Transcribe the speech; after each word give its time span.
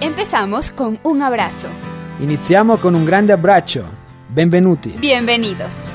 Empezamos 0.00 0.70
con 0.70 0.98
un 1.04 1.22
abrazo. 1.22 1.68
Iniziamo 2.20 2.76
con 2.76 2.94
un 2.94 3.04
grande 3.06 3.32
abbraccio. 3.32 3.84
Benvenuti. 4.28 4.90
Bienvenidos. 4.98 5.88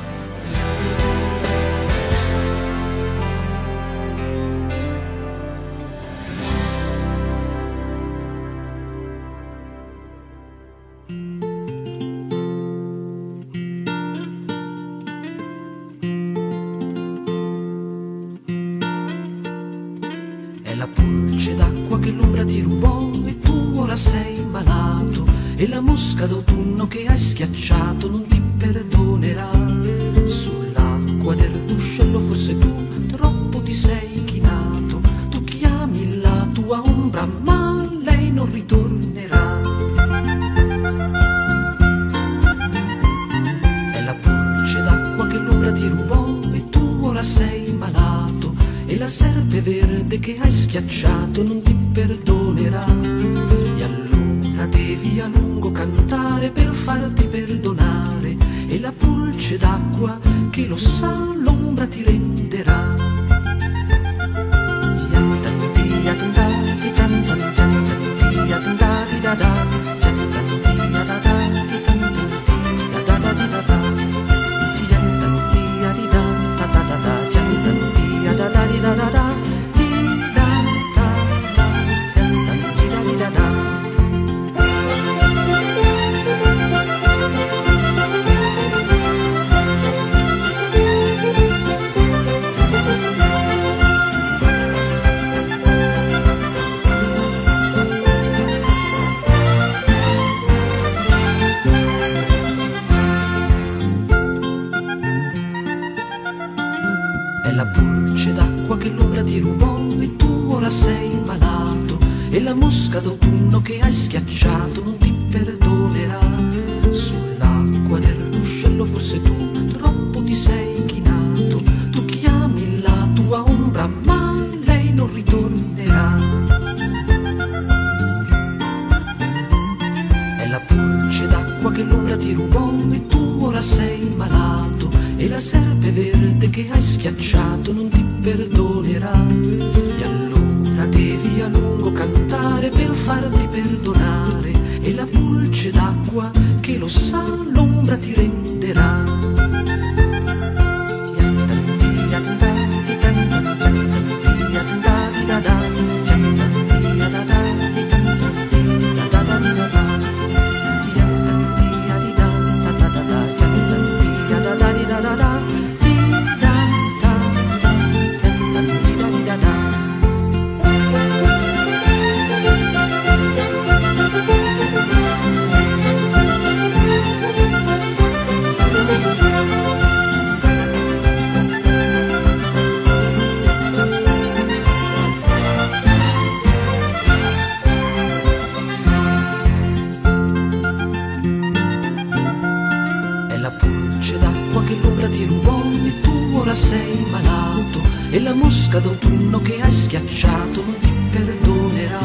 Pulce 194.11 194.17
d'acqua 194.17 194.63
che 194.63 194.77
l'ombra 194.81 195.07
ti 195.07 195.25
rubò 195.25 195.61
e 195.85 196.01
tu 196.01 196.31
ora 196.33 196.53
sei 196.53 197.05
malato. 197.09 197.79
E 198.09 198.19
la 198.19 198.33
mosca 198.33 198.79
d'autunno 198.79 199.41
che 199.41 199.61
hai 199.61 199.71
schiacciato 199.71 200.63
non 200.63 200.79
ti 200.79 200.93
perdonerà. 201.11 201.99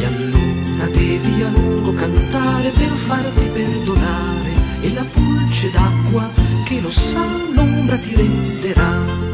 E 0.00 0.04
allora 0.04 0.86
devi 0.90 1.42
a 1.42 1.48
lungo 1.50 1.94
cantare 1.94 2.70
per 2.70 2.92
farti 2.92 3.46
perdonare. 3.46 4.50
E 4.80 4.92
la 4.92 5.04
pulce 5.12 5.70
d'acqua 5.70 6.30
che 6.64 6.80
lo 6.80 6.90
sa 6.90 7.24
l'ombra 7.54 7.96
ti 7.98 8.14
renderà. 8.16 9.31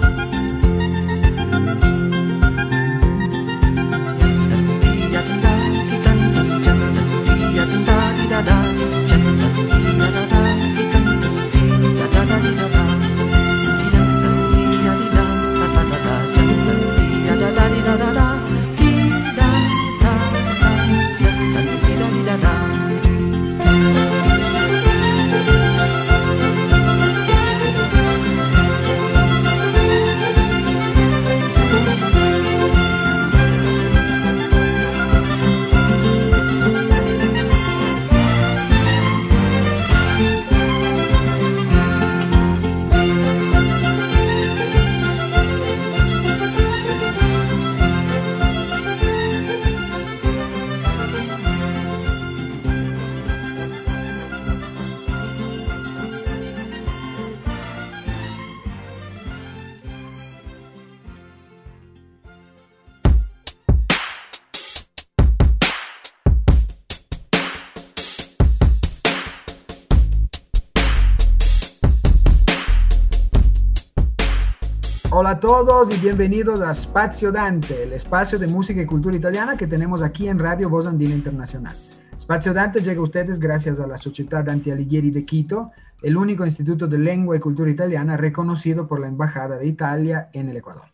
Todos 75.40 75.94
y 75.94 76.00
bienvenidos 76.00 76.60
a 76.60 76.74
Spazio 76.74 77.30
Dante, 77.30 77.84
el 77.84 77.92
espacio 77.92 78.40
de 78.40 78.48
música 78.48 78.82
y 78.82 78.86
cultura 78.86 79.14
italiana 79.14 79.56
que 79.56 79.68
tenemos 79.68 80.02
aquí 80.02 80.26
en 80.26 80.38
Radio 80.38 80.68
Voz 80.68 80.88
Andina 80.88 81.14
Internacional. 81.14 81.76
Spazio 82.20 82.52
Dante 82.52 82.80
llega 82.80 82.98
a 82.98 83.04
ustedes 83.04 83.38
gracias 83.38 83.78
a 83.78 83.86
la 83.86 83.96
Sociedad 83.96 84.44
Dante 84.44 84.72
Alighieri 84.72 85.10
de 85.10 85.24
Quito, 85.24 85.70
el 86.02 86.16
único 86.16 86.44
instituto 86.44 86.88
de 86.88 86.98
lengua 86.98 87.36
y 87.36 87.40
cultura 87.40 87.70
italiana 87.70 88.16
reconocido 88.16 88.88
por 88.88 88.98
la 88.98 89.06
Embajada 89.06 89.58
de 89.58 89.66
Italia 89.66 90.28
en 90.32 90.48
el 90.48 90.56
Ecuador. 90.56 90.86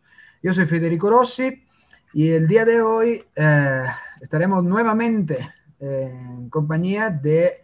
Yo 0.43 0.53
soy 0.53 0.67
Federico 0.67 1.09
Rossi 1.09 1.65
y 2.13 2.29
el 2.29 2.47
día 2.47 2.67
de 2.67 2.83
hoy 2.83 3.25
eh, 3.35 3.85
estaremos 4.21 4.63
nuevamente 4.63 5.55
en 5.81 6.51
compañía 6.51 7.09
de 7.09 7.63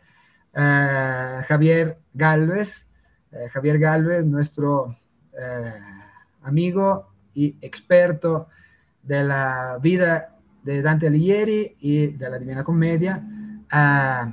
eh, 0.54 1.42
Javier 1.46 1.98
Galvez. 2.14 2.88
Eh, 3.32 3.48
Javier 3.50 3.78
Galvez, 3.78 4.24
nuestro 4.24 4.96
amigo 6.42 7.12
y 7.34 7.56
experto 7.60 8.48
de 9.02 9.24
la 9.24 9.78
vida 9.80 10.36
de 10.62 10.82
Dante 10.82 11.06
Alighieri 11.06 11.76
y 11.80 12.08
de 12.08 12.30
la 12.30 12.38
Divina 12.38 12.64
Comedia. 12.64 13.22
Ah, 13.70 14.32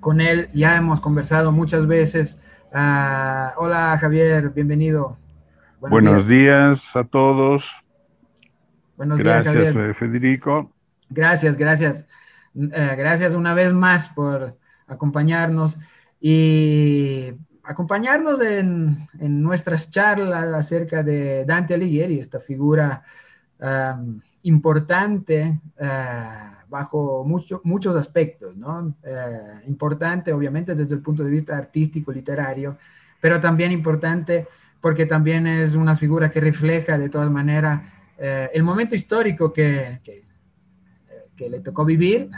con 0.00 0.20
él 0.20 0.48
ya 0.52 0.76
hemos 0.76 1.00
conversado 1.00 1.52
muchas 1.52 1.86
veces. 1.86 2.38
Ah, 2.72 3.54
hola 3.56 3.96
Javier, 4.00 4.50
bienvenido. 4.50 5.16
Buenos, 5.80 6.26
días. 6.26 6.96
a 6.96 7.04
todos. 7.04 7.70
Buenos 8.96 9.18
gracias, 9.18 9.54
días, 9.54 9.74
Javier. 9.74 9.94
Federico. 9.94 10.72
Gracias, 11.10 11.56
gracias. 11.56 12.06
Eh, 12.54 12.94
gracias 12.96 13.34
una 13.34 13.54
vez 13.54 13.72
más 13.72 14.08
por 14.08 14.56
acompañarnos 14.86 15.78
y 16.20 17.32
acompañarnos 17.66 18.40
en, 18.42 19.08
en, 19.18 19.42
nuestras 19.42 19.90
charlas 19.90 20.46
acerca 20.54 21.02
de 21.02 21.44
Dante 21.44 21.74
Alighieri, 21.74 22.18
esta 22.18 22.40
figura 22.40 23.02
um, 23.58 24.20
importante 24.42 25.60
uh, 25.80 26.68
bajo 26.68 27.24
mucho, 27.24 27.60
muchos 27.64 27.96
aspectos, 27.96 28.56
¿no? 28.56 28.94
Uh, 29.02 29.68
importante, 29.68 30.32
obviamente, 30.32 30.74
desde 30.74 30.94
el 30.94 31.00
punto 31.00 31.24
de 31.24 31.30
vista 31.30 31.56
artístico, 31.56 32.12
literario, 32.12 32.78
pero 33.20 33.40
también 33.40 33.72
importante 33.72 34.46
porque 34.80 35.06
también 35.06 35.46
es 35.46 35.74
una 35.74 35.96
figura 35.96 36.30
que 36.30 36.40
refleja 36.40 36.96
de 36.96 37.08
todas 37.08 37.30
maneras 37.30 37.82
uh, 38.18 38.48
el 38.54 38.62
momento 38.62 38.94
histórico 38.94 39.52
que, 39.52 40.00
que, 40.04 40.24
que, 41.36 41.50
le 41.50 41.60
tocó 41.60 41.84
vivir 41.84 42.30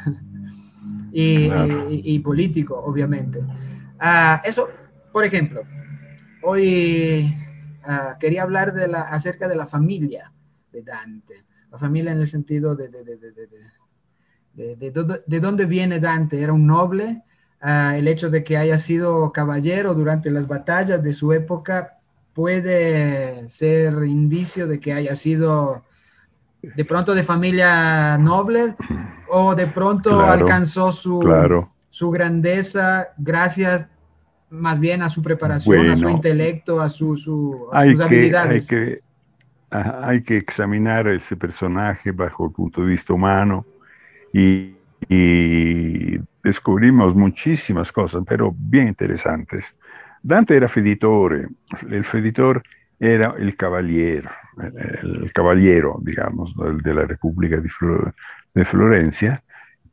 y, 1.13 1.49
claro. 1.49 1.91
y, 1.91 2.15
y 2.15 2.19
político, 2.21 2.79
obviamente. 2.79 3.43
eso 4.45 4.69
por 5.13 5.25
ejemplo, 5.25 5.63
hoy 6.43 7.35
uh, 7.87 8.19
quería 8.19 8.43
hablar 8.43 8.73
de 8.73 8.89
la, 8.89 9.03
acerca 9.03 9.49
de 9.49 9.57
la 9.57 9.67
familia 9.67 10.33
de 10.73 10.83
Dante, 10.83 11.45
la 11.71 11.79
familia 11.79 12.13
en 12.13 12.21
el 12.21 12.29
sentido 12.29 12.75
de, 12.75 12.89
de, 12.89 13.05
de, 14.55 15.21
de 15.27 15.41
dónde 15.41 15.67
viene 15.67 16.01
Dante. 16.01 16.43
Era 16.43 16.53
un 16.53 16.67
noble, 16.67 17.23
uh, 17.63 17.95
el 17.95 18.09
hecho 18.09 18.31
de 18.31 18.43
que 18.45 18.57
haya 18.57 18.79
sido 18.79 19.33
caballero 19.33 19.95
durante 19.95 20.31
las 20.31 20.47
batallas 20.47 21.03
de 21.03 21.15
su 21.15 21.33
época 21.33 21.99
puede 22.33 23.49
ser 23.51 24.05
indicio 24.05 24.69
de 24.69 24.79
que 24.79 24.93
haya 24.93 25.17
sido 25.17 25.85
de 26.63 26.85
pronto 26.85 27.15
de 27.15 27.25
familia 27.25 28.17
noble 28.19 28.77
o 29.29 29.55
de 29.55 29.67
pronto 29.67 30.11
claro, 30.11 30.45
alcanzó 30.45 30.93
su, 30.93 31.19
claro. 31.19 31.73
su 31.89 32.11
grandeza 32.11 33.09
gracias 33.17 33.89
más 34.51 34.81
bien 34.81 35.03
a 35.03 35.09
su 35.09 35.23
preparación, 35.23 35.77
bueno, 35.77 35.93
a 35.93 35.97
su 35.97 36.09
intelecto, 36.09 36.81
a, 36.81 36.89
su, 36.89 37.17
su, 37.17 37.69
a 37.73 37.85
sus 37.85 37.97
que, 37.97 38.03
habilidades. 38.03 38.63
Hay 38.63 38.67
que, 38.67 39.01
hay 39.71 40.23
que 40.23 40.37
examinar 40.37 41.09
ese 41.09 41.37
personaje 41.37 42.13
bajo 42.13 42.47
el 42.47 42.53
punto 42.53 42.83
de 42.83 42.89
vista 42.89 43.13
humano 43.13 43.67
y, 44.33 44.75
y 45.09 46.19
descubrimos 46.43 47.15
muchísimas 47.15 47.93
cosas, 47.93 48.23
pero 48.27 48.55
bien 48.57 48.89
interesantes. 48.89 49.75
Dante 50.23 50.57
era 50.57 50.69
feditore, 50.69 51.49
el 51.91 52.05
feditor 52.05 52.63
era 52.99 53.35
el 53.39 53.57
caballero, 53.57 54.31
el 55.03 55.33
caballero, 55.33 55.99
digamos, 56.03 56.55
de 56.83 56.95
la 56.95 57.05
República 57.05 57.61
de 58.55 58.65
Florencia, 58.65 59.43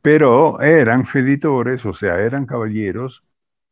pero 0.02 0.60
eran 0.60 1.06
feditores, 1.06 1.86
o 1.86 1.94
sea, 1.94 2.18
eran 2.20 2.46
caballeros 2.46 3.22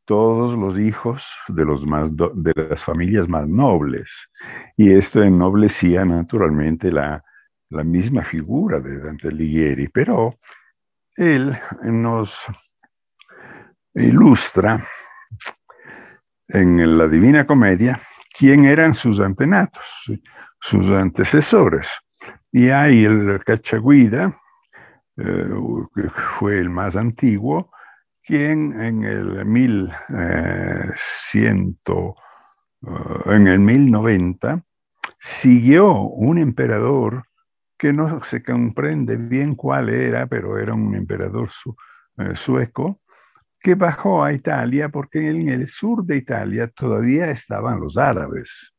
todos 0.05 0.59
los 0.59 0.79
hijos 0.79 1.29
de, 1.49 1.65
los 1.65 1.87
más 1.87 2.11
de 2.17 2.53
las 2.55 2.85
familias 2.85 3.29
más 3.29 3.49
nobles. 3.49 4.29
Y 4.77 4.93
esto 4.93 5.23
ennoblecía 5.23 6.05
naturalmente 6.05 6.93
la, 6.93 7.23
misma 7.71 8.23
figura 8.23 8.79
de 8.79 9.01
Dante 9.01 9.29
Alighieri, 9.29 9.89
pero 9.89 10.39
él 11.17 11.59
nos 11.83 12.33
ilustra 13.95 14.87
en 16.47 16.97
la 16.97 17.09
Divina 17.09 17.45
Comedia 17.45 18.01
quién 18.39 18.65
eran 18.65 18.95
sus 18.95 19.19
antenatos, 19.19 19.85
sus 20.61 20.89
antecesores. 20.91 21.91
Y 22.53 22.69
hay 22.69 23.05
el 23.05 23.43
Cachaguida, 23.45 24.39
eh, 25.17 25.51
que 25.95 26.11
fue 26.39 26.61
el 26.61 26.71
más 26.71 26.95
antiguo, 26.95 27.73
quien 28.25 28.81
en 28.81 29.05
el 29.05 29.44
1100, 29.44 31.79
uh, 31.88 32.15
en 33.31 33.49
el 33.49 33.61
1090, 33.61 34.65
siguió 35.21 35.93
un 35.93 36.38
emperador 36.38 37.26
que 37.79 37.93
no 37.93 38.25
se 38.25 38.43
comprende 38.43 39.17
bien 39.17 39.55
cuál 39.55 39.91
era, 39.91 40.26
pero 40.26 40.59
era 40.59 40.75
un 40.75 40.94
emperador 40.94 41.50
uh, 41.67 41.75
sueco, 42.35 43.01
que 43.60 43.75
bajó 43.75 44.25
a 44.25 44.32
Italia 44.32 44.89
porque 44.91 45.29
en 45.29 45.49
el 45.49 45.69
sur 45.69 46.05
de 46.05 46.17
Italia 46.17 46.69
todavía 46.69 47.31
estaban 47.31 47.81
los 47.81 47.96
árabes. 47.96 48.75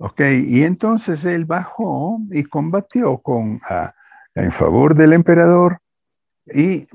Ok, 0.00 0.20
y 0.20 0.62
entonces 0.62 1.24
él 1.24 1.44
bajó 1.44 2.20
y 2.30 2.44
combatió 2.44 3.20
en 4.34 4.52
favor 4.52 4.94
del 4.94 5.12
emperador 5.12 5.80
y 6.54 6.86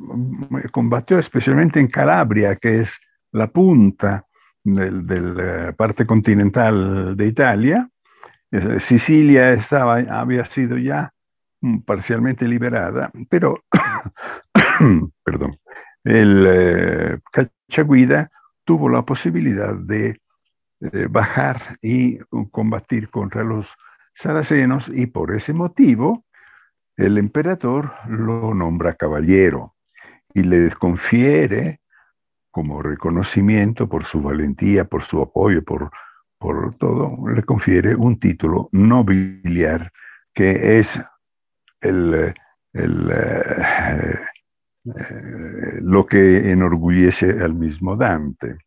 combatió 0.71 1.19
especialmente 1.19 1.79
en 1.79 1.87
Calabria, 1.87 2.55
que 2.55 2.81
es 2.81 2.99
la 3.31 3.47
punta 3.47 4.25
de 4.63 5.19
la 5.19 5.73
parte 5.73 6.05
continental 6.05 7.15
de 7.17 7.27
Italia. 7.27 7.89
Sicilia 8.79 9.53
estaba, 9.53 9.97
había 9.97 10.45
sido 10.45 10.77
ya 10.77 11.11
parcialmente 11.85 12.47
liberada, 12.47 13.11
pero, 13.29 13.63
perdón, 15.23 15.55
el 16.03 16.45
eh, 16.47 17.19
Cachaguida 17.31 18.29
tuvo 18.65 18.89
la 18.89 19.03
posibilidad 19.03 19.73
de 19.73 20.19
eh, 20.81 21.07
bajar 21.09 21.77
y 21.81 22.17
combatir 22.51 23.09
contra 23.09 23.43
los 23.43 23.73
saracenos 24.15 24.89
y 24.89 25.05
por 25.07 25.33
ese 25.33 25.53
motivo 25.53 26.25
el 26.97 27.17
emperador 27.17 27.93
lo 28.07 28.53
nombra 28.53 28.95
caballero 28.95 29.75
y 30.33 30.43
le 30.43 30.71
confiere 30.71 31.79
como 32.51 32.81
reconocimiento 32.81 33.89
por 33.89 34.05
su 34.05 34.21
valentía, 34.21 34.85
por 34.85 35.03
su 35.03 35.21
apoyo, 35.21 35.63
por, 35.63 35.91
por 36.37 36.75
todo, 36.75 37.17
le 37.27 37.43
confiere 37.43 37.95
un 37.95 38.19
título 38.19 38.69
nobiliar 38.71 39.91
que 40.33 40.79
es 40.79 41.01
el, 41.81 42.33
el, 42.73 43.11
eh, 43.11 44.19
eh, 44.85 45.79
lo 45.81 46.05
que 46.05 46.51
enorgullece 46.51 47.31
al 47.41 47.53
mismo 47.53 47.95
Dante. 47.95 48.57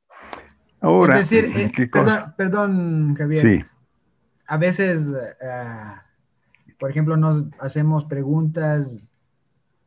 Ahora, 0.80 1.18
es 1.18 1.30
decir, 1.30 1.52
eh, 1.56 1.88
perdón, 1.88 2.34
perdón, 2.36 3.14
Javier. 3.14 3.42
Sí. 3.42 3.64
A 4.46 4.56
veces 4.56 5.08
uh, 5.08 6.05
por 6.78 6.90
ejemplo, 6.90 7.16
nos 7.16 7.44
hacemos 7.58 8.04
preguntas 8.04 8.96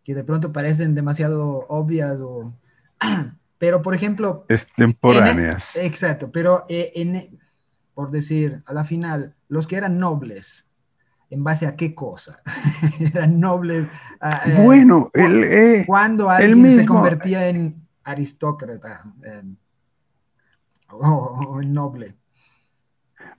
que 0.03 0.15
de 0.15 0.23
pronto 0.23 0.51
parecen 0.51 0.95
demasiado 0.95 1.65
obvias 1.69 2.19
o... 2.19 2.53
Pero, 3.57 3.81
por 3.81 3.93
ejemplo... 3.93 4.45
Extemporáneas. 4.47 5.75
En, 5.75 5.85
exacto, 5.85 6.31
pero 6.31 6.65
eh, 6.69 6.93
en, 6.95 7.37
por 7.93 8.09
decir, 8.09 8.63
a 8.65 8.73
la 8.73 8.85
final, 8.85 9.35
los 9.49 9.67
que 9.67 9.75
eran 9.75 9.99
nobles, 9.99 10.65
¿en 11.29 11.43
base 11.43 11.67
a 11.67 11.75
qué 11.75 11.93
cosa? 11.93 12.41
eran 13.01 13.37
nobles... 13.37 13.89
Eh, 14.45 14.61
bueno, 14.63 15.11
el, 15.13 15.43
eh, 15.43 15.83
cuando 15.85 16.29
alguien 16.29 16.61
mismo, 16.61 16.79
se 16.79 16.85
convertía 16.85 17.49
en 17.49 17.85
aristócrata 18.05 19.03
eh, 19.25 19.43
o, 20.91 20.97
o 20.97 21.61
en 21.61 21.73
noble. 21.73 22.15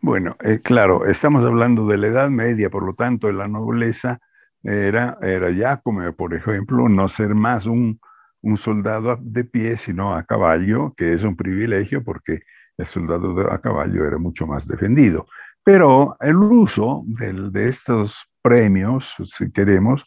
Bueno, 0.02 0.36
eh, 0.42 0.60
claro, 0.62 1.04
estamos 1.04 1.44
hablando 1.44 1.86
de 1.86 1.98
la 1.98 2.06
Edad 2.06 2.30
Media, 2.30 2.70
por 2.70 2.84
lo 2.84 2.94
tanto, 2.94 3.30
la 3.32 3.48
nobleza 3.48 4.18
era, 4.62 5.18
era 5.20 5.50
ya 5.50 5.76
como, 5.78 6.10
por 6.14 6.32
ejemplo, 6.32 6.88
no 6.88 7.06
ser 7.08 7.34
más 7.34 7.66
un, 7.66 8.00
un 8.40 8.56
soldado 8.56 9.18
de 9.20 9.44
pie, 9.44 9.76
sino 9.76 10.14
a 10.14 10.22
caballo, 10.24 10.94
que 10.96 11.12
es 11.12 11.22
un 11.22 11.36
privilegio 11.36 12.02
porque 12.02 12.40
el 12.78 12.86
soldado 12.86 13.52
a 13.52 13.60
caballo 13.60 14.06
era 14.06 14.16
mucho 14.16 14.46
más 14.46 14.66
defendido. 14.66 15.26
Pero 15.62 16.16
el 16.20 16.36
uso 16.36 17.02
de 17.06 17.66
estos 17.68 18.26
premios, 18.40 19.14
si 19.24 19.52
queremos, 19.52 20.06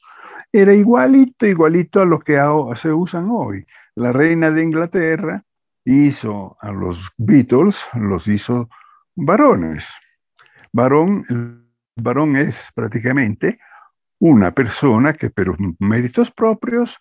era 0.51 0.73
igualito, 0.73 1.45
igualito 1.45 2.01
a 2.01 2.05
lo 2.05 2.19
que 2.19 2.39
se 2.75 2.91
usan 2.91 3.27
hoy. 3.31 3.65
La 3.93 4.12
reina 4.12 4.50
de 4.50 4.63
Inglaterra 4.63 5.43
hizo 5.85 6.57
a 6.62 6.71
los 6.71 7.12
Beatles, 7.17 7.77
los 7.93 8.27
hizo 8.27 8.69
varones. 9.15 9.89
Varón, 10.72 11.25
el 11.29 12.03
varón 12.03 12.36
es 12.36 12.67
prácticamente 12.74 13.60
una 14.20 14.51
persona 14.51 15.13
que 15.13 15.29
por 15.29 15.58
méritos 15.79 16.32
propios 16.32 16.98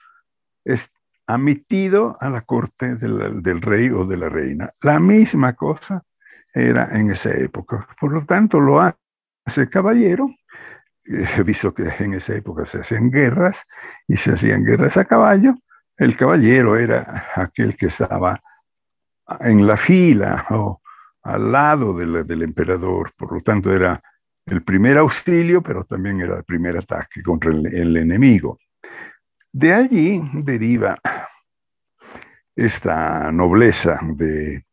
es 0.64 0.90
admitido 1.26 2.16
a 2.20 2.28
la 2.28 2.42
corte 2.42 2.96
del, 2.96 3.42
del, 3.42 3.62
rey 3.62 3.88
o 3.90 4.04
de 4.04 4.16
la 4.16 4.28
reina. 4.28 4.70
La 4.82 4.98
misma 4.98 5.54
cosa 5.54 6.02
era 6.52 6.90
en 6.92 7.10
esa 7.10 7.30
época. 7.30 7.86
Por 7.98 8.12
lo 8.12 8.24
tanto, 8.26 8.60
lo 8.60 8.80
hace 8.80 9.62
el 9.62 9.70
caballero, 9.70 10.28
he 11.04 11.42
visto 11.42 11.72
que 11.74 11.88
en 11.98 12.14
esa 12.14 12.34
época 12.34 12.66
se 12.66 12.80
hacían 12.80 13.10
guerras 13.10 13.64
y 14.06 14.16
se 14.16 14.32
hacían 14.32 14.64
guerras 14.64 14.96
a 14.96 15.04
caballo. 15.04 15.54
El 15.96 16.16
caballero 16.16 16.76
era 16.76 17.30
aquel 17.34 17.76
que 17.76 17.86
estaba 17.86 18.42
en 19.40 19.66
la 19.66 19.76
fila 19.76 20.46
o 20.50 20.81
al 21.22 21.52
lado 21.52 21.94
del 21.94 22.42
emperador, 22.42 23.12
por 23.16 23.32
lo 23.32 23.40
tanto 23.40 23.72
era 23.72 24.02
el 24.46 24.62
primer 24.62 24.98
auxilio, 24.98 25.62
pero 25.62 25.84
también 25.84 26.20
era 26.20 26.36
el 26.36 26.44
primer 26.44 26.76
ataque 26.76 27.22
contra 27.22 27.50
el, 27.50 27.96
enemigo. 27.96 28.58
De 29.52 29.72
allí 29.72 30.20
deriva 30.34 30.98
esta 32.56 33.30
nobleza 33.30 34.00
de 34.02 34.64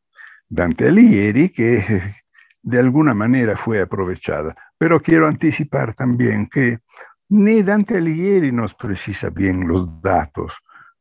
Dante 0.48 0.88
Alighieri 0.88 1.50
que 1.50 2.16
de 2.62 2.80
alguna 2.80 3.14
manera 3.14 3.56
fue 3.56 3.82
aprovechada. 3.82 4.56
Pero 4.78 5.02
quiero 5.02 5.28
anticipar 5.28 5.94
también 5.94 6.48
que 6.48 6.80
ni 7.30 7.62
Dante 7.62 7.98
Alighieri 7.98 8.52
nos 8.52 8.74
precisa 8.74 9.30
bien 9.30 9.68
los 9.68 10.02
datos 10.02 10.54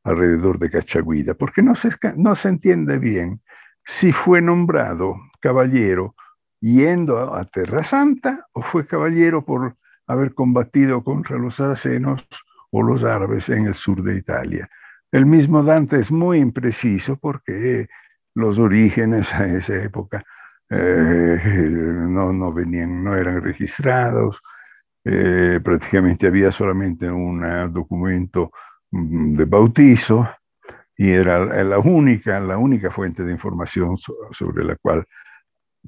alrededor 0.04 0.58
de 0.58 0.70
Cachaguida, 0.70 1.34
porque 1.34 1.62
no 1.62 1.74
se, 1.74 1.90
no 2.16 2.36
se 2.36 2.48
entiende 2.48 2.98
bien 2.98 3.38
si 3.88 4.12
fue 4.12 4.40
nombrado 4.42 5.16
caballero 5.40 6.14
yendo 6.60 7.34
a 7.34 7.44
Terra 7.46 7.84
Santa 7.84 8.46
o 8.52 8.62
fue 8.62 8.86
caballero 8.86 9.44
por 9.44 9.74
haber 10.06 10.34
combatido 10.34 11.02
contra 11.02 11.38
los 11.38 11.56
sarracenos 11.56 12.24
o 12.70 12.82
los 12.82 13.02
árabes 13.02 13.48
en 13.48 13.66
el 13.66 13.74
sur 13.74 14.02
de 14.02 14.16
Italia. 14.16 14.68
El 15.10 15.24
mismo 15.24 15.62
Dante 15.62 15.98
es 15.98 16.12
muy 16.12 16.38
impreciso 16.38 17.16
porque 17.16 17.88
los 18.34 18.58
orígenes 18.58 19.32
a 19.32 19.46
esa 19.46 19.74
época 19.76 20.22
eh, 20.68 21.40
no, 21.42 22.32
no, 22.32 22.52
venían, 22.52 23.02
no 23.02 23.16
eran 23.16 23.42
registrados, 23.42 24.40
eh, 25.02 25.60
prácticamente 25.64 26.26
había 26.26 26.52
solamente 26.52 27.10
un 27.10 27.40
documento 27.72 28.52
mm, 28.90 29.34
de 29.34 29.44
bautizo 29.46 30.28
y 30.98 31.12
era 31.12 31.62
la 31.62 31.78
única, 31.78 32.40
la 32.40 32.58
única 32.58 32.90
fuente 32.90 33.22
de 33.22 33.30
información 33.30 33.96
sobre 34.32 34.64
la 34.64 34.74
cual 34.76 35.06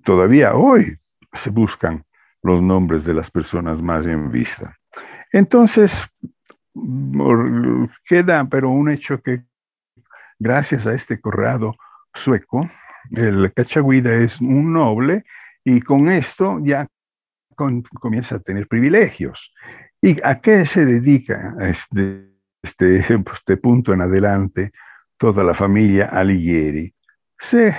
todavía 0.04 0.54
hoy 0.54 0.96
se 1.32 1.50
buscan 1.50 2.04
los 2.42 2.62
nombres 2.62 3.04
de 3.04 3.12
las 3.12 3.28
personas 3.28 3.82
más 3.82 4.06
en 4.06 4.30
vista. 4.30 4.76
Entonces, 5.32 6.08
queda 8.04 8.44
pero 8.48 8.70
un 8.70 8.88
hecho 8.88 9.20
que 9.20 9.42
gracias 10.38 10.86
a 10.86 10.94
este 10.94 11.20
corrado 11.20 11.74
sueco, 12.14 12.70
el 13.10 13.52
Cachaguida 13.52 14.14
es 14.14 14.40
un 14.40 14.72
noble 14.72 15.24
y 15.64 15.80
con 15.80 16.08
esto 16.08 16.60
ya 16.62 16.86
comienza 17.56 18.36
a 18.36 18.40
tener 18.40 18.68
privilegios. 18.68 19.52
¿Y 20.00 20.18
a 20.22 20.40
qué 20.40 20.64
se 20.64 20.86
dedica 20.86 21.56
este, 21.60 22.30
este, 22.62 23.04
este 23.34 23.56
punto 23.56 23.92
en 23.92 24.02
adelante 24.02 24.70
toda 25.20 25.44
la 25.44 25.52
familia 25.52 26.06
Alighieri? 26.06 26.90
Se 27.38 27.76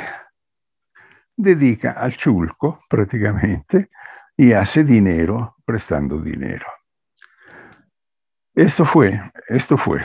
dedica 1.35 1.93
al 1.93 2.15
chulco 2.15 2.83
prácticamente 2.87 3.89
y 4.37 4.53
hace 4.53 4.83
dinero 4.83 5.55
prestando 5.65 6.19
dinero. 6.19 6.67
Esto 8.53 8.83
fue, 8.83 9.21
esto 9.47 9.77
fue. 9.77 10.01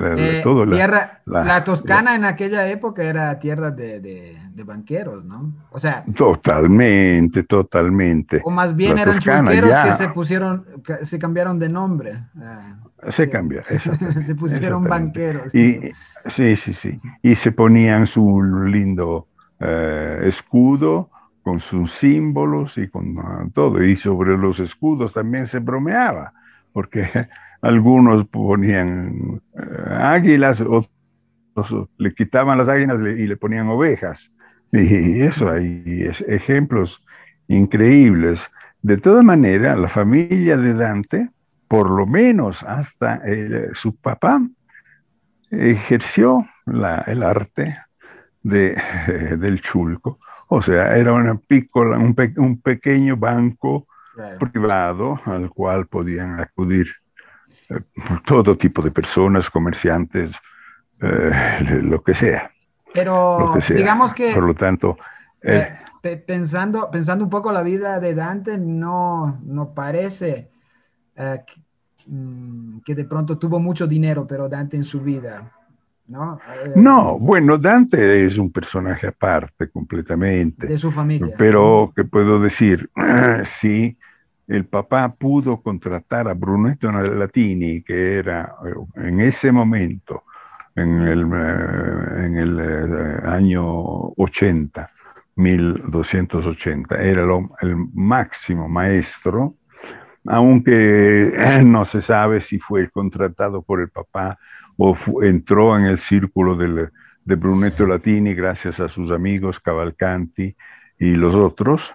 La, 0.00 0.14
eh, 0.16 0.40
todo 0.42 0.66
tierra, 0.66 1.20
la, 1.26 1.62
Toscana 1.64 2.16
en 2.16 2.24
aquella 2.24 2.66
época 2.68 3.02
era 3.02 3.38
tierra 3.38 3.70
de, 3.70 4.00
de, 4.00 4.62
banqueros, 4.64 5.22
¿no? 5.26 5.52
O 5.70 5.78
sea. 5.78 6.02
Totalmente, 6.16 7.42
totalmente. 7.42 8.40
O 8.42 8.50
más 8.50 8.74
bien 8.74 8.96
eran 8.96 9.18
chulqueros 9.18 9.70
que 9.84 9.92
se 9.92 10.08
pusieron, 10.08 10.64
se 11.02 11.18
cambiaron 11.18 11.58
de 11.58 11.68
nombre. 11.68 12.24
Ah, 12.40 12.76
se 13.10 13.28
cambia, 13.28 13.62
se 14.24 14.34
pusieron 14.36 14.84
banqueros. 14.84 15.54
Y, 15.54 15.92
sí, 16.28 16.56
sí, 16.56 16.72
sí. 16.72 16.98
Y 17.20 17.36
se 17.36 17.52
ponían 17.52 18.06
su 18.06 18.42
lindo 18.42 19.28
eh, 19.60 20.20
escudo 20.24 21.10
con 21.42 21.60
sus 21.60 21.92
símbolos 21.92 22.78
y 22.78 22.88
con 22.88 23.18
ah, 23.18 23.46
todo. 23.52 23.84
Y 23.84 23.96
sobre 23.96 24.38
los 24.38 24.58
escudos 24.58 25.12
también 25.12 25.46
se 25.46 25.58
bromeaba, 25.58 26.32
porque 26.72 27.28
algunos 27.64 28.26
ponían 28.28 29.40
eh, 29.56 29.94
águilas, 29.98 30.60
otros 30.60 31.88
le 31.96 32.14
quitaban 32.14 32.58
las 32.58 32.68
águilas 32.68 33.00
y 33.00 33.26
le 33.26 33.36
ponían 33.36 33.68
ovejas. 33.68 34.30
Y 34.72 35.22
eso 35.22 35.50
hay 35.50 36.08
ejemplos 36.28 37.00
increíbles. 37.48 38.42
De 38.82 38.98
todas 38.98 39.24
maneras, 39.24 39.78
la 39.78 39.88
familia 39.88 40.56
de 40.56 40.74
Dante, 40.74 41.30
por 41.68 41.88
lo 41.88 42.06
menos 42.06 42.62
hasta 42.64 43.22
eh, 43.24 43.70
su 43.72 43.96
papá, 43.96 44.42
ejerció 45.50 46.46
el 46.66 47.22
arte 47.22 47.78
de, 48.42 48.76
del 49.38 49.62
chulco. 49.62 50.18
O 50.48 50.60
sea, 50.60 50.96
era 50.96 51.12
una 51.12 51.36
pícola, 51.36 51.98
un, 51.98 52.14
un 52.36 52.60
pequeño 52.60 53.16
banco 53.16 53.86
privado 54.38 55.18
al 55.24 55.50
cual 55.50 55.86
podían 55.86 56.40
acudir 56.40 56.88
eh, 56.88 57.03
todo 58.26 58.56
tipo 58.56 58.82
de 58.82 58.90
personas, 58.90 59.50
comerciantes, 59.50 60.32
eh, 61.00 61.80
lo 61.82 62.02
que 62.02 62.14
sea. 62.14 62.50
Pero 62.92 63.54
digamos 63.68 64.14
que... 64.14 64.32
Por 64.32 64.44
lo 64.44 64.54
tanto... 64.54 64.96
Eh, 65.42 65.76
pensando, 66.26 66.90
pensando 66.90 67.24
un 67.24 67.30
poco 67.30 67.50
la 67.50 67.62
vida 67.62 67.98
de 67.98 68.14
Dante, 68.14 68.58
no, 68.58 69.40
no 69.42 69.74
parece 69.74 70.50
mm, 72.06 72.78
que 72.80 72.94
de 72.94 73.04
pronto 73.04 73.38
tuvo 73.38 73.58
mucho 73.58 73.86
dinero, 73.86 74.26
pero 74.26 74.48
Dante 74.48 74.76
en 74.76 74.84
su 74.84 75.00
vida. 75.00 75.50
¿no? 76.06 76.38
no, 76.76 77.18
bueno, 77.18 77.56
Dante 77.56 78.26
es 78.26 78.36
un 78.36 78.50
personaje 78.52 79.06
aparte 79.06 79.70
completamente. 79.70 80.66
De 80.66 80.78
su 80.78 80.92
familia. 80.92 81.34
Pero, 81.38 81.92
¿qué 81.96 82.04
puedo 82.04 82.40
decir? 82.40 82.90
sí, 83.44 83.96
el 84.46 84.66
papá 84.66 85.08
pudo 85.08 85.60
contratar 85.60 86.28
a 86.28 86.34
Brunetto 86.34 86.90
Latini, 86.90 87.82
que 87.82 88.18
era 88.18 88.54
eh, 88.64 89.06
en 89.08 89.20
ese 89.20 89.50
momento, 89.50 90.24
en 90.76 91.02
el, 91.02 91.22
eh, 91.22 92.26
en 92.26 92.36
el 92.36 92.60
eh, 92.60 93.28
año 93.28 93.64
80, 94.16 94.90
1280, 95.36 96.96
era 97.02 97.22
el 97.62 97.76
máximo 97.94 98.68
maestro, 98.68 99.54
aunque 100.26 101.32
no 101.64 101.84
se 101.84 102.02
sabe 102.02 102.40
si 102.40 102.58
fue 102.58 102.90
contratado 102.90 103.62
por 103.62 103.80
el 103.80 103.88
papá 103.88 104.38
o 104.76 104.96
entró 105.22 105.78
en 105.78 105.84
el 105.84 105.98
círculo 105.98 106.56
de 106.56 107.34
Brunetto 107.36 107.86
Latini 107.86 108.34
gracias 108.34 108.80
a 108.80 108.88
sus 108.88 109.12
amigos 109.12 109.60
Cavalcanti 109.60 110.56
y 110.98 111.14
los 111.14 111.34
otros 111.34 111.92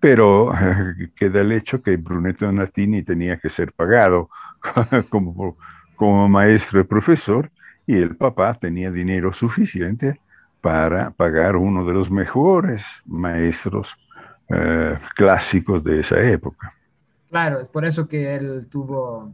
pero 0.00 0.52
queda 1.16 1.40
el 1.40 1.52
hecho 1.52 1.82
que 1.82 1.96
Brunetto 1.96 2.46
Donatini 2.46 3.02
tenía 3.02 3.38
que 3.38 3.50
ser 3.50 3.72
pagado 3.72 4.30
como, 5.08 5.56
como 5.96 6.28
maestro 6.28 6.80
y 6.80 6.84
profesor 6.84 7.50
y 7.86 7.96
el 7.96 8.16
papá 8.16 8.54
tenía 8.54 8.90
dinero 8.90 9.32
suficiente 9.32 10.20
para 10.60 11.10
pagar 11.10 11.56
uno 11.56 11.84
de 11.84 11.92
los 11.92 12.10
mejores 12.10 12.84
maestros 13.04 13.96
eh, 14.48 14.98
clásicos 15.14 15.84
de 15.84 16.00
esa 16.00 16.20
época. 16.20 16.72
Claro, 17.30 17.60
es 17.60 17.68
por 17.68 17.84
eso 17.84 18.08
que 18.08 18.34
él 18.34 18.66
tuvo 18.70 19.32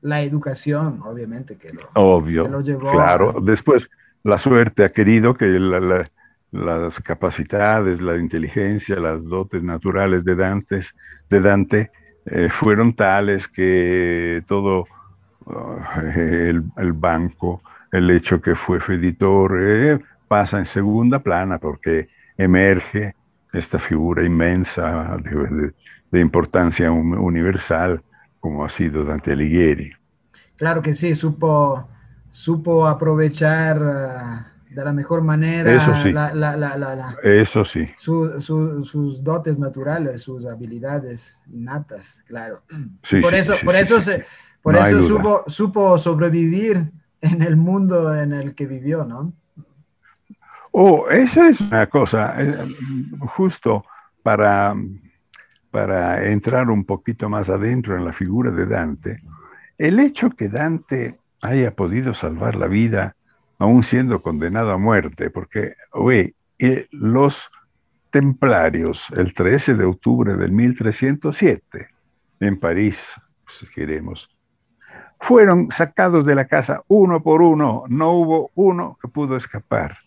la 0.00 0.22
educación, 0.22 1.00
obviamente, 1.04 1.56
que 1.56 1.72
lo, 1.72 1.88
Obvio, 1.94 2.60
llevó. 2.60 2.90
Claro, 2.90 3.34
después 3.42 3.88
la 4.22 4.38
suerte 4.38 4.84
ha 4.84 4.90
querido 4.90 5.34
que 5.34 5.46
la, 5.46 6.10
las 6.52 6.98
capacidades, 7.00 8.00
la 8.00 8.16
inteligencia, 8.16 8.96
las 8.96 9.22
dotes 9.24 9.62
naturales 9.62 10.24
de, 10.24 10.34
de 11.30 11.40
Dante 11.40 11.90
eh, 12.26 12.48
fueron 12.50 12.94
tales 12.94 13.48
que 13.48 14.42
todo 14.46 14.86
uh, 15.46 16.00
el, 16.16 16.92
banco, 16.92 17.60
el 17.92 18.10
hecho 18.10 18.40
que 18.40 18.54
fue 18.54 18.78
editor, 18.78 19.58
eh, 19.60 19.98
pasa 20.26 20.58
en 20.58 20.66
segunda 20.66 21.20
plana 21.20 21.58
porque 21.58 22.08
emerge 22.36 23.14
esta 23.52 23.78
figura 23.78 24.24
inmensa 24.24 25.16
de, 26.10 26.20
importancia 26.20 26.90
universal 26.90 28.02
como 28.40 28.64
ha 28.64 28.70
sido 28.70 29.04
Dante 29.04 29.32
Alighieri. 29.32 29.92
Claro 30.56 30.82
que 30.82 30.94
sí, 30.94 31.14
supo, 31.14 31.88
supo 32.30 32.86
aprovechar 32.86 33.82
uh, 33.82 34.57
de 34.70 34.84
la 34.84 34.92
mejor 34.92 35.22
manera 35.22 35.72
Eso 35.74 35.96
sí. 36.02 36.12
la- 36.12 36.34
la- 36.34 36.56
la- 36.56 36.76
la- 36.76 36.94
la- 36.94 37.16
Eso 37.22 37.64
sí, 37.64 37.88
su- 37.96 38.40
su- 38.40 38.84
sus 38.84 39.22
dotes 39.24 39.58
naturales, 39.58 40.22
sus 40.22 40.44
habilidades 40.46 41.38
innatas, 41.52 42.22
claro. 42.26 42.62
sí, 43.02 43.20
por 43.20 43.32
sí, 43.32 43.38
eso, 43.38 43.54
por 43.64 43.76
eso, 43.76 44.00
se, 44.00 44.24
por 44.62 44.74
No 44.74 44.84
eso 44.84 45.00
supo, 45.00 45.44
supo 45.46 45.96
sobrevivir 45.98 46.90
en 47.20 47.42
el 47.42 47.56
mundo 47.56 48.14
en 48.14 48.32
el 48.32 48.54
que 48.54 48.66
vivió, 48.66 49.04
¿no? 49.04 49.32
Oh, 50.70 51.08
esa 51.08 51.48
es 51.48 51.60
una 51.60 51.86
cosa, 51.86 52.34
eh, 52.40 52.76
justo 53.36 53.84
para, 54.22 54.74
para 55.70 56.28
entrar 56.30 56.70
un 56.70 56.84
poquito 56.84 57.28
más 57.28 57.48
adentro 57.48 57.96
en 57.96 58.04
la 58.04 58.12
figura 58.12 58.50
de 58.50 58.66
Dante, 58.66 59.22
el 59.78 59.98
hecho 59.98 60.30
que 60.30 60.48
Dante 60.48 61.18
haya 61.40 61.74
podido 61.74 62.14
salvar 62.14 62.56
la 62.56 62.66
vida 62.66 63.14
aún 63.58 63.82
siendo 63.82 64.22
condenado 64.22 64.70
a 64.70 64.78
muerte, 64.78 65.30
porque, 65.30 65.74
oye, 65.92 66.34
eh, 66.58 66.86
los 66.90 67.50
templarios, 68.10 69.10
el 69.16 69.34
13 69.34 69.74
de 69.74 69.84
octubre 69.84 70.34
del 70.36 70.52
1307, 70.52 71.88
en 72.40 72.58
París, 72.58 73.04
queremos, 73.74 74.28
fueron 75.20 75.70
sacados 75.70 76.24
de 76.24 76.34
la 76.34 76.46
casa 76.46 76.82
uno 76.86 77.22
por 77.22 77.42
uno, 77.42 77.84
no 77.88 78.12
hubo 78.12 78.50
uno 78.54 78.96
que 79.00 79.08
pudo 79.08 79.36
escapar. 79.36 79.98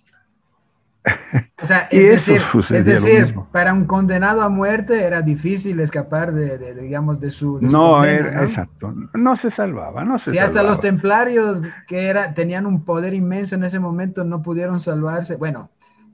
O 1.61 1.65
sea, 1.65 1.87
es 1.91 2.07
decir, 2.07 2.41
es 2.71 2.85
decir 2.85 3.35
para 3.51 3.73
un 3.73 3.85
condenado 3.85 4.41
a 4.41 4.49
muerte 4.49 5.03
era 5.03 5.21
difícil 5.21 5.79
escapar 5.79 6.33
de, 6.33 6.57
de- 6.57 6.73
de, 6.73 6.81
digamos, 6.81 7.19
de 7.19 7.29
su, 7.29 7.59
de 7.59 7.69
su 7.69 7.79
No, 7.79 7.81
condena, 7.81 8.29
era, 8.29 8.31
¿no? 8.31 8.41
exacto, 8.43 8.93
no 9.13 9.35
se 9.35 9.51
salvaba, 9.51 10.03
no 10.03 10.17
se 10.19 10.31
Si 10.31 10.37
hasta 10.37 10.63
los 10.63 10.79
templarios 10.79 11.61
que 11.87 12.07
era, 12.07 12.33
tenían 12.33 12.65
un 12.65 12.83
poder 12.85 13.13
inmenso 13.13 13.55
en 13.55 13.63
ese 13.63 13.79
momento 13.79 14.23
no 14.23 14.41
pudieron 14.41 14.79
salvarse, 14.79 15.35
bueno, 15.35 15.69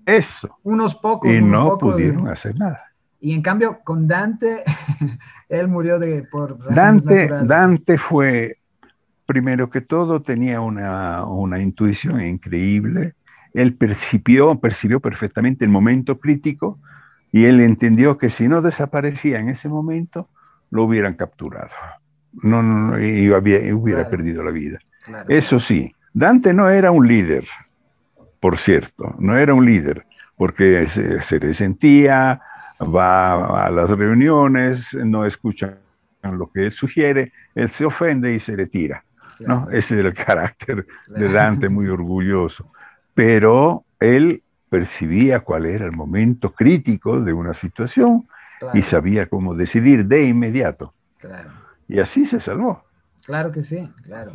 Eso, 0.06 0.60
unos 0.64 0.96
pocos, 0.96 1.30
y 1.34 1.38
unos 1.38 1.52
no 1.52 1.66
pocos, 1.66 1.94
pudieron 1.94 2.28
hacer 2.28 2.56
nada. 2.58 2.82
y 3.20 3.34
en 3.34 3.42
cambio 3.42 3.80
con 3.84 4.08
Dante, 4.08 4.64
él 5.50 5.68
murió 5.68 6.00
de, 6.00 6.24
por 6.24 6.58
Dante, 6.68 7.06
naturales. 7.06 7.48
Dante 7.48 7.98
fue, 7.98 8.58
primero 9.28 9.70
que 9.72 9.82
todo, 9.82 10.22
tenía 10.24 10.62
una, 10.62 11.26
una 11.26 11.62
intuición 11.62 12.22
increíble. 12.22 13.16
Él 13.54 13.74
percibió, 13.74 14.60
percibió 14.60 15.00
perfectamente 15.00 15.66
el 15.66 15.72
momento 15.72 16.20
crítico 16.20 16.80
y 17.32 17.46
él 17.46 17.60
entendió 17.62 18.18
que 18.18 18.30
si 18.30 18.48
no 18.48 18.62
desaparecía 18.62 19.40
en 19.40 19.50
ese 19.50 19.70
momento, 19.70 20.30
lo 20.72 20.84
hubieran 20.84 21.14
capturado. 21.16 21.70
No, 22.44 22.62
no, 22.62 22.92
no, 22.92 23.00
y 23.04 23.32
había- 23.34 23.74
hubiera 23.76 24.02
Claro. 24.02 24.10
perdido 24.18 24.44
la 24.44 24.52
vida. 24.52 24.80
Claro. 25.06 25.26
Eso 25.30 25.60
sí, 25.60 25.94
Dante 26.14 26.54
no 26.54 26.70
era 26.70 26.92
un 26.92 27.08
líder, 27.08 27.46
por 28.40 28.58
cierto, 28.58 29.16
no 29.20 29.38
era 29.38 29.54
un 29.54 29.66
líder, 29.66 30.06
porque 30.36 30.88
se, 30.90 31.22
se 31.22 31.40
resentía, 31.40 32.40
va 32.82 33.66
a 33.66 33.72
las 33.72 33.90
reuniones, 33.90 34.94
no 34.94 35.26
escucha 35.26 35.78
lo 36.24 36.52
que 36.52 36.66
él 36.68 36.72
sugiere, 36.72 37.32
él 37.56 37.70
se 37.70 37.86
ofende 37.86 38.34
y 38.34 38.40
se 38.40 38.56
retira. 38.56 39.04
¿no? 39.40 39.68
Ese 39.72 40.00
era 40.00 40.10
el 40.10 40.14
carácter 40.26 40.86
de 41.08 41.32
Dante, 41.32 41.70
muy 41.70 41.88
orgulloso. 41.88 42.72
Pero 43.18 43.84
él 44.00 44.44
percibía 44.70 45.40
cuál 45.40 45.66
era 45.66 45.86
el 45.86 45.92
momento 45.92 46.54
crítico 46.54 47.20
de 47.20 47.34
una 47.34 47.54
situación 47.56 48.28
Claro, 48.60 48.78
y 48.78 48.84
sabía 48.84 49.26
cómo 49.28 49.56
decidir 49.56 50.06
de 50.06 50.26
inmediato. 50.28 50.94
claro. 51.18 51.50
Y 51.88 52.00
así 52.00 52.26
se 52.28 52.40
salvó. 52.40 52.84
Claro 53.26 53.52
que 53.52 53.64
sí, 53.64 53.90
claro. 54.04 54.32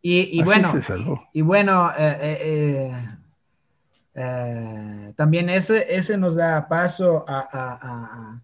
Y, 0.00 0.42
bueno, 0.44 0.70
se 0.72 0.82
salvó. 0.82 1.22
y 1.32 1.40
bueno, 1.42 1.90
eh, 1.90 2.18
eh, 2.20 2.38
eh, 2.42 3.08
eh, 4.14 5.12
también 5.16 5.48
ese, 5.50 5.86
ese 5.94 6.16
nos 6.16 6.34
da 6.36 6.68
paso 6.68 7.24
a- 7.28 7.48
a- 7.52 8.40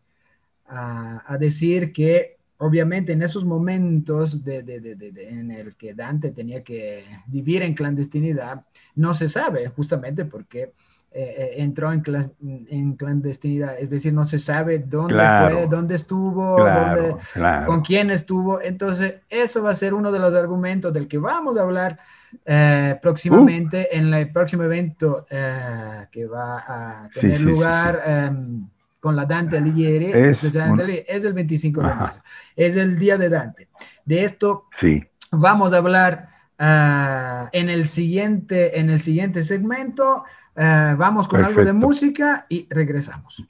a- 0.66 1.22
a 1.26 1.38
decir 1.38 1.92
que 1.92 2.38
obviamente 2.66 3.12
en 3.12 3.22
esos 3.22 3.44
momentos 3.44 4.42
de, 4.44 4.62
de- 4.62 4.80
de- 4.80 4.94
de- 4.96 5.12
de- 5.12 5.28
en 5.28 5.50
el 5.50 5.74
que 5.76 5.94
Dante 5.94 6.30
tenía 6.30 6.62
que 6.62 7.04
vivir 7.26 7.62
en 7.62 7.74
clandestinidad, 7.74 8.64
no 8.94 9.14
se 9.14 9.28
sabe 9.28 9.68
justamente 9.68 10.24
porque 10.24 10.72
eh, 11.14 11.34
eh, 11.36 11.50
entró 11.58 11.92
en, 11.92 12.02
clas- 12.02 12.32
en 12.70 12.94
clandestinidad, 12.96 13.78
es 13.78 13.90
decir, 13.90 14.14
no 14.14 14.24
se 14.24 14.38
sabe 14.38 14.78
dónde 14.78 15.12
Claro. 15.14 15.56
fue, 15.58 15.66
dónde 15.66 15.94
estuvo, 15.96 16.56
dónde, 16.56 16.62
Claro, 16.64 17.18
claro. 17.34 17.66
con 17.66 17.82
quién 17.82 18.10
estuvo. 18.10 18.62
Entonces, 18.62 19.16
eso 19.28 19.62
va 19.62 19.72
a 19.72 19.74
ser 19.74 19.92
uno 19.92 20.10
de 20.10 20.18
los 20.18 20.32
argumentos 20.34 20.90
del 20.92 21.08
que 21.08 21.18
vamos 21.18 21.58
a 21.58 21.62
hablar 21.62 21.98
eh, 22.46 22.98
próximamente 23.02 23.88
Uh. 23.92 23.96
en 23.98 24.14
el 24.14 24.32
próximo 24.32 24.62
evento 24.62 25.26
eh, 25.28 26.06
que 26.10 26.24
va 26.26 26.58
a 26.66 27.08
Sí, 27.12 27.20
tener 27.20 27.36
sí, 27.36 27.42
sí, 27.44 27.48
lugar 27.50 28.00
em, 28.06 28.66
con 29.02 29.16
la 29.16 29.26
Dante 29.26 29.56
Alighieri. 29.56 30.12
Es 30.12 30.38
Sociedad 30.38 30.70
un- 30.70 30.76
Dante 30.78 30.84
Alighieri, 30.84 31.06
es 31.16 31.24
el 31.24 31.32
25 31.32 31.80
de 31.82 31.94
marzo. 31.94 32.22
Es 32.54 32.76
el 32.76 32.96
día 32.96 33.18
de 33.18 33.28
Dante. 33.28 33.68
De 34.04 34.22
esto 34.24 34.68
Sí. 34.76 35.02
vamos 35.32 35.72
a 35.72 35.78
hablar 35.78 36.28
ah, 36.56 37.48
en, 37.52 37.68
el 37.68 37.88
siguiente, 37.88 38.78
en 38.78 38.90
el 38.90 39.00
siguiente 39.00 39.42
segmento. 39.42 40.24
Ah, 40.54 40.94
vamos 40.96 41.26
con 41.26 41.44
algo 41.44 41.64
de 41.64 41.72
música 41.72 42.46
y 42.48 42.68
regresamos. 42.70 43.42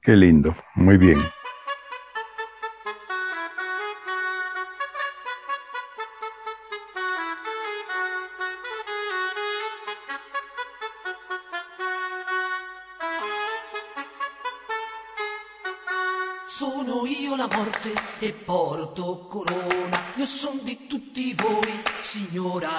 Qué 0.00 0.16
lindo, 0.16 0.52
muy 0.74 0.96
bien. 0.96 1.20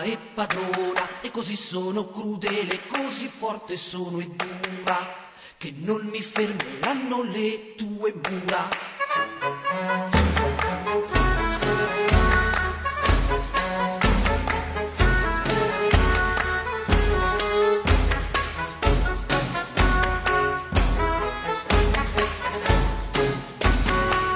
E 0.04 0.18
padrona. 0.34 1.22
E 1.22 1.32
così 1.32 1.56
sono 1.56 2.08
crudele, 2.10 2.80
così 2.88 3.28
forte 3.28 3.78
sono 3.78 4.20
e 4.20 4.28
dura, 4.28 4.98
che 5.58 5.74
non 5.78 6.06
mi 6.06 6.22
fermeranno 6.22 7.24
le 7.24 7.76
tue 7.76 8.14
mura. 8.14 8.68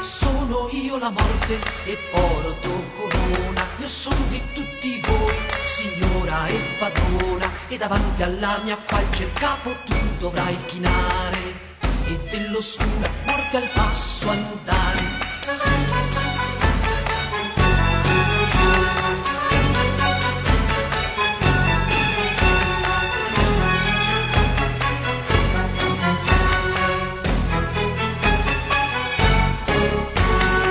Sono 0.01 0.69
io 0.71 0.97
la 0.97 1.09
morte 1.09 1.59
e 1.85 1.97
porto 2.11 2.69
corona. 2.95 3.16
Sono 3.87 4.19
di 4.27 4.41
tutti 4.53 4.99
voi, 5.07 5.33
signora 5.65 6.47
e 6.47 6.59
padrona. 6.77 7.49
E 7.69 7.77
davanti 7.77 8.21
alla 8.21 8.59
mia 8.63 8.75
falce 8.75 9.23
il 9.23 9.31
capo 9.33 9.73
tu 9.85 9.95
dovrai 10.19 10.57
chinare. 10.65 11.39
E 12.05 12.19
dell'oscura 12.29 13.09
morte 13.25 13.57
al 13.57 13.69
passo 13.73 14.29
andare. 14.29 15.25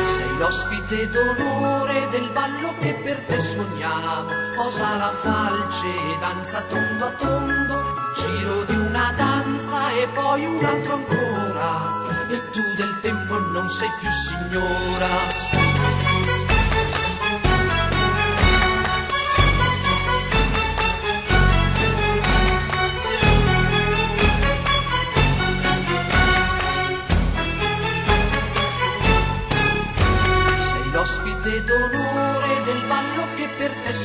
Sei 0.05 0.37
l'ospite 0.39 1.09
d'onore 1.11 2.09
del 2.11 2.29
ballo 2.33 2.56
che 2.87 2.95
per 3.03 3.19
te 3.27 3.41
suoniamo. 3.41 4.31
Posa 4.55 4.97
la 4.97 5.13
falce 5.23 5.87
e 5.87 6.19
danza 6.21 6.63
tondo 6.69 7.07
a 7.07 7.11
tondo. 7.11 7.85
Giro 8.17 8.65
di 8.65 8.77
una 8.77 9.13
danza 9.17 9.91
e 9.91 10.07
poi 10.15 10.45
un 10.47 10.65
altro 10.65 10.95
ancora. 10.95 12.29
E 12.29 12.51
tu 12.51 12.63
del 12.77 12.99
tempo 13.01 13.39
non 13.39 13.69
sei 13.69 13.89
più 14.01 14.11
signora. 14.11 15.56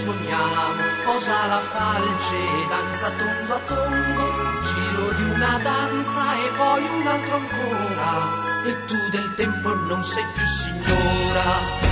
Sogniamo, 0.02 0.82
posa 1.06 1.46
la 1.46 1.60
falce, 1.60 2.40
danza 2.70 3.12
tondo 3.12 3.54
a 3.54 3.60
tondo, 3.68 4.26
giro 4.64 5.12
di 5.18 5.24
una 5.24 5.60
danza 5.62 6.24
e 6.44 6.50
poi 6.58 6.84
un 7.00 7.08
altro 7.08 7.36
ancora, 7.36 8.64
e 8.66 8.86
tu 8.86 8.96
del 9.12 9.34
tempo 9.36 9.76
non 9.76 10.04
sei 10.04 10.24
più 10.34 10.46
signora. 10.46 11.91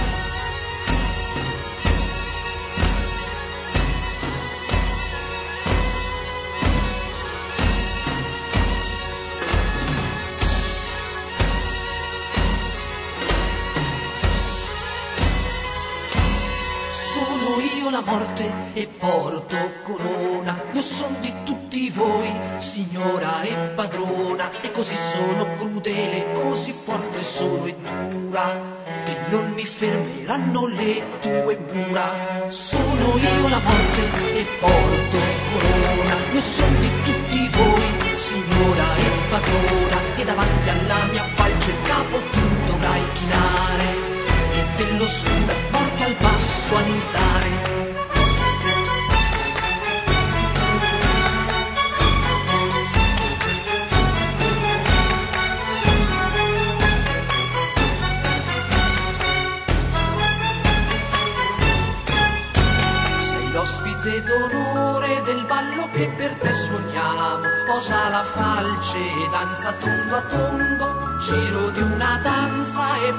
La 18.09 18.15
morte 18.15 18.51
e 18.73 18.87
porto 18.87 19.57
corona. 19.83 20.59
Io 20.71 20.81
son 20.81 21.15
di 21.19 21.31
tutti 21.43 21.89
voi, 21.91 22.31
signora 22.57 23.41
e 23.43 23.53
padrona, 23.75 24.49
e 24.61 24.71
così 24.71 24.95
sono 24.95 25.45
crudele, 25.57 26.25
così 26.33 26.71
forte 26.71 27.21
sono 27.21 27.65
e 27.65 27.75
dura, 28.09 28.77
che 29.05 29.15
non 29.29 29.51
mi 29.51 29.65
fermeranno 29.65 30.67
le 30.67 31.03
tue 31.21 31.59
mura. 31.71 32.47
Sono 32.47 33.17
io 33.17 33.47
la 33.47 33.59
morte 33.59 34.01
e 34.39 34.45
porto 34.59 35.17
corona. 35.53 36.15
Io 36.33 36.41
son 36.41 36.79
di 36.79 36.89
tutti 37.03 37.49
voi, 37.51 38.17
signora 38.17 38.95
e 38.95 39.09
padrona, 39.29 39.97
e 40.15 40.23
davanti 40.25 40.69
alla 40.69 41.05
mia 41.11 41.23
falce 41.35 41.69
il 41.69 41.81
capo 41.83 42.17
tu 42.31 42.71
dovrai 42.71 43.03
chinare, 43.13 43.87
e 44.57 44.65
dell'oscura 44.77 45.53
porta 45.69 46.05
al 46.05 46.15
basso 46.19 46.75
andare. 46.75 47.18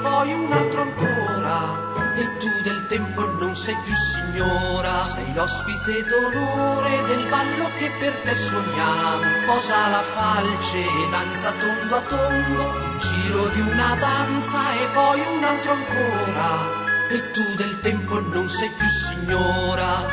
Poi 0.01 0.33
un 0.33 0.51
altro 0.51 0.81
ancora. 0.81 1.89
E 2.15 2.37
tu 2.39 2.49
del 2.63 2.87
tempo 2.87 3.25
non 3.39 3.55
sei 3.55 3.75
più 3.85 3.93
signora, 3.93 4.99
sei 4.99 5.33
l'ospite 5.33 6.03
d'onore 6.03 7.03
del 7.07 7.25
ballo 7.29 7.69
che 7.77 7.89
per 7.99 8.13
te 8.23 8.35
sogniamo. 8.35 9.21
Posa 9.45 9.87
la 9.89 10.01
falce, 10.01 10.83
danza 11.09 11.51
tondo 11.51 11.95
a 11.95 12.01
tondo, 12.01 12.97
giro 12.99 13.47
di 13.49 13.61
una 13.61 13.95
danza 13.95 14.73
e 14.73 14.87
poi 14.93 15.21
un 15.37 15.43
altro 15.43 15.71
ancora 15.71 16.89
e 17.11 17.31
tu 17.31 17.43
del 17.55 17.79
tempo 17.81 18.21
non 18.21 18.49
sei 18.49 18.69
più 18.69 18.87
signora. 18.87 20.07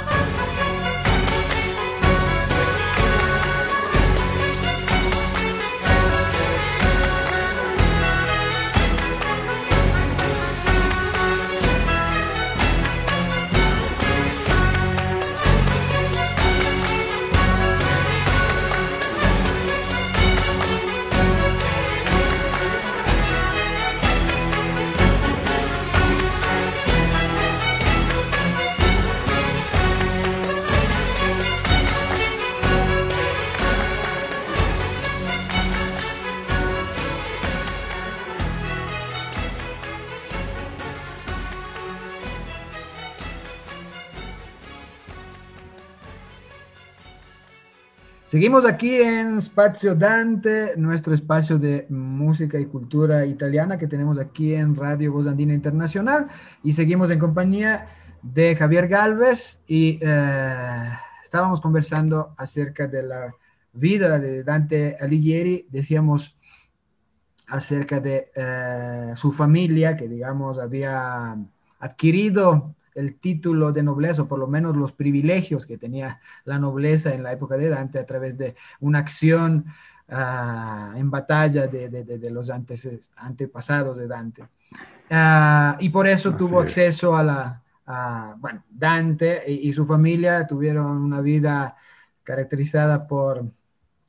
Seguimos 48.39 48.65
aquí 48.67 48.95
en 48.95 49.43
Spazio 49.43 49.97
Dante, 49.97 50.77
nuestro 50.77 51.13
espacio 51.13 51.59
de 51.59 51.87
música 51.89 52.57
y 52.61 52.67
cultura 52.67 53.27
italiana 53.27 53.77
que 53.77 53.89
tenemos 53.89 54.17
aquí 54.17 54.55
en 54.55 54.77
Radio 54.77 55.11
Voz 55.13 55.27
Andina 55.27 55.53
Internacional. 55.55 56.29
Y 56.63 56.73
seguimos 56.73 57.11
en 57.11 57.19
compañía 57.19 57.89
de 58.23 58.55
Javier 58.55 58.87
Galvez 58.87 59.61
y 59.67 59.99
eh, 60.01 60.89
estábamos 61.25 61.61
conversando 61.61 62.37
acerca 62.37 62.87
de 62.87 63.03
la 63.03 63.35
vida 63.73 64.21
de 64.21 64.45
Dante 64.45 64.97
Alighieri, 65.01 65.67
decíamos 65.69 66.39
acerca 67.49 67.99
de 67.99 68.31
eh, 68.37 69.15
su 69.17 69.33
familia 69.33 69.97
que 69.97 70.07
digamos 70.07 70.61
había 70.61 71.37
adquirido 71.81 72.77
el 72.99 73.21
título 73.21 73.73
de 73.73 73.83
nobleza, 73.83 74.23
o 74.23 74.29
por 74.29 74.39
lo 74.39 74.49
menos 74.49 74.77
los 74.77 74.93
privilegios 74.93 75.67
que 75.67 75.79
tenía 75.79 76.21
la 76.45 76.59
nobleza 76.59 77.15
en 77.15 77.23
la 77.23 77.33
época 77.33 77.57
de 77.57 77.69
Dante 77.69 77.99
a 77.99 78.07
través 78.07 78.37
de 78.37 78.57
una 78.81 78.99
acción 78.99 79.67
ah, 80.09 80.95
en 80.97 81.11
batalla 81.11 81.69
de, 81.69 82.31
los 82.31 82.51
antepasados 82.51 83.97
de 83.97 84.09
Dante. 84.09 84.49
Ah, 85.11 85.77
y 85.79 85.89
por 85.91 86.09
eso 86.09 86.35
tuvo 86.35 86.61
acceso 86.61 87.17
a 87.17 87.23
la, 87.23 87.63
bueno, 88.39 88.65
Dante 88.69 89.51
y, 89.51 89.73
su 89.73 89.87
familia 89.87 90.47
tuvieron 90.47 90.87
una 90.87 91.21
vida 91.21 91.77
caracterizada 92.25 93.07
por 93.07 93.45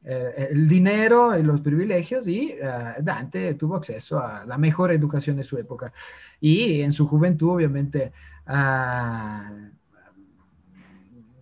eh, 0.03 0.49
el 0.51 0.67
dinero 0.67 1.37
y 1.37 1.43
los 1.43 1.61
privilegios 1.61 2.27
y 2.27 2.55
ah, 2.61 2.95
Dante 2.99 3.53
tuvo 3.53 3.75
acceso 3.75 4.19
a 4.19 4.45
la 4.45 4.57
mejor 4.57 4.91
educación 4.91 5.37
de 5.37 5.43
su 5.43 5.57
época. 5.57 5.93
Y 6.41 6.81
en 6.81 6.91
su 6.91 7.05
juventud, 7.05 7.51
obviamente, 7.51 8.11
Ah, 8.51 9.47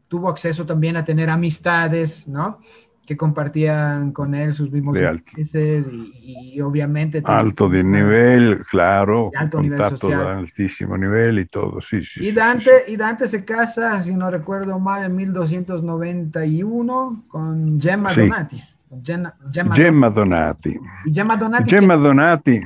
tuvo 0.10 0.28
acceso 0.28 0.66
también 0.66 0.98
a 0.98 1.06
tener 1.06 1.30
amistades, 1.30 2.28
¿no? 2.28 2.60
Que 3.06 3.16
compartían 3.16 4.12
con 4.12 4.36
él 4.36 4.54
sus 4.54 4.70
mismos 4.70 4.98
intereses 4.98 5.88
y, 5.90 6.60
obviamente... 6.60 7.22
Alto 7.24 7.70
de 7.70 7.82
nivel, 7.82 8.62
claro, 8.70 9.32
alto 9.38 9.62
nivel 9.62 9.98
social. 9.98 10.28
altísimo 10.28 10.98
nivel 10.98 11.40
y 11.40 11.46
todo, 11.46 11.80
sí, 11.80 12.04
sí. 12.04 12.26
Y 12.26 12.34
Dante, 12.34 12.84
y 12.90 12.98
Dante 12.98 13.30
se 13.30 13.46
casa, 13.46 14.04
si 14.04 14.14
no 14.14 14.30
recuerdo 14.30 14.78
mal, 14.78 15.06
en 15.06 15.16
1291 15.16 17.24
con 17.30 17.80
Gemma 17.80 18.14
Donati. 18.14 18.62
Gemma, 19.02 19.34
Gemma, 19.74 20.10
Donati. 20.10 20.78
Y 21.06 21.14
Gemma 21.14 21.38
Donati. 21.38 21.70
Gemma 21.70 21.96
Donati 21.96 22.60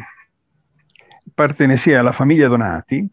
pertenecía 1.36 1.99
a 1.99 2.04
la 2.04 2.13
familia 2.13 2.47
Donati, 2.47 3.08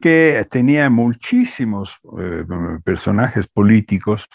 que 0.00 0.46
tenía 0.50 0.90
muchísimos 0.90 1.98
eh, 2.18 2.44
personajes 2.84 3.46
políticos 3.48 4.26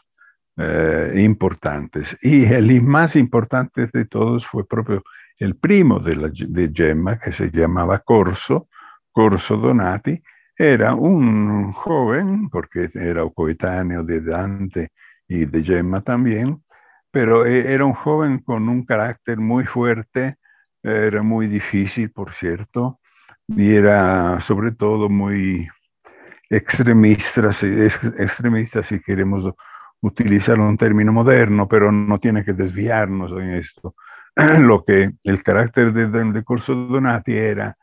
eh, 0.57 1.13
importantes. 1.17 2.17
Y 2.21 2.45
el 2.45 2.81
más 2.81 3.15
importante 3.15 3.89
de 3.91 4.05
todos 4.05 4.45
fue 4.45 4.67
propio 4.67 5.03
el 5.37 5.55
primo 5.55 5.99
de, 5.99 6.15
la, 6.15 6.29
de 6.29 6.71
Gemma, 6.73 7.19
que 7.19 7.31
se 7.31 7.49
llamaba 7.49 7.99
Corso, 7.99 8.67
Corso 9.11 9.57
Donati. 9.57 10.21
Era 10.55 10.93
un 10.93 11.71
joven, 11.73 12.49
porque 12.49 12.89
era 12.93 13.27
coetáneo 13.33 14.03
de 14.03 14.21
Dante 14.21 14.91
y 15.27 15.45
de 15.45 15.63
Gemma 15.63 16.01
también, 16.01 16.61
pero 17.09 17.45
eh, 17.45 17.73
era 17.73 17.85
un 17.85 17.93
joven 17.93 18.39
con 18.39 18.69
un 18.69 18.85
carácter 18.85 19.39
muy 19.39 19.65
fuerte, 19.65 20.35
era 20.83 21.23
muy 21.23 21.47
difícil, 21.47 22.11
por 22.11 22.33
cierto, 22.33 22.99
y 23.47 23.75
era 23.75 24.39
sobre 24.41 24.71
todo 24.71 25.09
muy 25.09 25.67
extremista, 26.49 27.49
extremista 28.17 28.83
si 28.83 28.99
queremos 29.01 29.45
utilizar 30.01 30.59
un 30.59 30.77
término 30.77 31.11
moderno, 31.13 31.67
pero 31.67 31.91
no 31.91 32.19
tiene 32.19 32.43
que 32.43 32.53
desviarnos 32.53 33.31
en 33.31 33.53
esto. 33.53 33.95
Lo 34.59 34.83
que 34.83 35.11
el 35.23 35.43
carácter 35.43 35.93
de, 35.93 36.07
de 36.07 36.43
Corso 36.43 36.75
Donati 36.75 37.33
era 37.33 37.77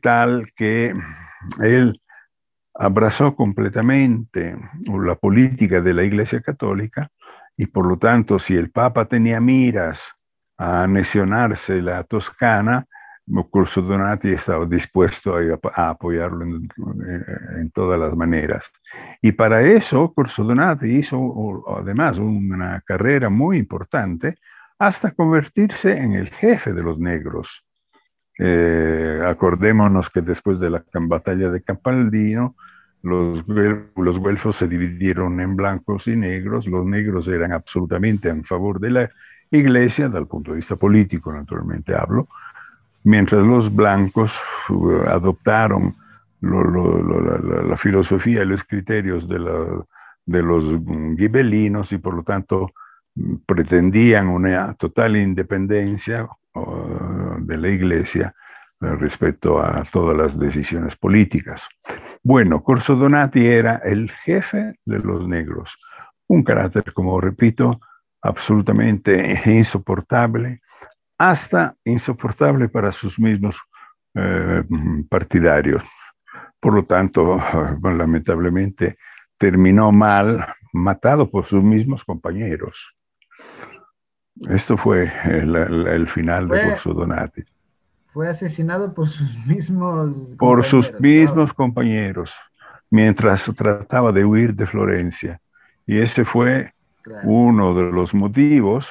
tal 0.00 0.52
que 0.54 0.94
él 1.60 2.00
abrazó 2.74 3.34
completamente 3.34 4.56
la 4.86 5.14
política 5.16 5.80
de 5.80 5.94
la 5.94 6.04
Iglesia 6.04 6.40
Católica 6.40 7.10
y 7.56 7.66
por 7.66 7.86
lo 7.86 7.98
tanto 7.98 8.38
si 8.38 8.56
el 8.56 8.70
Papa 8.70 9.06
tenía 9.06 9.40
miras 9.40 10.14
a 10.56 10.84
anexionarse 10.84 11.82
la 11.82 12.04
Toscana, 12.04 12.86
Corso 13.50 13.82
Donati 13.82 14.30
estaba 14.30 14.66
dispuesto 14.66 15.36
a, 15.36 15.90
apoyarlo 15.90 16.44
en, 16.44 17.70
todas 17.72 17.98
las 17.98 18.16
maneras. 18.16 18.64
Y 19.20 19.32
para 19.32 19.62
eso 19.62 20.12
Corso 20.12 20.44
Donati 20.44 20.86
hizo 20.86 21.64
además 21.78 22.18
una 22.18 22.80
carrera 22.84 23.28
muy 23.30 23.58
importante 23.58 24.36
hasta 24.78 25.12
convertirse 25.12 25.96
en 25.96 26.14
el 26.14 26.30
jefe 26.30 26.72
de 26.72 26.82
los 26.82 26.98
negros. 26.98 27.64
Eh, 28.38 29.20
acordémonos 29.24 30.10
que 30.10 30.20
después 30.20 30.58
de 30.58 30.70
la 30.70 30.84
batalla 30.92 31.50
de 31.50 31.62
Campaldino, 31.62 32.56
los, 33.02 33.44
los 33.96 34.18
güelfos 34.18 34.56
se 34.56 34.66
dividieron 34.66 35.40
en 35.40 35.54
blancos 35.54 36.08
y 36.08 36.16
negros. 36.16 36.66
Los 36.66 36.84
negros 36.84 37.28
eran 37.28 37.52
absolutamente 37.52 38.28
en 38.28 38.44
favor 38.44 38.80
de 38.80 38.90
la 38.90 39.10
iglesia, 39.50 40.06
el 40.06 40.26
punto 40.26 40.52
de 40.52 40.56
vista 40.56 40.76
político, 40.76 41.32
naturalmente 41.32 41.94
hablo, 41.94 42.28
mientras 43.04 43.46
los 43.46 43.74
blancos 43.74 44.32
uh, 44.68 45.02
adoptaron 45.08 45.94
la, 46.40 47.76
filosofía 47.76 48.42
y 48.42 48.46
los 48.46 48.64
criterios 48.64 49.28
de, 49.28 49.38
de 50.26 50.42
los 50.42 50.64
gibelinos 51.16 51.92
y 51.92 51.98
por 51.98 52.14
lo 52.14 52.22
tanto 52.22 52.72
pretendían 53.46 54.28
una 54.28 54.74
total 54.74 55.16
independencia 55.16 56.28
de 57.38 57.56
la 57.56 57.68
iglesia 57.68 58.34
uh, 58.80 58.86
respecto 58.96 59.60
a 59.62 59.84
todas 59.90 60.16
las 60.16 60.38
decisiones 60.38 60.96
políticas. 60.96 61.68
Bueno, 62.22 62.62
Corso 62.62 62.94
Donati 62.94 63.46
era 63.46 63.76
el 63.84 64.10
jefe 64.10 64.74
de 64.84 64.98
los 64.98 65.26
negros, 65.26 65.72
un 66.28 66.42
carácter, 66.42 66.92
como 66.92 67.20
repito, 67.20 67.80
absolutamente 68.22 69.40
insoportable, 69.46 70.60
hasta 71.30 71.76
insoportable 71.84 72.68
para 72.68 72.90
sus 72.90 73.16
mismos 73.16 73.56
eh, 74.14 74.64
partidarios. 75.08 75.84
Por 76.58 76.74
lo 76.74 76.84
tanto, 76.84 77.40
lamentablemente, 77.82 78.98
terminó 79.38 79.92
mal, 79.92 80.44
matado 80.72 81.30
por 81.30 81.46
sus 81.46 81.62
mismos 81.62 82.04
compañeros. 82.04 82.92
Esto 84.48 84.76
fue 84.76 85.12
el, 85.24 86.08
final 86.08 86.48
de 86.48 86.70
Corso 86.70 86.92
Donati. 86.92 87.44
Fue 88.12 88.28
asesinado 88.28 88.92
por 88.92 89.08
sus 89.08 89.46
mismos 89.46 90.34
Por 90.36 90.64
sus 90.64 90.92
mismos 90.98 91.52
compañeros, 91.52 92.34
mientras 92.90 93.44
trataba 93.56 94.10
de 94.10 94.24
huir 94.24 94.54
de 94.54 94.66
Florencia. 94.66 95.40
Y 95.86 96.00
ese 96.00 96.24
fue 96.24 96.72
uno 97.22 97.74
de 97.74 97.92
los 97.92 98.12
motivos, 98.12 98.88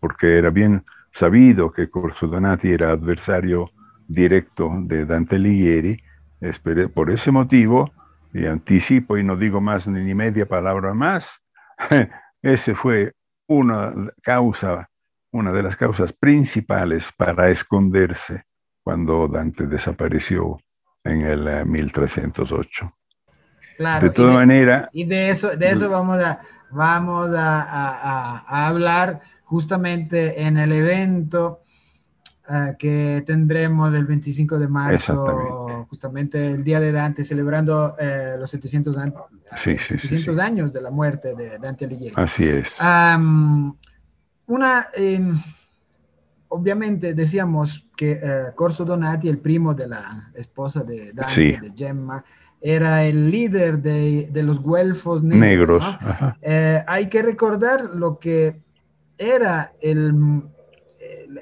porque 0.00 0.38
era 0.38 0.50
bien 0.50 0.84
sabido 1.12 1.70
que 1.72 1.90
Corso 1.90 2.26
Donati 2.26 2.70
era 2.70 2.90
adversario 2.90 3.70
directo 4.08 4.70
de 4.82 5.06
Dante 5.06 5.36
Alighieri, 5.36 6.02
por 6.92 7.10
ese 7.10 7.30
motivo, 7.30 7.92
y 8.34 8.46
anticipo 8.46 9.16
y 9.16 9.22
no 9.22 9.36
digo 9.36 9.60
más 9.60 9.86
ni 9.86 10.14
media 10.14 10.46
palabra 10.46 10.94
más, 10.94 11.30
ese 12.42 12.74
fue 12.74 13.12
una 13.46 13.92
causa, 14.22 14.88
una 15.30 15.52
de 15.52 15.62
las 15.62 15.76
causas 15.76 16.12
principales 16.12 17.10
para 17.16 17.50
esconderse 17.50 18.44
cuando 18.82 19.28
Dante 19.28 19.66
desapareció 19.66 20.58
en 21.04 21.22
el 21.22 21.66
1308. 21.66 22.84
Eh, 22.84 23.30
claro, 23.76 24.08
de 24.08 24.14
toda 24.14 24.32
manera. 24.32 24.88
Y 24.92 25.04
de 25.04 25.28
eso, 25.28 25.56
de 25.56 25.70
eso 25.70 25.88
vamos 25.90 26.22
a, 26.22 26.40
vamos 26.70 27.30
a 27.34 28.66
hablar 28.66 29.20
justamente 29.52 30.40
en 30.44 30.56
el 30.56 30.72
evento 30.72 31.60
uh, 32.48 32.74
que 32.78 33.22
tendremos 33.26 33.94
el 33.94 34.06
25 34.06 34.58
de 34.58 34.66
marzo, 34.66 35.86
justamente 35.90 36.52
el 36.52 36.64
Día 36.64 36.80
de 36.80 36.90
Dante, 36.90 37.22
celebrando 37.22 37.94
uh, 38.00 38.40
los 38.40 38.50
700, 38.50 38.96
an 38.96 39.12
sí, 39.56 39.76
sí, 39.76 39.98
700 39.98 40.34
sí, 40.34 40.40
años 40.40 40.72
de 40.72 40.80
la 40.80 40.90
muerte 40.90 41.34
de 41.34 41.58
Dante 41.58 41.84
Alighieri. 41.84 42.14
Así 42.16 42.48
es. 42.48 42.74
Um, 42.80 43.76
una, 44.46 44.88
eh, 44.94 45.20
obviamente 46.48 47.12
decíamos 47.12 47.86
que 47.94 48.12
uh, 48.12 48.54
Corso 48.54 48.86
Donati, 48.86 49.28
el 49.28 49.36
primo 49.38 49.74
de 49.74 49.88
la 49.88 50.30
esposa 50.34 50.82
de 50.82 51.12
Dante, 51.12 51.60
de 51.60 51.72
Gemma, 51.76 52.24
era 52.58 53.04
el 53.04 53.30
líder 53.30 53.82
de, 53.82 54.30
de 54.32 54.42
los 54.42 54.60
güelfos 54.60 55.22
negros. 55.22 55.84
negros. 55.84 55.98
¿no? 56.22 56.36
Eh, 56.40 56.82
hay 56.86 57.08
que 57.10 57.20
recordar 57.20 57.90
lo 57.92 58.18
que 58.18 58.62
era 59.18 59.72
el, 59.80 60.42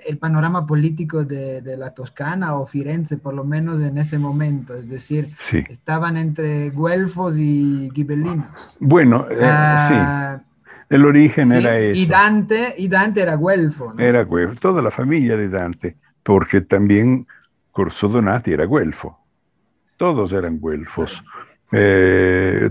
el, 0.06 0.18
panorama 0.18 0.66
político 0.66 1.24
de, 1.24 1.62
de, 1.62 1.76
la 1.76 1.94
Toscana 1.94 2.54
o 2.54 2.66
Firenze, 2.66 3.16
por 3.16 3.34
lo 3.34 3.44
menos 3.44 3.80
en 3.80 3.98
ese 3.98 4.18
momento, 4.18 4.74
es 4.74 4.88
decir, 4.88 5.34
sí. 5.38 5.64
estaban 5.68 6.16
entre 6.16 6.70
güelfos 6.70 7.36
y 7.38 7.90
gibelinos. 7.94 8.46
Bueno, 8.78 9.26
eh, 9.30 9.36
uh, 9.40 9.88
sí. 9.88 10.44
El 10.90 11.04
origen 11.04 11.50
sí, 11.50 11.56
era 11.56 11.78
eso. 11.78 12.00
Y 12.00 12.06
Dante, 12.06 12.74
y 12.76 12.88
Dante 12.88 13.22
era 13.22 13.36
güelfo. 13.36 13.94
¿no? 13.94 14.02
Era 14.02 14.24
güelfo, 14.24 14.56
toda 14.56 14.82
la 14.82 14.90
familia 14.90 15.36
de 15.36 15.48
Dante, 15.48 15.96
porque 16.24 16.60
también 16.60 17.26
Corso 17.70 18.08
Donati 18.08 18.52
era 18.52 18.64
güelfo. 18.64 19.18
Todos 19.96 20.32
eran 20.32 20.58
güelfos. 20.58 21.22
Eh, 21.72 22.70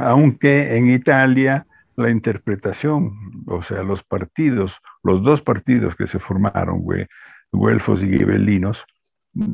aunque 0.00 0.76
en 0.76 0.90
Italia 0.90 1.66
la 1.96 2.10
interpretación, 2.10 3.44
o 3.46 3.62
sea, 3.62 3.82
los 3.82 4.02
partidos, 4.02 4.78
los 5.02 5.22
dos 5.22 5.42
partidos 5.42 5.96
que 5.96 6.06
se 6.06 6.18
formaron, 6.18 6.84
güelfos 7.52 8.02
y 8.02 8.18
gibelinos, 8.18 8.84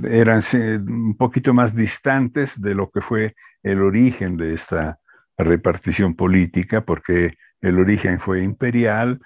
eran 0.04 0.42
un 0.88 1.16
poquito 1.16 1.54
más 1.54 1.74
distantes 1.74 2.60
de 2.60 2.74
lo 2.74 2.90
que 2.90 3.00
fue 3.00 3.34
el 3.62 3.80
origen 3.80 4.36
de 4.36 4.54
esta 4.54 4.98
repartición 5.38 6.14
política, 6.14 6.82
porque 6.82 7.34
el 7.60 7.78
origen 7.78 8.20
fue 8.20 8.42
imperial, 8.42 9.20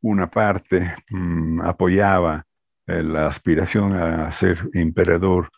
una 0.00 0.28
parte 0.28 0.94
mmm, 1.10 1.60
apoyaba 1.62 2.44
eh, 2.86 3.02
la 3.02 3.26
aspiración 3.26 3.92
a 3.96 4.30
ser 4.32 4.70
emperador 4.72 5.50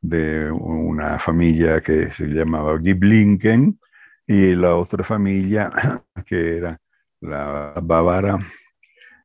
de 0.00 0.50
una 0.50 1.18
familia 1.18 1.82
que 1.82 2.10
se 2.12 2.26
llamaba 2.26 2.78
Giblinken, 2.80 3.78
y 4.30 4.54
la 4.54 4.76
otra 4.76 5.02
familia, 5.02 5.72
que 6.24 6.58
era 6.58 6.80
la 7.20 7.74
bávara 7.82 8.38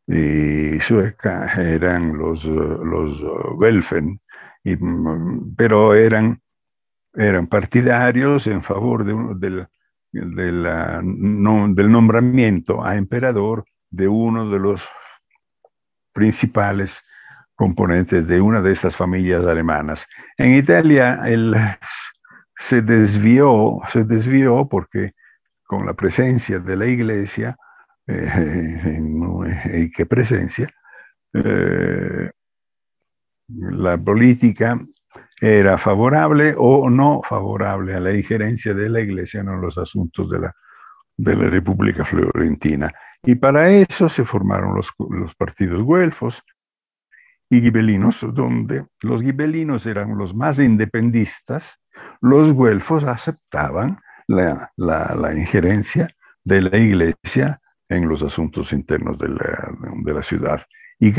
y 0.07 0.79
sueca, 0.79 1.53
eran 1.61 2.17
los, 2.17 2.43
los 2.43 3.21
Welfen, 3.55 4.19
y, 4.63 4.75
pero 5.55 5.93
eran, 5.93 6.41
eran 7.13 7.45
partidarios 7.45 8.47
en 8.47 8.63
favor 8.63 9.05
de, 9.05 9.13
del, 9.35 9.67
de 10.11 11.01
no, 11.03 11.67
del 11.71 11.91
nombramiento 11.91 12.83
a 12.83 12.95
emperador 12.95 13.63
de 13.91 14.07
uno 14.07 14.49
de 14.49 14.57
los 14.57 14.87
principales 16.13 17.03
componentes 17.53 18.27
de 18.27 18.41
una 18.41 18.59
de 18.59 18.71
estas 18.71 18.95
familias 18.95 19.45
alemanas. 19.45 20.07
En 20.35 20.55
Italia, 20.55 21.21
el 21.25 21.55
se 22.57 22.81
desvió, 22.81 23.79
se 23.89 24.03
desvió 24.03 24.67
porque 24.67 25.13
con 25.63 25.85
la 25.85 25.93
presencia 25.93 26.59
de 26.59 26.75
la 26.75 26.85
iglesia, 26.85 27.57
y 28.07 29.91
qué 29.91 30.05
presencia, 30.05 30.69
eh, 31.33 32.31
la 33.47 33.97
política 33.97 34.79
era 35.39 35.77
favorable 35.77 36.55
o 36.57 36.89
no 36.89 37.21
favorable 37.27 37.93
a 37.95 37.99
la 37.99 38.13
injerencia 38.13 38.73
de 38.73 38.89
la 38.89 39.01
iglesia 39.01 39.41
en 39.41 39.61
los 39.61 39.77
asuntos 39.77 40.29
de 40.29 40.39
la, 40.39 40.55
de 41.17 41.35
la 41.35 41.49
República 41.49 42.05
Florentina. 42.05 42.91
Y 43.23 43.35
para 43.35 43.69
eso 43.69 44.07
se 44.07 44.25
formaron 44.25 44.75
los, 44.75 44.91
los 45.09 45.35
partidos 45.35 45.83
güelfos 45.83 46.41
y 47.49 47.61
gibelinos, 47.61 48.25
donde 48.33 48.85
los 49.01 49.21
gibelinos 49.21 49.85
eran 49.85 50.17
los 50.17 50.33
más 50.33 50.59
independistas, 50.59 51.79
los 52.21 52.51
güelfos 52.51 53.03
aceptaban 53.03 53.99
la, 54.27 54.71
la, 54.77 55.15
la, 55.15 55.33
injerencia 55.33 56.07
de 56.43 56.61
la 56.61 56.77
iglesia 56.77 57.61
en 57.89 58.07
los 58.07 58.23
asuntos 58.23 58.73
internos 58.73 59.17
de 59.17 59.29
la, 59.29 59.71
de 60.03 60.13
la 60.13 60.23
ciudad. 60.23 60.61
Y, 60.99 61.11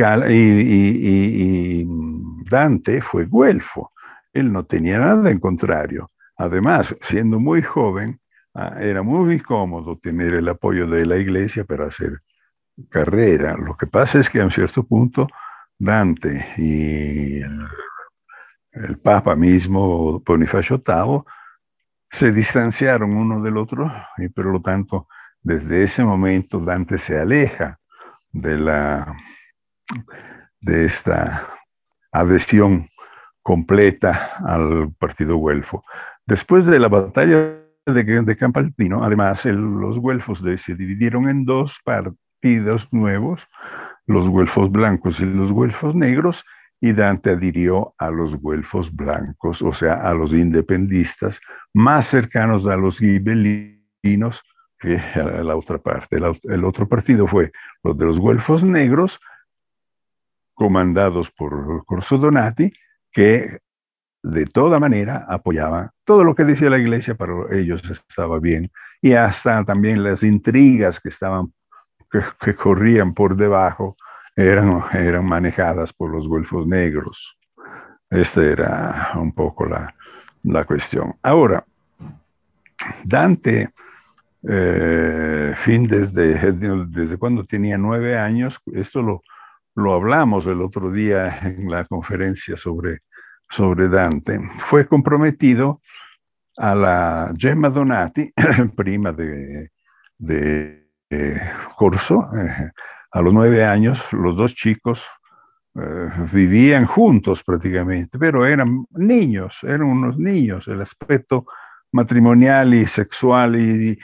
Dante 2.51 3.03
fue 3.03 3.27
güelfo, 3.27 3.93
él 4.33 4.53
no 4.53 4.65
tenía 4.65 4.99
nada 4.99 5.31
en 5.31 5.39
contrario. 5.39 6.11
Además, 6.37 6.97
siendo 7.03 7.39
muy 7.39 7.63
joven, 7.63 8.21
ah, 8.55 8.77
era 8.81 9.03
muy 9.03 9.41
cómodo 9.41 9.99
tener 9.99 10.35
el 10.35 10.49
apoyo 10.49 10.87
de 10.87 11.07
la 11.07 11.17
iglesia 11.17 11.65
para 11.65 11.87
hacer 11.87 12.21
carrera. 12.91 13.57
Lo 13.57 13.77
que 13.77 13.87
pasa 13.87 14.21
es 14.21 14.31
que 14.31 14.41
a 14.41 14.45
un 14.45 14.51
cierto 14.51 14.83
punto 14.85 15.29
Dante 15.79 16.47
y 16.57 17.41
el 18.85 18.99
Papa 18.99 19.35
mismo, 19.35 20.21
Bonifacio 20.21 20.83
VIII, 20.87 21.23
se 22.11 22.33
distanciaron 22.33 23.17
uno 23.17 23.43
del 23.43 23.57
otro 23.57 23.93
y 24.19 24.29
por 24.29 24.47
lo 24.47 24.61
tanto 24.61 25.09
desde 25.43 25.85
ese 25.85 26.05
momento 26.05 26.61
Dante 26.61 26.99
se 26.99 27.19
aleja 27.19 27.79
de 28.33 28.59
la, 28.59 29.17
de 30.61 30.85
esta 30.85 31.49
adhesión 32.13 32.89
completa 33.43 34.37
al 34.45 34.93
partido 34.99 35.37
güelfo. 35.37 35.85
Después 36.27 36.67
de 36.67 36.79
la 36.79 36.89
batalla 36.89 37.63
de, 37.87 38.03
de 38.03 38.37
además, 39.03 39.45
los 39.47 39.99
güelfos 39.99 40.43
se 40.59 40.75
dividieron 40.75 41.29
en 41.29 41.45
dos 41.45 41.79
partidos 41.85 42.93
nuevos, 42.93 43.41
los 44.07 44.29
güelfos 44.29 44.71
blancos 44.71 45.21
y 45.21 45.27
los 45.27 45.53
güelfos 45.53 45.95
negros, 45.95 46.45
y 46.81 46.93
Dante 46.93 47.31
adhirió 47.31 47.95
a 47.99 48.11
los 48.11 48.37
güelfos 48.37 48.95
blancos, 48.95 49.63
o 49.63 49.73
sea, 49.73 49.95
a 49.95 50.13
los 50.13 50.33
independistas, 50.33 51.41
más 51.73 52.07
cercanos 52.07 52.67
a 52.67 52.77
los 52.77 52.99
gibelinos 52.99 54.43
que 54.79 54.97
a 54.97 55.43
la 55.43 55.57
otra 55.57 55.79
parte. 55.79 56.17
El, 56.17 56.65
otro 56.65 56.87
partido 56.87 57.27
fue 57.27 57.53
los 57.83 57.97
de 57.97 58.05
los 58.05 58.19
güelfos 58.19 58.63
negros, 58.63 59.19
comandados 60.55 61.31
por 61.31 61.85
Corso 61.87 62.19
Donati, 62.19 62.73
que 63.11 63.59
de 64.23 64.47
toda 64.47 64.81
manera 64.81 65.25
apoyaban 65.29 65.91
todo 66.05 66.25
lo 66.25 66.35
que 66.35 66.45
decía 66.45 66.69
la 66.69 66.79
iglesia, 66.79 67.15
para 67.15 67.33
ellos 67.53 67.83
estaba 67.89 68.39
bien, 68.39 68.71
y 69.01 69.13
hasta 69.13 69.65
también 69.65 70.03
las 70.03 70.23
intrigas 70.23 71.01
que 71.01 71.09
estaban, 71.09 71.53
que 72.41 72.55
corrían 72.55 73.15
por 73.15 73.37
debajo, 73.37 73.95
eran, 74.37 74.85
eran 74.93 75.25
manejadas 75.25 75.93
por 75.93 76.11
los 76.11 76.29
golfos 76.29 76.67
negros. 76.67 77.37
Esta 78.11 78.45
era 78.45 79.13
un 79.17 79.33
poco 79.33 79.65
la, 79.67 79.95
la 80.45 80.65
cuestión. 80.65 81.15
Ahora, 81.23 81.65
Dante, 83.05 83.71
eh, 84.49 85.55
fin 85.65 85.89
desde, 85.89 86.53
desde 86.53 87.17
cuando 87.17 87.45
tenía 87.45 87.79
nueve 87.79 88.17
años, 88.17 88.61
esto 88.73 89.03
lo, 89.03 89.23
lo 89.75 89.95
hablamos 89.95 90.47
el 90.47 90.63
otro 90.63 90.93
día 90.93 91.39
en 91.43 91.71
la 91.71 91.85
conferencia 91.85 92.57
sobre, 92.57 93.01
sobre 93.49 93.89
Dante, 93.89 94.39
fue 94.69 94.87
comprometido 94.87 95.81
a 96.59 96.75
la 96.75 97.33
Gemma 97.37 97.71
Donati, 97.71 98.33
prima 98.77 99.13
de, 99.13 99.71
de 100.19 100.89
eh, 101.11 101.41
Corso, 101.77 102.31
eh, 102.37 102.71
a 103.11 103.21
los 103.21 103.33
nueve 103.33 103.65
años, 103.65 104.13
los 104.13 104.37
dos 104.37 104.55
chicos 104.55 105.05
eh, 105.79 106.11
vivían 106.33 106.87
juntos 106.87 107.43
prácticamente, 107.45 108.19
pero 108.19 108.47
eran 108.47 108.87
niños, 108.93 109.59
eran 109.63 109.83
unos 109.83 110.19
niños. 110.19 110.67
El 110.69 110.81
aspecto 110.81 111.47
matrimonial 111.93 112.75
y 112.75 112.87
sexual 112.87 113.57
y, 113.57 113.99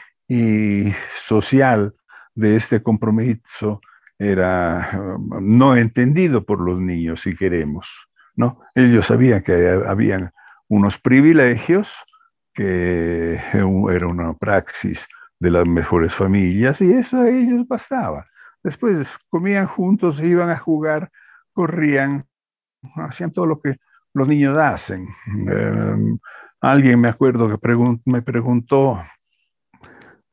social 1.16 1.92
de 2.34 2.56
este 2.56 2.82
compromiso 2.82 3.82
era 4.18 4.90
um, 4.94 5.58
no 5.58 5.76
entendido 5.76 6.42
por 6.42 6.58
los 6.58 6.80
niños, 6.80 7.20
si 7.20 7.36
queremos. 7.36 7.90
¿no? 8.34 8.60
Ellos 8.74 9.06
sabían 9.06 9.42
que 9.42 9.68
habían 9.86 10.32
unos 10.68 10.98
privilegios, 10.98 11.94
que 12.54 13.34
era 13.90 14.06
una 14.06 14.32
praxis 14.34 15.06
de 15.38 15.50
las 15.50 15.66
mejores 15.66 16.14
familias 16.14 16.80
y 16.80 16.92
eso 16.92 17.20
a 17.20 17.28
ellos 17.28 17.66
bastaba. 17.68 18.26
Después 18.62 19.10
comían 19.28 19.66
juntos, 19.66 20.20
iban 20.20 20.50
a 20.50 20.58
jugar, 20.58 21.10
corrían, 21.52 22.26
hacían 22.96 23.32
todo 23.32 23.46
lo 23.46 23.60
que 23.60 23.76
los 24.14 24.28
niños 24.28 24.56
hacen. 24.58 25.08
Em, 25.26 26.18
alguien 26.60 27.00
me 27.00 27.08
acuerdo 27.08 27.48
que 27.48 28.00
me 28.04 28.22
preguntó 28.22 29.00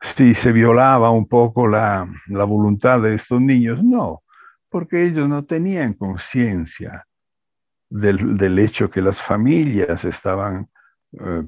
si 0.01 0.33
se 0.33 0.51
violaba 0.51 1.11
un 1.11 1.27
poco 1.27 1.67
la, 1.67 2.07
voluntad 2.27 3.01
de 3.01 3.15
estos 3.15 3.41
niños. 3.41 3.83
No, 3.83 4.23
porque 4.69 5.03
ellos 5.03 5.27
no 5.27 5.45
tenían 5.45 5.93
conciencia 5.93 7.05
del, 7.89 8.59
hecho 8.59 8.89
que 8.89 9.01
las 9.01 9.21
familias 9.21 10.05
estaban 10.05 10.67
eh, 11.13 11.43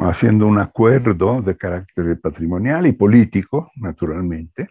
haciendo 0.00 0.46
un 0.46 0.58
acuerdo 0.58 1.40
de 1.40 1.56
carácter 1.56 2.20
patrimonial 2.20 2.86
y 2.86 2.92
político, 2.92 3.70
naturalmente, 3.76 4.68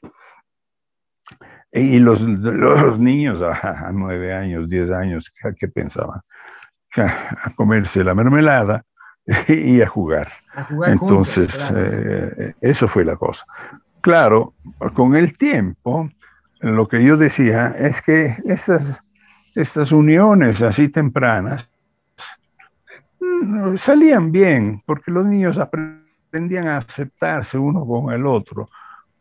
y 1.76 2.00
los, 2.00 2.22
los 2.22 3.00
niños 3.00 3.42
a, 3.44 3.90
nueve 3.94 4.34
años, 4.34 4.70
diez 4.70 4.90
años, 4.90 5.32
¿qué, 5.60 5.68
pensaban? 5.68 6.22
A, 6.96 7.52
comerse 7.56 8.04
la 8.04 8.14
mermelada 8.14 8.84
y 9.48 9.82
a 9.82 9.88
jugar. 9.88 10.32
Entonces, 10.88 11.70
eh, 11.76 12.54
eso 12.62 12.88
fue 12.88 13.04
la 13.04 13.18
cosa. 13.18 13.46
Claro, 14.00 14.54
con 14.94 15.16
el 15.16 15.38
tiempo, 15.38 16.10
lo 16.60 16.88
que 16.88 17.04
yo 17.04 17.18
decía 17.18 17.76
es 17.78 18.02
que 18.02 18.38
estas, 18.46 19.02
estas 19.56 19.92
uniones 19.92 20.62
así 20.62 20.90
tempranas 20.90 21.70
mm, 23.20 23.76
salían 23.76 24.32
bien, 24.32 24.82
porque 24.86 25.12
los 25.12 25.26
niños 25.26 25.58
aprendían 25.58 26.68
a 26.68 26.78
aceptarse 26.78 27.58
uno 27.58 27.86
con 27.86 28.14
el 28.14 28.26
otro 28.26 28.70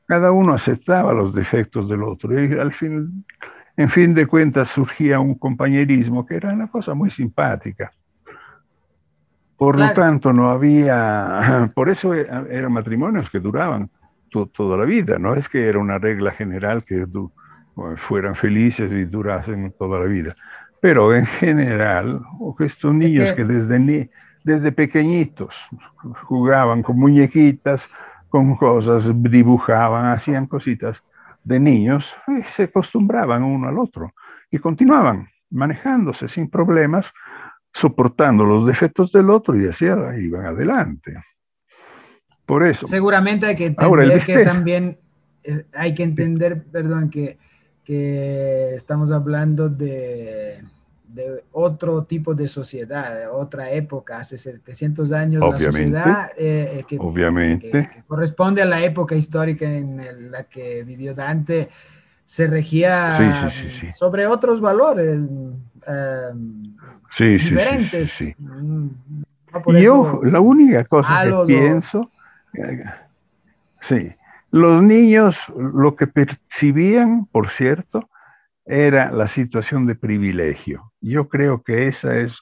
cada 0.06 0.32
uno 0.32 0.54
aceptaba 0.54 1.12
los 1.12 1.34
defectos 1.34 1.88
del 1.88 2.02
otro. 2.02 2.38
Y 2.38 2.52
al 2.58 2.72
fin, 2.72 3.24
en 3.76 3.88
fin 3.88 4.14
de 4.14 4.26
cuentas 4.26 4.68
surgía 4.68 5.20
un 5.20 5.34
compañerismo 5.34 6.26
que 6.26 6.36
era 6.36 6.52
una 6.52 6.68
cosa 6.68 6.94
muy 6.94 7.10
simpática. 7.10 7.92
Por 9.56 9.78
lo 9.78 9.92
tanto, 9.92 10.32
no 10.32 10.50
había, 10.50 11.70
por 11.74 11.88
eso 11.88 12.12
eran 12.12 12.72
matrimonios 12.72 13.30
que 13.30 13.40
duraban 13.40 13.88
toda 14.52 14.76
la 14.76 14.84
vida, 14.84 15.16
no 15.18 15.34
es 15.34 15.48
que 15.48 15.68
era 15.68 15.78
una 15.78 15.98
regla 15.98 16.32
general 16.32 16.82
que 16.82 17.06
fueran 17.96 18.34
felices 18.34 18.90
y 18.90 19.04
durasen 19.04 19.72
toda 19.78 20.00
la 20.00 20.06
vida, 20.06 20.34
pero 20.80 21.14
en 21.14 21.24
general, 21.24 22.20
estos 22.58 22.92
niños 22.92 23.30
que, 23.30 23.36
que 23.36 23.44
desde, 23.44 24.10
desde 24.42 24.72
pequeñitos 24.72 25.54
jugaban 26.24 26.82
con 26.82 26.98
muñequitas, 26.98 27.88
con 28.34 28.56
cosas, 28.56 29.04
dibujaban, 29.22 30.06
hacían 30.06 30.48
cositas 30.48 31.00
de 31.44 31.60
niños, 31.60 32.16
y 32.26 32.42
se 32.42 32.64
acostumbraban 32.64 33.44
uno 33.44 33.68
al 33.68 33.78
otro 33.78 34.12
y 34.50 34.58
continuaban 34.58 35.28
manejándose 35.50 36.26
sin 36.26 36.50
problemas, 36.50 37.12
soportando 37.72 38.44
los 38.44 38.66
defectos 38.66 39.12
del 39.12 39.30
otro 39.30 39.56
y 39.56 39.68
así 39.68 39.84
iban 39.84 40.46
adelante. 40.46 41.22
Por 42.44 42.66
eso. 42.66 42.88
Seguramente 42.88 43.46
hay 43.46 43.54
que 43.54 43.66
entender 43.66 44.24
que 44.26 44.38
también 44.42 44.98
eh, 45.44 45.66
hay 45.72 45.94
que 45.94 46.02
entender, 46.02 46.64
perdón, 46.64 47.10
que, 47.10 47.38
que 47.84 48.74
estamos 48.74 49.12
hablando 49.12 49.68
de 49.68 50.60
de 51.14 51.44
otro 51.52 52.02
tipo 52.04 52.34
de 52.34 52.48
sociedad, 52.48 53.16
de 53.16 53.26
otra 53.26 53.70
época, 53.70 54.18
hace 54.18 54.36
700 54.36 55.12
años, 55.12 55.42
la 55.48 55.58
sociedad 55.58 56.30
eh, 56.36 56.80
eh, 56.80 56.84
que, 56.88 56.98
obviamente. 56.98 58.04
corresponde 58.08 58.62
a 58.62 58.64
la 58.64 58.82
época 58.82 59.14
histórica 59.14 59.64
en 59.64 60.30
la 60.30 60.44
que 60.44 60.82
vivió 60.82 61.14
Dante, 61.14 61.68
se 62.26 62.46
regía 62.48 63.50
sobre 63.92 64.26
otros 64.26 64.60
valores 64.60 65.20
em, 65.86 66.74
diferentes. 67.18 68.34
Mm, 68.38 68.88
Yo 69.80 70.20
la 70.24 70.40
única 70.40 70.84
cosa 70.84 71.24
que 71.24 71.46
pienso, 71.46 72.10
sí, 73.82 74.12
los 74.50 74.82
niños 74.82 75.36
lo 75.56 75.94
que 75.94 76.08
percibían, 76.08 77.26
por 77.26 77.50
cierto, 77.50 78.08
era 78.64 79.10
la 79.12 79.28
situación 79.28 79.86
de 79.86 79.94
privilegio. 79.94 80.92
Yo 81.00 81.28
creo 81.28 81.62
que 81.62 81.88
esa 81.88 82.16
es 82.16 82.40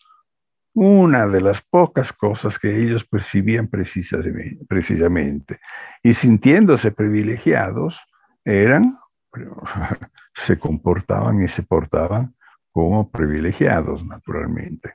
una 0.75 1.27
de 1.27 1.41
las 1.41 1.61
pocas 1.61 2.13
cosas 2.13 2.59
que 2.59 2.83
ellos 2.83 3.05
percibían 3.05 3.69
precisamente. 3.69 5.61
Y 6.03 6.15
sintiéndose 6.15 6.93
privilegiados, 6.93 8.01
eran, 8.45 8.99
se 10.35 10.59
comportaban 10.59 11.43
y 11.43 11.49
se 11.49 11.63
portaban 11.63 12.31
como 12.71 13.11
privilegiados, 13.11 14.05
naturalmente. 14.05 14.93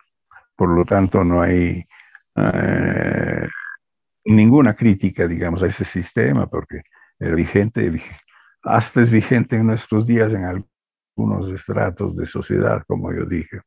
Por 0.55 0.69
lo 0.69 0.83
tanto, 0.83 1.23
no 1.23 1.41
hay 1.41 1.85
eh, 2.35 3.47
ninguna 4.25 4.75
crítica, 4.75 5.27
digamos, 5.27 5.61
a 5.61 5.67
ese 5.67 5.85
sistema, 5.85 6.47
porque 6.47 6.81
era 7.19 7.35
vigente, 7.35 8.01
hasta 8.63 9.01
es 9.01 9.11
vigente 9.11 9.55
en 9.55 9.67
nuestros 9.67 10.07
días 10.07 10.33
en 10.33 10.45
algo 11.17 11.23
unos 11.23 11.51
estratos 11.51 12.15
de 12.15 12.25
sociedad, 12.25 12.83
como 12.87 13.13
yo 13.13 13.25
dije. 13.25 13.61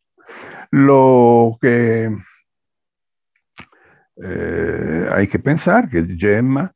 Lo 0.71 1.59
que 1.61 2.17
eh, 4.23 5.09
hay 5.13 5.29
que 5.29 5.39
pensar 5.39 5.89
que 5.89 6.05
Gemma 6.19 6.73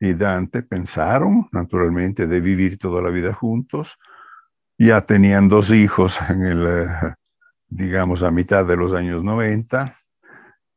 y 0.00 0.14
Dante 0.14 0.62
pensaron, 0.62 1.48
naturalmente, 1.52 2.26
de 2.26 2.40
vivir 2.40 2.78
toda 2.78 3.00
la 3.02 3.10
vida 3.10 3.32
juntos. 3.32 3.96
Ya 4.78 5.02
tenían 5.02 5.48
dos 5.48 5.70
hijos 5.70 6.18
en 6.28 6.42
el, 6.42 6.66
eh, 6.66 7.14
digamos, 7.68 8.22
a 8.22 8.30
mitad 8.30 8.64
de 8.66 8.76
los 8.76 8.92
años 8.92 9.22
90. 9.22 9.96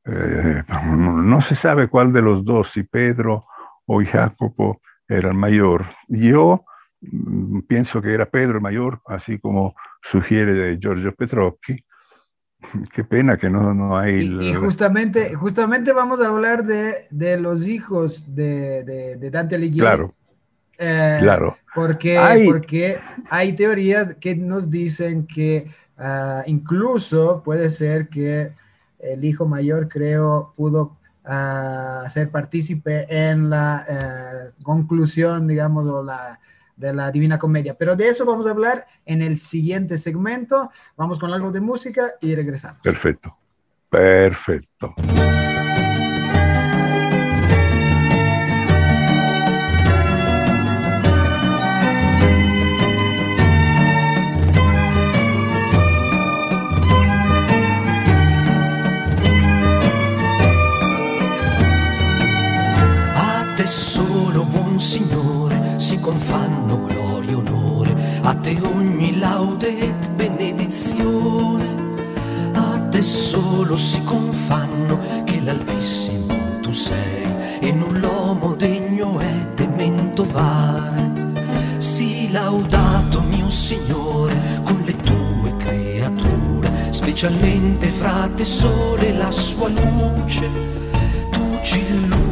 Eh, 0.06 0.64
no 0.95 1.41
se 1.41 1.56
sabe 1.56 1.88
cuál 1.88 2.14
de 2.14 2.22
los 2.22 2.45
dos, 2.45 2.72
si 2.72 2.84
Pedro 2.84 3.45
o 3.86 4.02
Jacopo 4.04 4.82
era 5.08 5.30
el 5.30 5.36
mayor. 5.36 5.86
Yo 6.08 6.64
pienso 7.68 8.02
que 8.02 8.14
era 8.14 8.30
Pedro 8.30 8.56
el 8.56 8.62
mayor, 8.62 9.02
así 9.06 9.39
como 9.39 9.76
sugiere 10.02 10.78
Giorgio 10.80 11.14
Petrocchi. 11.14 11.84
Qué 12.93 13.04
pena 13.04 13.38
que 13.38 13.50
no, 13.50 13.74
no 13.74 13.97
hay... 13.97 14.24
Y, 14.41 14.54
justamente, 14.54 15.34
justamente 15.36 15.93
vamos 15.93 16.22
a 16.22 16.28
hablar 16.28 16.66
de, 16.66 17.08
de 17.10 17.39
los 17.39 17.66
hijos 17.68 18.36
de, 18.36 18.84
de, 19.18 19.32
Dante 19.32 19.56
Alighieri. 19.56 19.88
Claro. 19.88 20.14
Eh, 20.78 21.18
claro. 21.22 21.58
Porque 21.74 22.18
hay... 22.18 22.45
porque 22.45 23.00
hay 23.30 23.54
teorías 23.54 24.16
que 24.16 24.36
nos 24.36 24.70
dicen 24.70 25.26
que 25.28 25.72
ah, 25.97 26.43
incluso 26.47 27.41
puede 27.43 27.70
ser 27.70 28.10
que 28.10 28.52
el 29.00 29.24
hijo 29.24 29.47
mayor, 29.47 29.88
creo, 29.88 30.54
pudo 30.58 30.97
uh, 31.26 32.10
ser 32.10 32.30
partícipe 32.32 33.08
en 33.10 33.50
la 33.50 33.86
eh, 33.88 34.52
conclusión, 34.62 35.47
digamos, 35.47 35.88
o 35.88 36.04
la, 36.04 36.39
de 36.80 36.93
la 36.93 37.11
Divina 37.11 37.38
Comedia. 37.38 37.75
Pero 37.77 37.95
de 37.95 38.07
eso 38.07 38.25
vamos 38.25 38.47
a 38.47 38.51
hablar 38.51 38.88
en 39.05 39.21
el 39.21 39.38
siguiente 39.38 39.97
segmento. 39.97 40.71
Vamos 40.95 41.19
con 41.19 41.32
algo 41.32 41.51
de 41.51 41.61
música 41.61 42.13
y 42.21 42.34
regresamos. 42.34 42.82
Perfecto, 42.82 43.38
perfecto. 43.89 44.95
Confanno 66.10 66.86
gloria 66.86 67.30
e 67.30 67.36
onore, 67.36 68.20
a 68.24 68.34
te 68.34 68.57
ogni 68.64 69.20
laude 69.20 69.78
et 69.78 70.10
benedizione, 70.10 71.66
a 72.53 72.80
te 72.89 73.03
solo 73.03 73.78
si 73.78 74.01
confanno 74.03 74.97
che 75.24 75.39
l'Altissimo 75.39 76.34
tu 76.62 76.72
sei. 76.72 77.28
E 77.60 77.72
null'uomo 77.72 78.55
degno 78.55 79.20
è 79.20 79.53
temento 79.53 80.26
vare. 80.26 81.12
Sii 81.78 82.32
laudato 82.32 83.22
mio 83.30 83.49
Signore 83.51 84.62
con 84.64 84.82
le 84.86 84.95
tue 84.95 85.57
creature, 85.57 86.91
specialmente 86.91 87.89
fra 87.89 88.28
te 88.34 88.45
sole 88.45 89.14
la 89.14 89.30
sua 89.30 89.68
luce, 89.68 90.49
tu 91.30 91.60
ci 91.62 91.80
illumini 91.80 92.28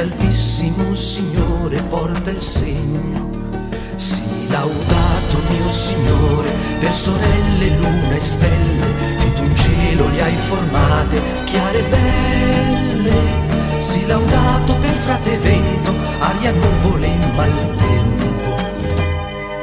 altissimo 0.00 0.94
Signore 0.94 1.82
porta 1.82 2.30
il 2.30 2.40
segno. 2.42 3.58
Sii 3.94 4.48
laudato 4.48 5.36
mio 5.48 5.70
Signore 5.70 6.50
per 6.78 6.94
sorelle, 6.94 7.68
luna 7.80 8.14
e 8.14 8.20
stelle, 8.20 8.86
che 9.18 9.32
tu 9.34 9.52
cielo 9.54 10.08
li 10.08 10.20
hai 10.20 10.36
formate, 10.36 11.20
chiare 11.44 11.78
e 11.78 11.88
belle. 11.88 13.80
Sii 13.80 14.06
laudato 14.06 14.74
per 14.74 14.94
frate 15.04 15.38
vento, 15.38 15.94
aria, 16.18 16.52
nuvole 16.52 17.06
e 17.06 17.32
maltempo, 17.34 18.54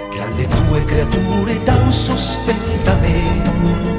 che 0.09 0.21
alle 0.21 0.47
tue 0.47 0.83
creature 0.85 1.63
dan 1.63 1.91
sostentamento. 1.91 3.94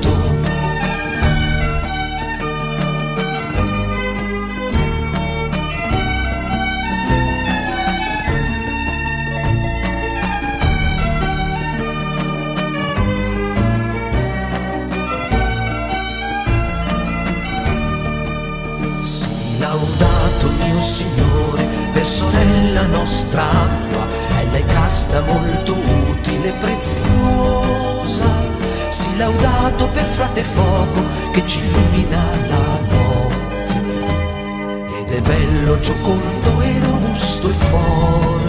Laudato 29.16 29.88
per 29.88 30.04
frate 30.04 30.42
fuoco 30.42 31.02
che 31.32 31.46
ci 31.46 31.60
illumina 31.60 32.22
la 32.48 32.78
notte. 32.88 33.80
Ed 35.00 35.12
è 35.12 35.20
bello, 35.20 35.80
giocondo 35.80 36.60
e 36.60 36.80
robusto 36.80 37.48
e 37.48 37.52
forte 37.52 38.45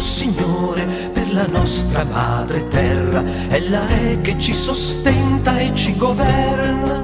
Signore, 0.00 0.84
per 1.12 1.32
la 1.32 1.46
nostra 1.46 2.04
madre 2.04 2.68
terra, 2.68 3.22
ella 3.48 3.86
è 3.88 4.20
che 4.20 4.38
ci 4.38 4.54
sostenta 4.54 5.58
e 5.58 5.74
ci 5.74 5.96
governa. 5.96 7.00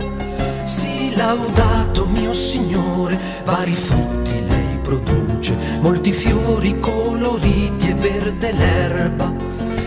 Sii 0.64 1.14
laudato 1.16 2.06
mio 2.06 2.32
Signore, 2.32 3.18
vari 3.44 3.74
frutti 3.74 4.46
lei 4.46 4.78
produce, 4.82 5.54
molti 5.80 6.12
fiori 6.12 6.78
coloriti 6.80 7.88
e 7.88 7.94
verde 7.94 8.52
l'erba. 8.52 9.32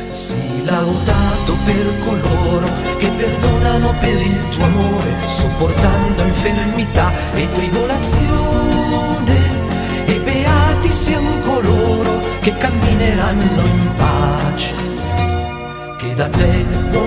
Sii 0.09 0.63
laudato 0.65 1.55
per 1.65 1.85
coloro 2.05 2.67
che 2.97 3.07
perdonano 3.07 3.93
per 3.99 4.21
il 4.21 4.49
tuo 4.49 4.63
amore, 4.63 5.09
sopportando 5.25 6.21
infermità 6.23 7.11
e 7.33 7.51
tribolazione. 7.51 7.72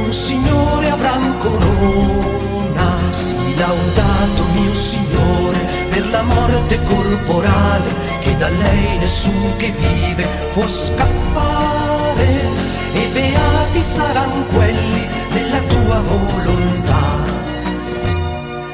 Buon 0.06 0.12
Signore, 0.12 0.90
avran 0.90 1.38
corona. 1.38 2.88
Sii 3.10 3.56
laudato, 3.56 4.42
mio 4.54 4.74
Signore, 4.74 5.58
per 5.88 6.06
la 6.10 6.22
morte 6.22 6.78
corporale, 6.84 7.90
che 8.20 8.36
da 8.36 8.48
lei 8.48 8.98
nessun 8.98 9.56
che 9.56 9.72
vive 9.72 10.26
può 10.54 10.66
scappare. 10.68 12.28
E 12.92 13.08
beati 13.12 13.82
saranno 13.82 14.44
quelli 14.54 15.06
nella 15.32 15.60
tua 15.60 16.00
volontà, 16.00 17.04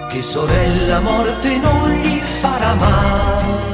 che 0.08 0.22
sorella 0.22 1.00
morte 1.00 1.56
non 1.56 1.90
gli 1.90 2.20
farà 2.40 2.74
male 2.74 3.71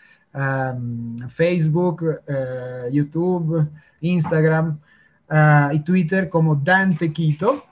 Facebook, 1.28 2.22
YouTube, 2.90 3.68
Instagram 4.00 4.78
y 5.72 5.80
Twitter 5.80 6.28
como 6.28 6.56
Dante 6.56 7.12
Quito 7.12 7.64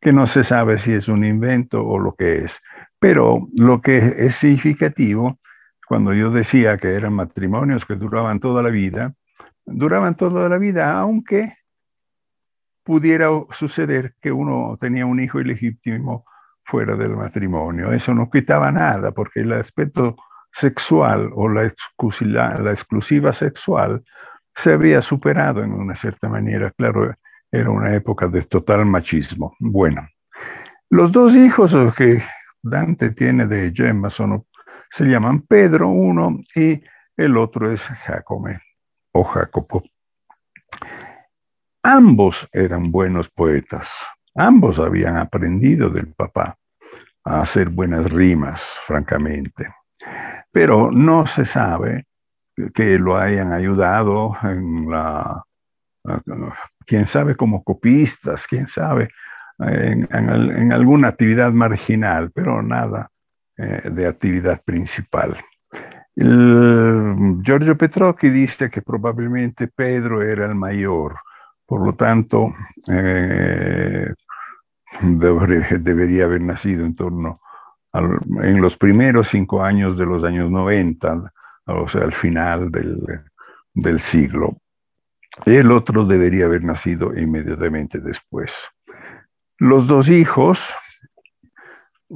que 0.00 0.12
no 0.12 0.26
se 0.26 0.42
sabe 0.42 0.78
si 0.78 0.92
es 0.92 1.08
un 1.08 1.24
invento 1.24 1.86
o 1.86 1.98
lo 1.98 2.14
que 2.14 2.44
es. 2.44 2.60
Pero 3.02 3.48
lo 3.56 3.80
que 3.80 3.96
es 3.98 4.36
significativo, 4.36 5.40
cuando 5.88 6.14
yo 6.14 6.30
decía 6.30 6.78
que 6.78 6.94
eran 6.94 7.14
matrimonios 7.14 7.84
que 7.84 7.96
duraban 7.96 8.38
toda 8.38 8.62
la 8.62 8.68
vida, 8.68 9.12
duraban 9.66 10.16
toda 10.16 10.48
la 10.48 10.56
vida, 10.56 10.96
aunque 11.00 11.52
pudiera 12.84 13.26
suceder 13.50 14.14
que 14.20 14.30
uno 14.30 14.78
tenía 14.80 15.04
un 15.04 15.18
hijo 15.18 15.40
ilegítimo 15.40 16.24
fuera 16.64 16.94
del 16.94 17.16
matrimonio. 17.16 17.90
Eso 17.90 18.14
no 18.14 18.30
quitaba 18.30 18.70
nada, 18.70 19.10
porque 19.10 19.40
el 19.40 19.52
aspecto 19.54 20.14
sexual 20.52 21.28
o 21.34 21.48
la 21.48 21.64
exclusiva, 21.64 22.54
la 22.54 22.70
exclusiva 22.70 23.34
sexual 23.34 24.04
se 24.54 24.74
había 24.74 25.02
superado 25.02 25.64
en 25.64 25.72
una 25.72 25.96
cierta 25.96 26.28
manera. 26.28 26.70
Claro, 26.78 27.12
era 27.50 27.68
una 27.68 27.96
época 27.96 28.28
de 28.28 28.42
total 28.42 28.86
machismo. 28.86 29.56
Bueno, 29.58 30.06
los 30.88 31.10
dos 31.10 31.34
hijos 31.34 31.74
que 31.96 32.22
Dante 32.62 33.10
tiene 33.10 33.46
de 33.46 33.72
Gemma 33.74 34.08
son, 34.08 34.46
se 34.90 35.04
llaman 35.04 35.42
Pedro 35.42 35.88
uno 35.88 36.40
y 36.54 36.82
el 37.16 37.36
otro 37.36 37.72
es 37.72 37.82
Jacome 37.82 38.60
o 39.12 39.24
Jacopo. 39.24 39.82
Ambos 41.82 42.48
eran 42.52 42.92
buenos 42.92 43.28
poetas, 43.28 43.90
ambos 44.36 44.78
habían 44.78 45.16
aprendido 45.16 45.90
del 45.90 46.12
papá 46.14 46.56
a 47.24 47.42
hacer 47.42 47.68
buenas 47.68 48.10
rimas, 48.10 48.78
francamente, 48.86 49.74
pero 50.52 50.92
no 50.92 51.26
se 51.26 51.44
sabe 51.44 52.06
que 52.74 52.98
lo 52.98 53.16
hayan 53.16 53.52
ayudado 53.52 54.36
en 54.42 54.90
la, 54.90 55.44
quién 56.86 57.06
sabe, 57.06 57.36
como 57.36 57.64
copistas, 57.64 58.46
quién 58.46 58.68
sabe, 58.68 59.08
en, 59.68 60.72
alguna 60.72 61.08
actividad 61.08 61.52
marginal, 61.52 62.30
pero 62.32 62.62
nada 62.62 63.10
eh, 63.56 63.90
de 63.90 64.06
actividad 64.06 64.62
principal. 64.64 65.36
El, 66.14 67.40
Giorgio 67.42 67.76
Petrocchi 67.76 68.28
dice 68.30 68.70
que 68.70 68.82
probablemente 68.82 69.68
Pedro 69.68 70.22
era 70.22 70.46
el 70.46 70.54
mayor, 70.54 71.16
por 71.66 71.84
lo 71.84 71.94
tanto, 71.94 72.54
eh, 72.88 74.12
debería 75.00 76.24
haber 76.24 76.42
nacido 76.42 76.84
en 76.84 76.94
torno 76.94 77.40
al, 77.92 78.18
en 78.42 78.60
los 78.60 78.76
primeros 78.76 79.28
cinco 79.28 79.62
años 79.62 79.96
de 79.96 80.06
los 80.06 80.24
años 80.24 80.50
90, 80.50 81.32
o 81.66 81.88
sea, 81.88 82.02
al 82.02 82.12
final 82.12 82.70
del, 82.70 83.22
del 83.74 84.00
siglo. 84.00 84.56
El 85.46 85.72
otro 85.72 86.04
debería 86.04 86.44
haber 86.44 86.62
nacido 86.62 87.16
inmediatamente 87.16 88.00
después. 88.00 88.54
Los 89.58 89.86
dos 89.86 90.08
hijos 90.08 90.72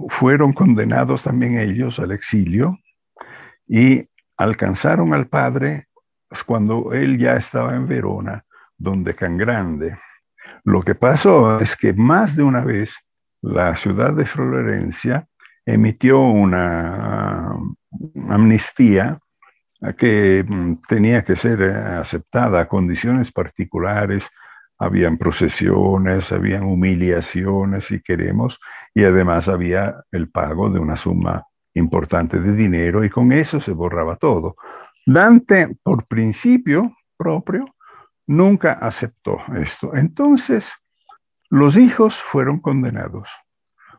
fueron 0.08 0.52
condenados 0.52 1.22
también 1.22 1.58
ellos 1.58 1.98
al 1.98 2.12
exilio 2.12 2.78
y 3.66 4.08
alcanzaron 4.36 5.14
al 5.14 5.28
padre 5.28 5.88
cuando 6.44 6.92
él 6.92 7.18
ya 7.18 7.36
estaba 7.36 7.74
en 7.74 7.86
Verona 7.86 8.44
donde 8.76 9.14
Cangrande. 9.14 9.98
Lo 10.64 10.82
que 10.82 10.94
pasó 10.94 11.60
es 11.60 11.76
que 11.76 11.92
más 11.92 12.36
de 12.36 12.42
una 12.42 12.62
vez 12.62 12.94
la 13.40 13.76
ciudad 13.76 14.12
de 14.12 14.26
Florencia 14.26 15.26
emitió 15.64 16.20
una 16.20 17.54
amnistía 18.28 19.18
que 19.98 20.44
mm, 20.46 20.82
tenía 20.88 21.24
que 21.24 21.36
ser 21.36 21.60
eh, 21.62 21.74
aceptada 21.74 22.60
a 22.60 22.68
condiciones 22.68 23.30
particulares. 23.30 24.28
Habían 24.78 25.16
procesiones, 25.18 26.32
habían 26.32 26.64
humillaciones, 26.64 27.86
si 27.86 28.00
queremos, 28.00 28.58
y 28.94 29.04
además 29.04 29.48
había 29.48 30.04
el 30.12 30.28
pago 30.28 30.70
de 30.70 30.80
una 30.80 30.96
suma 30.96 31.44
importante 31.74 32.40
de 32.40 32.52
dinero 32.52 33.04
y 33.04 33.10
con 33.10 33.32
eso 33.32 33.60
se 33.60 33.72
borraba 33.72 34.16
todo. 34.16 34.56
Dante, 35.06 35.76
por 35.82 36.06
principio 36.06 36.94
propio, 37.16 37.66
nunca 38.26 38.72
aceptó 38.72 39.38
esto. 39.56 39.94
Entonces, 39.94 40.72
los 41.48 41.76
hijos 41.76 42.16
fueron 42.16 42.60
condenados. 42.60 43.28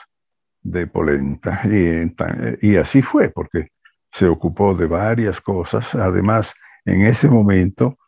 de 0.63 0.89
Polenta. 0.89 1.63
Y, 1.65 2.13
y 2.61 2.77
así 2.77 3.01
fue, 3.01 3.31
porque 3.31 3.69
se 4.13 4.27
ocupó 4.27 4.75
de 4.75 4.87
varias 4.87 5.41
cosas. 5.41 5.95
Además, 5.95 6.55
en 6.85 7.03
ese 7.03 7.29
momento 7.29 7.99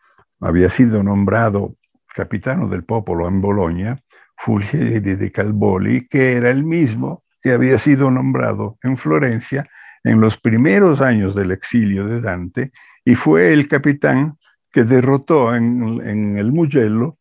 había 0.40 0.68
sido 0.68 1.02
nombrado 1.02 1.76
capitano 2.14 2.68
del 2.68 2.84
popolo 2.84 3.28
en 3.28 3.40
Bolonia, 3.40 3.98
Fulgeri 4.38 5.00
de 5.00 5.32
Calboli, 5.32 6.06
que 6.08 6.32
era 6.32 6.50
el 6.50 6.64
mismo 6.64 7.20
que 7.42 7.52
había 7.52 7.78
sido 7.78 8.10
nombrado 8.10 8.78
en 8.82 8.96
Florencia 8.96 9.68
en 10.04 10.20
los 10.20 10.36
primeros 10.36 11.00
años 11.00 11.34
del 11.34 11.50
exilio 11.50 12.06
de 12.06 12.20
Dante 12.20 12.72
y 13.04 13.14
fue 13.14 13.52
el 13.52 13.68
capitán 13.68 14.36
que 14.72 14.84
derrotó 14.84 15.54
en, 15.54 16.36
el 16.38 16.52
Mugello 16.52 17.16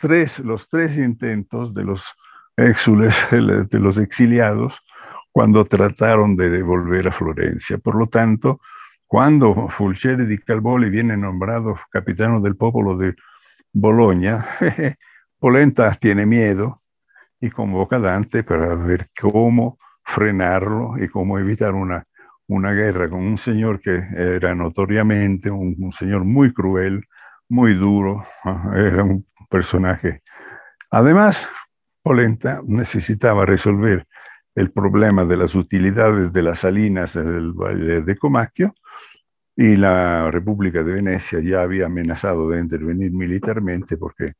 tres, 0.00 0.38
los 0.40 0.68
tres 0.68 0.96
intentos 0.96 1.74
de 1.74 1.84
los 1.84 2.04
de 2.56 3.78
los 3.78 3.96
exiliados, 3.96 4.82
cuando 5.32 5.64
trataron 5.64 6.36
de 6.36 6.50
devolver 6.50 7.08
a 7.08 7.12
Florencia. 7.12 7.78
Por 7.78 7.94
lo 7.94 8.08
tanto, 8.08 8.60
cuando 9.10 9.66
Fulcieri 9.66 10.24
di 10.24 10.38
Calvoli 10.38 10.88
viene 10.88 11.16
nombrado 11.16 11.80
capitano 11.90 12.40
del 12.40 12.56
pueblo 12.56 12.96
de 12.96 13.16
Bologna, 13.72 14.46
Polenta 15.36 15.92
tiene 15.96 16.26
miedo 16.26 16.82
y 17.40 17.50
convoca 17.50 17.96
a 17.96 17.98
Dante 17.98 18.44
para 18.44 18.72
ver 18.76 19.10
cómo 19.20 19.80
frenarlo 20.04 20.94
y 20.96 21.08
cómo 21.08 21.40
evitar 21.40 21.74
una, 21.74 22.04
una 22.46 22.70
guerra 22.70 23.10
con 23.10 23.18
un 23.22 23.36
señor 23.36 23.80
que 23.80 23.96
era 24.16 24.54
notoriamente 24.54 25.50
un, 25.50 25.92
señor 25.92 26.22
muy 26.22 26.52
cruel, 26.52 27.04
muy 27.48 27.74
duro, 27.74 28.24
era 28.76 29.02
un 29.02 29.26
personaje. 29.48 30.20
Además, 30.88 31.48
Polenta 32.00 32.60
necesitaba 32.64 33.44
resolver 33.44 34.06
el 34.54 34.70
problema 34.70 35.24
de 35.24 35.36
las 35.36 35.56
utilidades 35.56 36.32
de 36.32 36.42
las 36.42 36.60
salinas 36.60 37.16
en 37.16 37.26
el 37.26 37.52
valle 37.54 38.02
de 38.02 38.16
Comacchio 38.16 38.72
y 39.60 39.76
la 39.76 40.30
República 40.30 40.82
de 40.82 40.94
Venecia 40.94 41.38
ya 41.40 41.60
había 41.60 41.84
amenazado 41.84 42.48
de 42.48 42.60
intervenir 42.60 43.12
militarmente 43.12 43.98
porque 43.98 44.32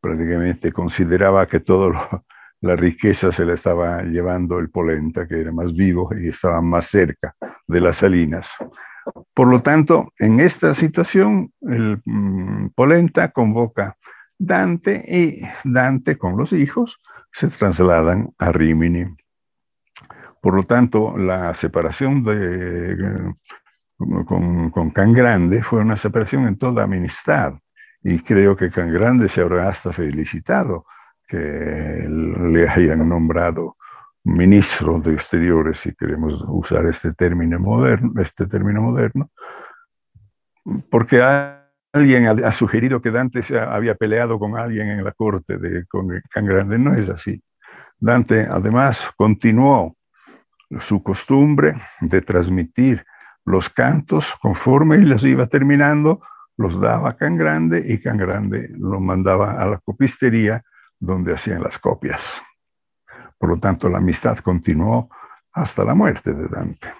prácticamente 0.00 0.72
consideraba 0.72 1.46
que 1.46 1.60
toda 1.60 2.22
la 2.62 2.74
riqueza 2.74 3.32
se 3.32 3.44
la 3.44 3.52
estaba 3.52 4.02
llevando 4.02 4.58
el 4.58 4.70
Polenta, 4.70 5.28
que 5.28 5.42
era 5.42 5.52
más 5.52 5.74
vivo 5.74 6.08
y 6.18 6.28
estaba 6.28 6.62
más 6.62 6.86
cerca 6.86 7.34
de 7.68 7.80
las 7.82 7.98
salinas. 7.98 8.48
Por 9.34 9.48
lo 9.48 9.60
tanto, 9.60 10.10
en 10.18 10.40
esta 10.40 10.72
situación, 10.72 11.52
el 11.60 12.00
mm, 12.06 12.68
Polenta 12.74 13.30
convoca 13.30 13.98
Dante 14.38 15.04
y 15.06 15.42
Dante 15.68 16.16
con 16.16 16.38
los 16.38 16.54
hijos 16.54 16.98
se 17.30 17.48
trasladan 17.48 18.30
a 18.38 18.52
Rimini. 18.52 19.04
Por 20.40 20.54
lo 20.54 20.64
tanto, 20.64 21.18
la 21.18 21.54
separación 21.56 22.24
de, 22.24 23.34
con, 23.96 24.70
con 24.70 24.90
Can 24.90 25.12
Grande 25.12 25.62
fue 25.62 25.80
una 25.80 25.96
separación 25.96 26.46
en 26.46 26.58
toda 26.58 26.84
amistad 26.84 27.54
y 28.02 28.20
creo 28.20 28.56
que 28.56 28.70
Can 28.70 28.92
Grande 28.92 29.28
se 29.28 29.42
habrá 29.42 29.68
hasta 29.68 29.92
felicitado 29.92 30.86
que 31.26 32.06
le 32.08 32.68
hayan 32.68 33.08
nombrado 33.08 33.74
ministro 34.24 35.00
de 35.00 35.14
Exteriores, 35.14 35.78
si 35.78 35.94
queremos 35.94 36.44
usar 36.48 36.86
este 36.86 37.12
término 37.12 37.58
moderno, 37.58 38.20
este 38.20 38.46
término 38.46 38.82
moderno, 38.82 39.30
porque 40.90 41.22
alguien 41.92 42.26
ha, 42.26 42.52
sugerido 42.52 43.02
que 43.02 43.10
Dante 43.10 43.42
había 43.58 43.94
peleado 43.94 44.38
con 44.38 44.56
alguien 44.56 44.88
en 44.88 45.04
la 45.04 45.12
corte 45.12 45.58
de 45.58 45.84
Can 46.30 46.46
Grande. 46.46 46.78
No 46.78 46.94
es 46.94 47.08
así. 47.08 47.42
Dante 47.98 48.46
además 48.48 49.10
continuó 49.16 49.96
su 50.80 51.02
costumbre 51.02 51.74
de 52.00 52.20
transmitir 52.22 53.04
los 53.44 53.68
cantos 53.70 54.34
conforme 54.40 54.98
los 54.98 55.24
iba 55.24 55.46
terminando, 55.46 56.20
los 56.56 56.80
daba 56.80 57.10
a 57.10 57.16
Can 57.16 57.36
Grande 57.36 57.84
y 57.86 57.98
Can 57.98 58.18
Grande 58.18 58.70
lo 58.78 59.00
mandaba 59.00 59.60
a 59.60 59.66
la 59.66 59.78
copistería 59.78 60.62
donde 60.98 61.34
hacían 61.34 61.62
las 61.62 61.78
copias. 61.78 62.42
Por 63.38 63.50
lo 63.50 63.58
tanto, 63.58 63.88
la 63.88 63.98
amistad 63.98 64.38
continuó 64.38 65.10
hasta 65.52 65.84
la 65.84 65.94
muerte 65.94 66.32
de 66.32 66.48
Dante. 66.48 66.92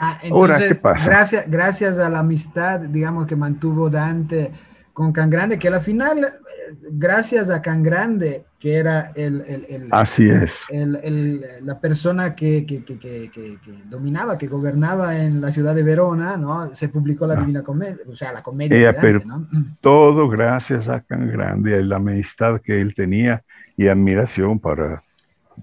Ah, 0.00 0.18
Ahora, 0.30 0.58
¿qué 0.58 0.74
pasa? 0.74 1.06
Gracias, 1.06 1.50
gracias 1.50 1.98
a 1.98 2.10
la 2.10 2.18
amistad, 2.18 2.80
digamos, 2.80 3.26
que 3.26 3.36
mantuvo 3.36 3.88
Dante 3.88 4.52
con 4.92 5.12
Can 5.12 5.30
Grande, 5.30 5.58
que 5.58 5.68
al 5.68 5.80
final, 5.80 6.18
eh, 6.24 6.74
gracias 6.90 7.50
a 7.50 7.62
Can 7.62 7.82
Grande, 7.82 8.44
que 8.58 8.76
era 8.76 9.12
el, 9.14 9.40
el, 9.68 9.88
Así 9.90 10.28
es. 10.28 10.64
la 10.70 11.80
persona 11.80 12.34
que, 12.34 12.64
que, 12.64 12.84
que, 12.84 12.98
que, 13.30 13.58
dominaba, 13.86 14.38
que 14.38 14.46
gobernaba 14.46 15.18
en 15.18 15.40
la 15.40 15.50
ciudad 15.50 15.74
de 15.74 15.82
Verona, 15.82 16.36
¿no? 16.36 16.72
Se 16.74 16.88
publicó 16.88 17.26
la 17.26 17.34
ah. 17.34 17.40
Divina 17.40 17.62
Comedia, 17.62 17.98
o 18.06 18.14
sea, 18.14 18.32
la 18.32 18.42
comedia. 18.42 18.76
de 18.76 18.92
Dante, 18.92 19.26
¿no? 19.26 19.48
Todo 19.80 20.28
gracias 20.28 20.88
a 20.88 21.00
Can 21.00 21.30
Grande, 21.30 21.80
y 21.80 21.82
la 21.82 21.96
amistad 21.96 22.60
que 22.60 22.80
él 22.80 22.94
tenía 22.94 23.42
y 23.76 23.88
admiración 23.88 24.60
para, 24.60 25.02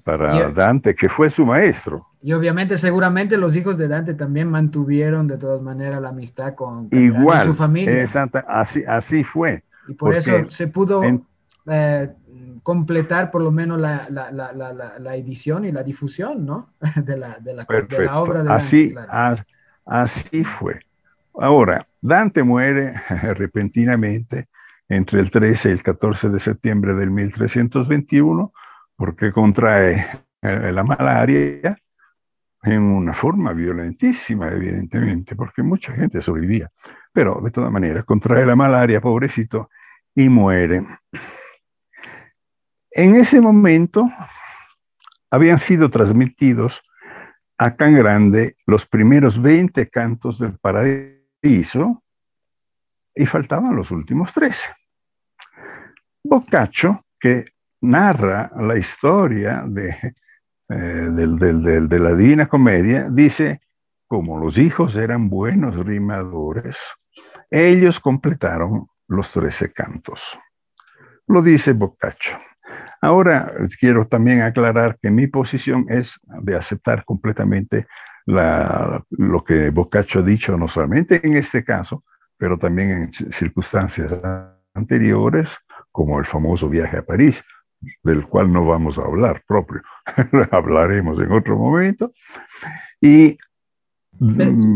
para 0.04 0.50
Dante, 0.52 0.96
que 0.96 1.08
fue 1.08 1.30
su 1.30 1.46
maestro. 1.46 2.09
Y 2.22 2.34
obviamente, 2.34 2.78
seguramente 2.78 3.38
los 3.38 3.56
hijos 3.56 3.78
de 3.78 3.88
Dante 3.88 4.14
también 4.14 4.50
mantuvieron 4.50 5.28
de 5.28 5.38
todas 5.38 5.62
maneras 5.62 6.02
la 6.02 6.10
amistad 6.10 6.54
con, 6.54 6.90
Igual, 6.92 7.46
su 7.46 7.54
familia. 7.54 8.06
así, 8.48 8.84
así 8.86 9.24
fue. 9.24 9.64
Y 9.88 9.94
por 9.94 10.14
eso 10.14 10.50
se 10.50 10.68
pudo 10.68 11.02
eh, 11.66 12.10
completar 12.62 13.32
por 13.32 13.42
lo 13.42 13.52
menos 13.52 13.80
la, 13.80 14.08
la, 14.10 14.32
la, 14.32 14.52
la, 14.54 15.16
edición 15.16 15.64
y 15.64 15.72
la 15.72 15.82
difusión, 15.84 16.46
¿no? 16.46 16.74
De 16.96 17.18
la, 17.18 17.40
de 17.40 17.54
la, 17.54 18.20
obra 18.20 18.44
de 18.44 18.52
así, 18.52 18.94
Dante. 18.94 19.46
así 19.86 20.44
fue. 20.44 20.80
Ahora, 21.34 21.88
Dante 22.02 22.44
muere 22.44 22.94
repentinamente 23.36 24.48
entre 24.90 25.22
el 25.22 25.32
13 25.32 25.70
y 25.70 25.72
el 25.72 25.84
14 25.84 26.30
de 26.30 26.40
septiembre 26.40 26.94
del 26.96 27.12
1321 27.12 28.52
porque 28.96 29.32
contrae 29.32 30.06
eh, 30.42 30.72
la 30.74 30.84
malaria 30.84 31.80
en 32.64 32.82
una 32.82 33.14
forma 33.14 33.54
violentísima, 33.54 34.50
evidentemente, 34.50 35.36
porque 35.36 35.64
mucha 35.64 35.94
gente 35.94 36.22
sobrevivía. 36.22 36.70
Pero 37.14 37.40
de 37.44 37.52
todas 37.52 37.72
maneras, 37.72 38.06
contrae 38.06 38.46
la 38.46 38.56
malaria, 38.56 39.02
pobrecito, 39.02 39.70
y 40.16 40.28
muere. 40.28 40.86
En 42.92 43.16
ese 43.16 43.40
momento 43.40 44.10
habían 45.30 45.60
sido 45.60 45.90
transmitidos 45.90 46.82
a 47.58 47.76
Can 47.76 47.96
Grande 47.96 48.58
los 48.66 48.86
primeros 48.86 49.42
20 49.42 49.90
cantos 49.90 50.40
del 50.40 50.58
paraíso 50.58 52.04
y 53.16 53.26
faltaban 53.26 53.76
los 53.76 53.92
últimos 53.92 54.34
13. 54.34 54.70
Boccaccio, 56.24 57.00
que 57.20 57.46
narra 57.82 58.52
la 58.58 58.78
historia 58.78 59.64
de, 59.66 60.16
eh, 60.70 60.76
de 60.76 62.00
la 62.00 62.16
Divina 62.16 62.48
Comedia, 62.48 63.10
dice, 63.10 63.62
como 64.08 64.40
los 64.40 64.58
hijos 64.58 64.96
eran 64.96 65.30
buenos 65.30 65.76
rimadores, 65.76 66.78
ellos 67.50 68.00
completaron 68.00 68.88
los 69.08 69.32
trece 69.32 69.72
cantos. 69.72 70.40
Lo 71.28 71.42
dice 71.42 71.74
Boccaccio. 71.74 72.38
Ahora 73.02 73.52
quiero 73.80 74.06
también 74.06 74.42
aclarar 74.42 74.98
que 75.02 75.10
mi 75.10 75.28
posición 75.28 75.86
es 75.90 76.20
de 76.24 76.56
aceptar 76.56 77.06
completamente 77.06 77.88
lo 78.26 79.44
que 79.44 79.70
Boccaccio 79.72 80.22
ha 80.22 80.24
dicho, 80.24 80.58
no 80.58 80.68
solamente 80.68 81.26
en 81.26 81.36
este 81.36 81.64
caso, 81.64 82.04
pero 82.38 82.58
también 82.58 82.92
en 82.92 83.14
circunstancias 83.14 84.14
anteriores, 84.74 85.58
como 85.92 86.20
el 86.20 86.26
famoso 86.26 86.70
viaje 86.70 86.98
a 86.98 87.06
París, 87.06 87.44
del 88.04 88.26
cual 88.28 88.52
no 88.52 88.66
vamos 88.66 88.98
a 88.98 89.04
hablar 89.04 89.44
propio, 89.48 89.82
hablaremos 90.52 91.20
en 91.20 91.32
otro 91.32 91.58
momento. 91.58 92.10
Y 93.02 93.38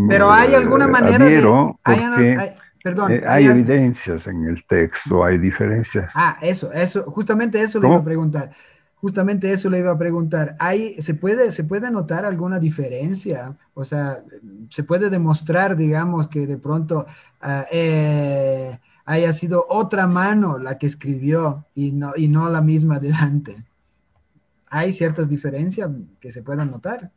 pero 0.09 0.31
hay 0.31 0.55
alguna 0.55 0.87
manera 0.87 1.25
de, 1.25 1.77
hay, 1.83 2.51
perdón, 2.81 3.11
eh, 3.11 3.23
hay, 3.27 3.45
evidencias 3.45 4.27
en 4.27 4.45
el 4.45 4.65
texto, 4.65 5.23
hay 5.23 5.37
diferencias. 5.37 6.09
Ah, 6.13 6.37
eso, 6.41 6.71
eso, 6.71 7.03
justamente 7.03 7.61
eso 7.61 7.79
le 7.79 7.87
iba 7.87 7.97
a 7.97 8.03
preguntar. 8.03 8.51
Justamente 8.95 9.51
eso 9.51 9.69
le 9.69 9.79
iba 9.79 9.91
a 9.91 9.97
preguntar. 9.97 10.55
¿Hay, 10.59 11.01
se, 11.01 11.13
puede, 11.13 11.51
¿Se 11.51 11.65
puede 11.65 11.91
notar 11.91 12.23
alguna 12.23 12.57
diferencia? 12.57 13.57
O 13.73 13.83
sea, 13.83 14.23
¿se 14.69 14.83
puede 14.83 15.09
demostrar, 15.09 15.75
digamos, 15.75 16.29
que 16.29 16.47
de 16.47 16.57
pronto 16.57 17.05
ah, 17.41 17.65
eh, 17.69 18.79
haya 19.05 19.33
sido 19.33 19.65
otra 19.69 20.07
mano 20.07 20.57
la 20.57 20.77
que 20.77 20.87
escribió 20.87 21.65
y 21.75 21.91
no, 21.91 22.13
y 22.15 22.27
no 22.27 22.49
la 22.49 22.61
misma 22.61 22.99
de 22.99 23.11
Dante. 23.11 23.55
Hay 24.69 24.93
ciertas 24.93 25.29
diferencias 25.29 25.89
que 26.19 26.31
se 26.31 26.41
puedan 26.41 26.71
notar. 26.71 27.11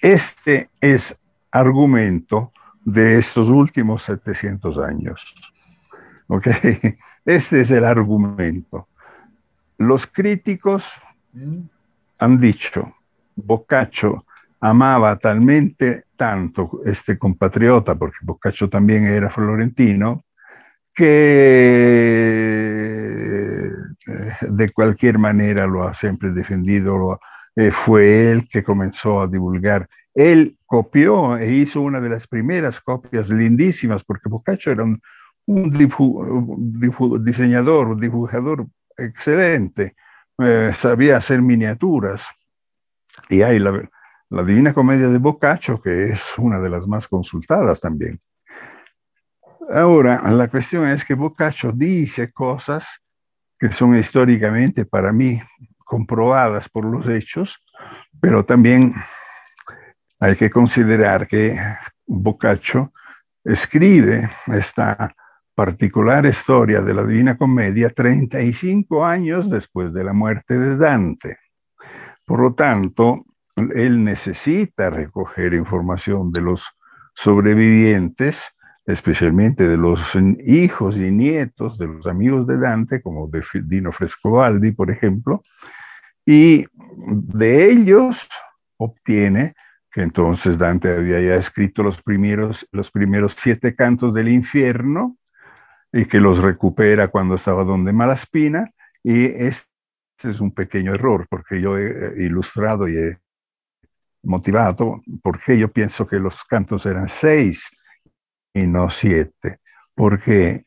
Este 0.00 0.70
es 0.80 1.16
argumento 1.50 2.52
de 2.84 3.18
estos 3.18 3.48
últimos 3.48 4.02
700 4.04 4.78
años. 4.78 5.34
¿Ok? 6.28 6.46
Este 7.26 7.60
es 7.60 7.70
el 7.70 7.84
argumento. 7.84 8.88
Los 9.76 10.06
críticos 10.06 10.90
mm. 11.34 11.58
han 12.18 12.38
dicho, 12.38 12.94
Boccaccio 13.36 14.24
amaba 14.58 15.18
talmente 15.18 16.04
tanto 16.20 16.82
este 16.84 17.16
compatriota, 17.16 17.94
porque 17.94 18.18
Boccaccio 18.20 18.68
también 18.68 19.06
era 19.06 19.30
florentino, 19.30 20.26
que 20.94 21.06
eh, 24.06 24.32
de 24.42 24.70
cualquier 24.70 25.16
manera 25.16 25.66
lo 25.66 25.88
ha 25.88 25.94
siempre 25.94 26.30
defendido, 26.32 27.18
eh, 27.56 27.70
fue 27.70 28.32
el 28.32 28.50
que 28.50 28.62
comenzó 28.62 29.22
a 29.22 29.28
divulgar. 29.28 29.88
Él 30.12 30.58
copió 30.66 31.38
e 31.38 31.54
hizo 31.54 31.80
una 31.80 32.02
de 32.02 32.10
las 32.10 32.26
primeras 32.26 32.82
copias 32.82 33.30
lindísimas, 33.30 34.04
porque 34.04 34.28
Boccaccio 34.28 34.72
era 34.72 34.84
un, 34.84 35.00
diseñador, 37.24 37.88
un 37.88 37.98
dibujador 37.98 38.66
excelente, 38.98 39.94
eh, 40.36 40.72
sabía 40.74 41.16
hacer 41.16 41.40
miniaturas. 41.40 42.26
Y 43.30 43.40
hay 43.40 43.58
la, 43.58 43.88
la 44.30 44.44
Divina 44.44 44.72
Comedia 44.72 45.08
de 45.08 45.18
Boccaccio, 45.18 45.80
que 45.82 46.10
es 46.10 46.38
una 46.38 46.60
de 46.60 46.70
las 46.70 46.86
más 46.86 47.08
consultadas 47.08 47.80
también. 47.80 48.20
Ahora, 49.72 50.22
la 50.30 50.48
cuestión 50.48 50.88
es 50.88 51.04
que 51.04 51.14
Boccaccio 51.14 51.72
dice 51.72 52.32
cosas 52.32 52.86
que 53.58 53.72
son 53.72 53.96
históricamente 53.96 54.84
para 54.84 55.12
mí 55.12 55.40
comprobadas 55.78 56.68
por 56.68 56.84
los 56.84 57.08
hechos, 57.08 57.58
pero 58.20 58.44
también 58.44 58.94
hay 60.20 60.36
que 60.36 60.48
considerar 60.48 61.26
que 61.26 61.58
Boccaccio 62.06 62.92
escribe 63.44 64.30
esta 64.46 65.14
particular 65.54 66.24
historia 66.24 66.80
de 66.80 66.94
la 66.94 67.04
Divina 67.04 67.36
Comedia 67.36 67.90
35 67.90 69.04
años 69.04 69.50
después 69.50 69.92
de 69.92 70.04
la 70.04 70.12
muerte 70.12 70.56
de 70.56 70.76
Dante. 70.76 71.36
Por 72.24 72.40
lo 72.40 72.54
tanto, 72.54 73.24
él 73.74 74.04
necesita 74.04 74.90
recoger 74.90 75.54
información 75.54 76.32
de 76.32 76.40
los 76.40 76.64
sobrevivientes, 77.14 78.54
especialmente 78.86 79.68
de 79.68 79.76
los 79.76 80.00
hijos 80.44 80.96
y 80.96 81.10
nietos 81.10 81.78
de 81.78 81.86
los 81.86 82.06
amigos 82.06 82.46
de 82.46 82.58
Dante, 82.58 83.02
como 83.02 83.28
de 83.28 83.42
Dino 83.64 83.92
Frescobaldi, 83.92 84.72
por 84.72 84.90
ejemplo, 84.90 85.42
y 86.24 86.66
de 86.74 87.70
ellos 87.70 88.28
obtiene 88.76 89.54
que 89.92 90.02
entonces 90.02 90.56
Dante 90.58 90.92
había 90.92 91.20
ya 91.20 91.34
escrito 91.34 91.82
los 91.82 92.00
primeros, 92.02 92.66
los 92.70 92.90
primeros 92.90 93.34
siete 93.36 93.74
cantos 93.74 94.14
del 94.14 94.28
infierno 94.28 95.16
y 95.92 96.04
que 96.04 96.20
los 96.20 96.38
recupera 96.38 97.08
cuando 97.08 97.34
estaba 97.34 97.64
donde 97.64 97.92
Malaspina, 97.92 98.70
y 99.02 99.24
este 99.24 99.66
es 100.22 100.40
un 100.40 100.52
pequeño 100.52 100.94
error, 100.94 101.26
porque 101.28 101.60
yo 101.60 101.76
he 101.76 102.22
ilustrado 102.22 102.88
y 102.88 102.96
he 102.96 103.18
motivado 104.22 105.02
porque 105.22 105.58
yo 105.58 105.68
pienso 105.68 106.06
que 106.06 106.18
los 106.18 106.44
cantos 106.44 106.86
eran 106.86 107.08
seis 107.08 107.70
y 108.52 108.66
no 108.66 108.90
siete, 108.90 109.60
porque 109.94 110.64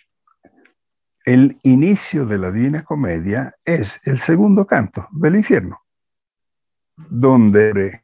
el 1.25 1.59
inicio 1.63 2.25
de 2.25 2.37
la 2.37 2.51
Divina 2.51 2.83
Comedia 2.83 3.55
es 3.63 3.99
el 4.03 4.19
segundo 4.19 4.65
canto 4.65 5.07
del 5.11 5.35
infierno, 5.35 5.81
donde 6.97 8.03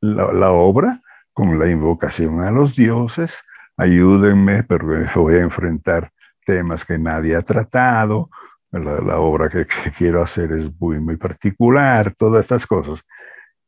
la, 0.00 0.50
obra, 0.50 1.00
con 1.32 1.58
la 1.58 1.68
invocación 1.68 2.40
a 2.40 2.50
los 2.50 2.76
dioses, 2.76 3.38
ayúdenme, 3.76 4.62
pero 4.64 5.06
voy 5.16 5.34
a 5.34 5.40
enfrentar 5.40 6.10
temas 6.44 6.84
que 6.84 6.98
nadie 6.98 7.36
ha 7.36 7.42
tratado, 7.42 8.30
la, 8.70 9.18
obra 9.18 9.48
que, 9.48 9.66
que, 9.66 9.90
quiero 9.92 10.22
hacer 10.22 10.52
es 10.52 10.70
muy, 10.80 11.00
muy 11.00 11.16
particular, 11.16 12.14
todas 12.16 12.44
estas 12.44 12.66
cosas 12.66 13.02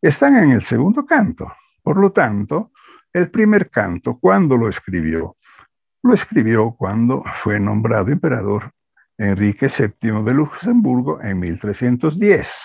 están 0.01 0.37
en 0.37 0.51
el 0.51 0.63
segundo 0.63 1.05
canto. 1.05 1.53
Por 1.83 1.97
lo 1.99 2.13
tanto, 2.13 2.73
el 3.13 3.31
primer 3.31 3.71
canto, 3.71 4.19
¿cuándo 4.19 4.57
lo 4.57 4.69
escribió? 4.69 5.37
Lo 6.03 6.15
escribió 6.15 6.73
cuando 6.73 7.25
fue 7.43 7.59
nombrado 7.59 8.09
emperador 8.11 8.73
Enrique 9.17 9.69
VII 9.69 10.23
de 10.23 10.35
Luxemburgo 10.35 11.21
en 11.23 11.41
1310. 11.41 12.63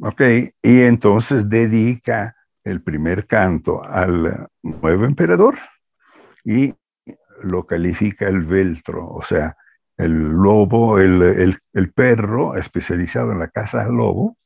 ¿Ok? 0.00 0.20
Y 0.62 0.82
entonces 0.82 1.48
dedica 1.48 2.36
el 2.64 2.82
primer 2.82 3.26
canto 3.26 3.82
al 3.82 4.48
nuevo 4.62 5.04
emperador 5.04 5.56
y 6.44 6.74
lo 7.42 7.66
califica 7.66 8.28
el 8.28 8.42
veltro, 8.42 9.08
o 9.08 9.24
sea, 9.24 9.56
el 9.96 10.12
lobo, 10.12 10.98
el, 10.98 11.58
el 11.72 11.92
perro 11.92 12.56
especializado 12.56 13.32
en 13.32 13.38
la 13.38 13.48
caza 13.48 13.82
al 13.82 13.92
lobo, 13.92 14.36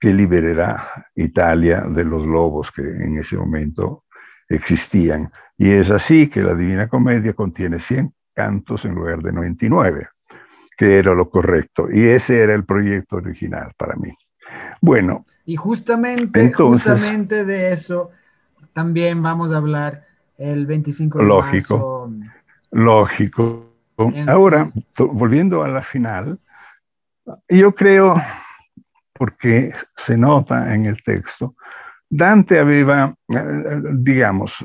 que 0.00 0.12
liberará 0.12 1.06
Italia 1.14 1.80
de 1.80 2.04
los 2.04 2.26
lobos 2.26 2.70
que 2.70 2.82
en 2.82 3.18
ese 3.18 3.36
momento 3.36 4.04
existían. 4.48 5.30
Y 5.56 5.70
es 5.70 5.90
así 5.90 6.28
que 6.28 6.42
la 6.42 6.54
Divina 6.54 6.88
Comedia 6.88 7.32
contiene 7.32 7.80
100 7.80 8.12
cantos 8.32 8.84
en 8.84 8.94
lugar 8.94 9.22
de 9.22 9.32
99, 9.32 10.08
que 10.76 10.98
era 10.98 11.14
lo 11.14 11.28
correcto. 11.28 11.88
Y 11.92 12.04
ese 12.04 12.40
era 12.40 12.54
el 12.54 12.64
proyecto 12.64 13.16
original 13.16 13.72
para 13.76 13.96
mí. 13.96 14.10
Bueno. 14.80 15.26
Y 15.44 15.56
justamente, 15.56 16.52
justamente 16.52 17.44
de 17.44 17.72
eso 17.72 18.10
también 18.72 19.22
vamos 19.22 19.50
a 19.50 19.56
hablar 19.56 20.06
el 20.36 20.66
25 20.66 21.18
de 21.18 21.24
lógico, 21.24 22.12
Lógico. 22.70 23.72
Ahora, 24.28 24.70
volviendo 24.96 25.64
a 25.64 25.68
la 25.68 25.82
final, 25.82 26.38
yo 27.48 27.74
creo 27.74 28.14
porque 29.18 29.74
se 29.96 30.16
nota 30.16 30.74
en 30.74 30.86
el 30.86 31.02
texto, 31.02 31.56
Dante 32.08 32.58
aveva, 32.58 33.14
eh, 33.28 33.82
digamos, 33.94 34.64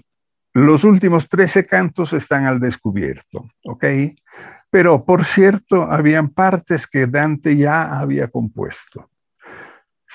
los 0.54 0.84
últimos 0.84 1.28
13 1.28 1.66
cantos 1.66 2.14
están 2.14 2.46
al 2.46 2.60
descubierto, 2.60 3.50
¿ok? 3.66 3.86
Pero 4.70 5.04
por 5.04 5.26
cierto, 5.26 5.84
habían 5.84 6.30
partes 6.30 6.88
que 6.88 7.08
Dante 7.08 7.58
ya 7.58 8.00
había 8.00 8.28
compuesto. 8.28 9.10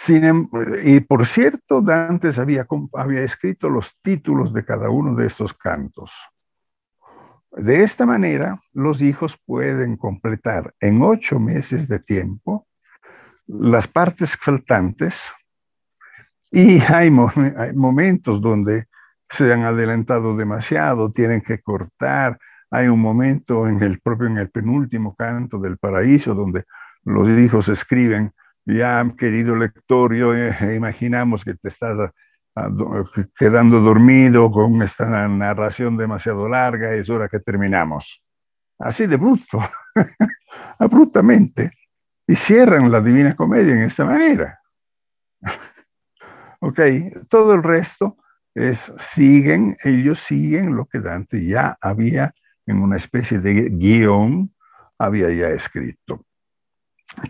Em, 0.07 0.49
y 0.85 1.01
por 1.01 1.27
cierto, 1.27 1.83
Dante 1.83 2.31
había, 2.41 2.67
había 2.95 3.23
escrito 3.23 3.69
los 3.69 3.99
títulos 4.01 4.53
de 4.53 4.65
cada 4.65 4.89
uno 4.91 5.17
de 5.17 5.27
estos 5.27 5.53
cantos. 5.55 6.13
De 7.51 7.83
esta 7.83 8.07
manera, 8.07 8.61
los 8.73 9.03
hijos 9.03 9.37
pueden 9.45 9.97
completar 9.97 10.73
en 10.81 11.03
ocho 11.03 11.41
meses 11.41 11.89
de 11.89 11.99
tiempo 11.99 12.68
las 13.49 13.89
partes 13.89 14.37
faltantes 14.37 15.33
y 16.51 16.81
hay, 16.81 17.11
momentos 17.11 18.41
donde 18.41 18.87
se 19.29 19.53
han 19.53 19.65
adelantado 19.65 20.37
demasiado, 20.37 21.13
tienen 21.13 21.41
que 21.41 21.61
cortar. 21.61 22.39
Hay 22.71 22.89
un 22.89 23.01
momento 23.01 23.69
en 23.69 23.83
el 23.83 24.01
propio, 24.01 24.27
en 24.27 24.39
el 24.39 24.51
penúltimo 24.51 25.15
canto 25.15 25.59
del 25.59 25.79
paraíso, 25.79 26.35
donde 26.35 26.65
los 27.05 27.29
hijos 27.29 27.69
escriben, 27.69 28.33
ya 28.65 29.05
querido 29.17 29.57
lector, 29.57 30.15
yo 30.15 30.35
eh, 30.35 30.75
imaginamos 30.75 31.45
que 31.45 31.55
te 31.55 31.69
estás 31.69 32.11
quedando 33.39 33.81
dormido 33.81 34.51
con 34.51 34.83
esta 34.83 35.29
narración 35.29 35.97
demasiado 35.97 36.49
larga, 36.49 36.95
es 36.95 37.09
hora 37.09 37.29
que 37.29 37.41
terminamos. 37.41 38.25
Así 38.79 39.07
de 39.07 39.17
bruto, 39.17 39.61
abruptamente 40.79 41.78
y 42.29 42.37
cierran 42.37 42.93
la 42.93 43.01
Divina 43.01 43.35
Comedia 43.35 43.73
en 43.73 43.83
esta 43.83 44.05
manera. 44.05 44.61
ok, 46.61 46.79
todo 47.29 47.55
el 47.55 47.63
resto 47.63 48.19
es, 48.55 48.93
siguen, 48.99 49.79
ellos 49.83 50.21
siguen 50.21 50.77
lo 50.77 50.85
que 50.85 51.01
Dante 51.01 51.45
ya 51.45 51.79
había 51.81 52.35
en 52.67 52.83
una 52.83 52.99
especie 52.99 53.39
de 53.39 53.71
guion, 53.71 54.53
había 54.99 55.31
ya 55.31 55.49
escrito. 55.49 56.27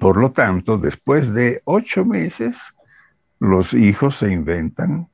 Por 0.01 0.17
lo 0.17 0.33
tanto, 0.33 0.77
después 0.79 1.33
de 1.33 1.63
ocho 1.65 2.05
meses, 2.05 2.59
los 3.39 3.75
hijos 3.75 4.17
se 4.17 4.33
inventan 4.33 5.09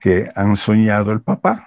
que 0.00 0.30
han 0.34 0.56
soñado 0.56 1.12
el 1.12 1.22
papá. 1.22 1.66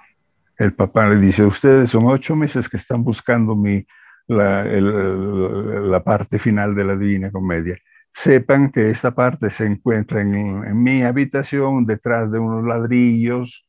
El 0.56 0.74
papá 0.74 1.08
le 1.08 1.16
dice, 1.16 1.44
ustedes 1.44 1.90
son 1.90 2.06
ocho 2.06 2.36
meses 2.36 2.68
que 2.68 2.76
están 2.76 3.02
buscando 3.02 3.56
mi, 3.56 3.84
la, 4.28 4.62
la, 4.64 6.04
parte 6.04 6.38
final 6.38 6.74
de 6.74 6.84
la 6.84 6.96
Divina 6.96 7.32
Comedia. 7.32 7.78
Sepan 8.14 8.70
que 8.70 8.90
esta 8.90 9.12
parte 9.12 9.50
se 9.50 9.66
encuentra 9.66 10.20
en, 10.20 10.82
mi 10.82 11.02
habitación, 11.02 11.86
detrás 11.86 12.30
de 12.30 12.38
unos 12.38 12.64
ladrillos, 12.64 13.66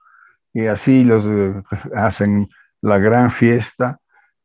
y 0.54 0.66
así 0.66 1.04
los 1.04 1.26
eh, 1.26 1.62
hacen 1.96 2.48
la 2.82 2.98
gran 2.98 3.32
fiesta 3.32 4.00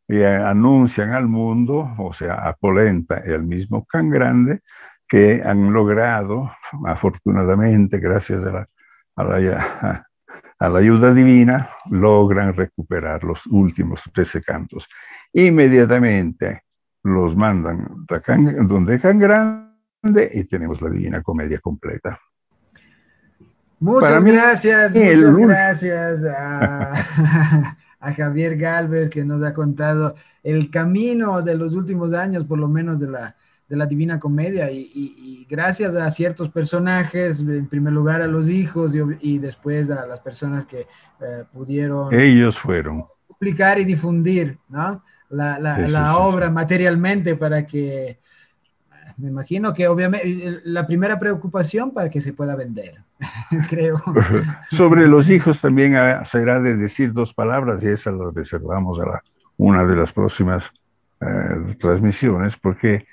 y 0.06 0.18
eh, 0.18 0.26
anuncian 0.36 1.12
al 1.12 1.26
mundo, 1.26 1.94
o 1.98 2.12
sea, 2.12 2.34
a 2.34 2.54
Polenta 2.54 3.22
y 3.26 3.32
al 3.32 3.42
mismo 3.42 3.84
Can 3.86 4.10
Grande, 4.10 4.60
que 5.08 5.42
han 5.44 5.72
logrado, 5.72 6.52
afortunadamente, 6.86 7.98
gracias 7.98 8.44
a 8.44 8.52
la, 8.52 8.66
a 9.16 10.68
la, 10.68 10.78
ayuda 10.78 11.12
divina, 11.14 11.70
logran 11.90 12.54
recuperar 12.54 13.24
los 13.24 13.46
últimos 13.46 14.02
13 14.12 14.42
cantos 14.42 14.88
inmediatamente 15.34 16.62
los 17.02 17.36
mandan 17.36 18.06
donde 18.66 18.98
Can 19.00 19.18
Grande 19.18 20.30
y 20.32 20.44
tenemos 20.44 20.80
la 20.80 20.88
Divina 20.88 21.22
Comedia 21.22 21.58
completa. 21.60 22.18
Muchas 23.80 24.24
gracias, 24.24 24.94
muchas 24.94 25.36
gracias 25.36 26.24
a, 26.24 26.92
a, 28.00 28.12
Javier 28.14 28.56
Galvez 28.56 29.10
que 29.10 29.24
nos 29.24 29.42
ha 29.42 29.52
contado 29.52 30.14
el 30.42 30.70
camino 30.70 31.42
de 31.42 31.54
los 31.56 31.74
últimos 31.74 32.14
años, 32.14 32.44
por 32.46 32.58
lo 32.58 32.68
menos 32.68 32.98
de 32.98 33.08
la, 33.10 33.36
de 33.68 33.76
la 33.76 33.84
Divina 33.84 34.18
Comedia 34.18 34.70
y, 34.70 34.78
y- 34.94 35.14
y 35.18 35.46
gracias 35.50 35.94
a 35.96 36.08
ciertos 36.10 36.48
personajes, 36.48 37.40
en 37.40 37.66
primer 37.66 37.92
lugar 37.92 38.22
a 38.22 38.26
los 38.26 38.48
hijos 38.48 38.94
y, 38.94 39.00
y 39.20 39.38
después 39.38 39.90
a 39.90 40.06
las 40.06 40.20
personas 40.20 40.64
que 40.64 40.86
eh, 41.20 41.44
pudieron 41.52 42.14
Ellos 42.14 42.58
fueron. 42.58 43.04
publicar 43.26 43.78
y 43.78 43.84
difundir 43.84 44.58
¿no? 44.68 45.02
La, 45.34 45.58
la- 45.58 45.78
Sí, 45.78 45.88
sí, 45.88 46.06
la 46.06 46.16
sí, 46.16 46.18
obra 46.18 46.50
materialmente 46.50 47.36
para 47.36 47.66
que, 47.66 48.20
me 49.16 49.28
imagino 49.28 49.72
que 49.74 49.88
obviamente 49.88 50.60
la 50.64 50.86
primera 50.86 51.18
preocupación 51.18 51.92
para 51.92 52.10
que 52.10 52.20
se 52.20 52.32
pueda 52.32 52.56
vender, 52.56 53.02
creo. 53.68 54.02
Sobre 54.70 55.08
los 55.08 55.28
hijos 55.30 55.60
también 55.60 55.96
ah, 55.96 56.24
será 56.24 56.60
de 56.60 56.74
decir 56.76 57.12
dos 57.12 57.32
palabras 57.34 57.82
y 57.82 57.88
esas 57.88 58.14
las 58.14 58.34
reservamos 58.34 58.98
a 59.00 59.06
la- 59.06 59.22
una 59.56 59.84
de 59.84 59.96
las 59.96 60.12
próximas 60.12 60.70
eh, 61.20 61.76
transmisiones, 61.80 62.56
porque 62.56 63.04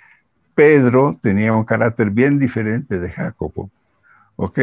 Pedro 0.55 1.19
tenía 1.21 1.53
un 1.53 1.65
carácter 1.65 2.11
bien 2.11 2.39
diferente 2.39 2.99
de 2.99 3.11
Jacopo. 3.11 3.71
Ok, 4.37 4.59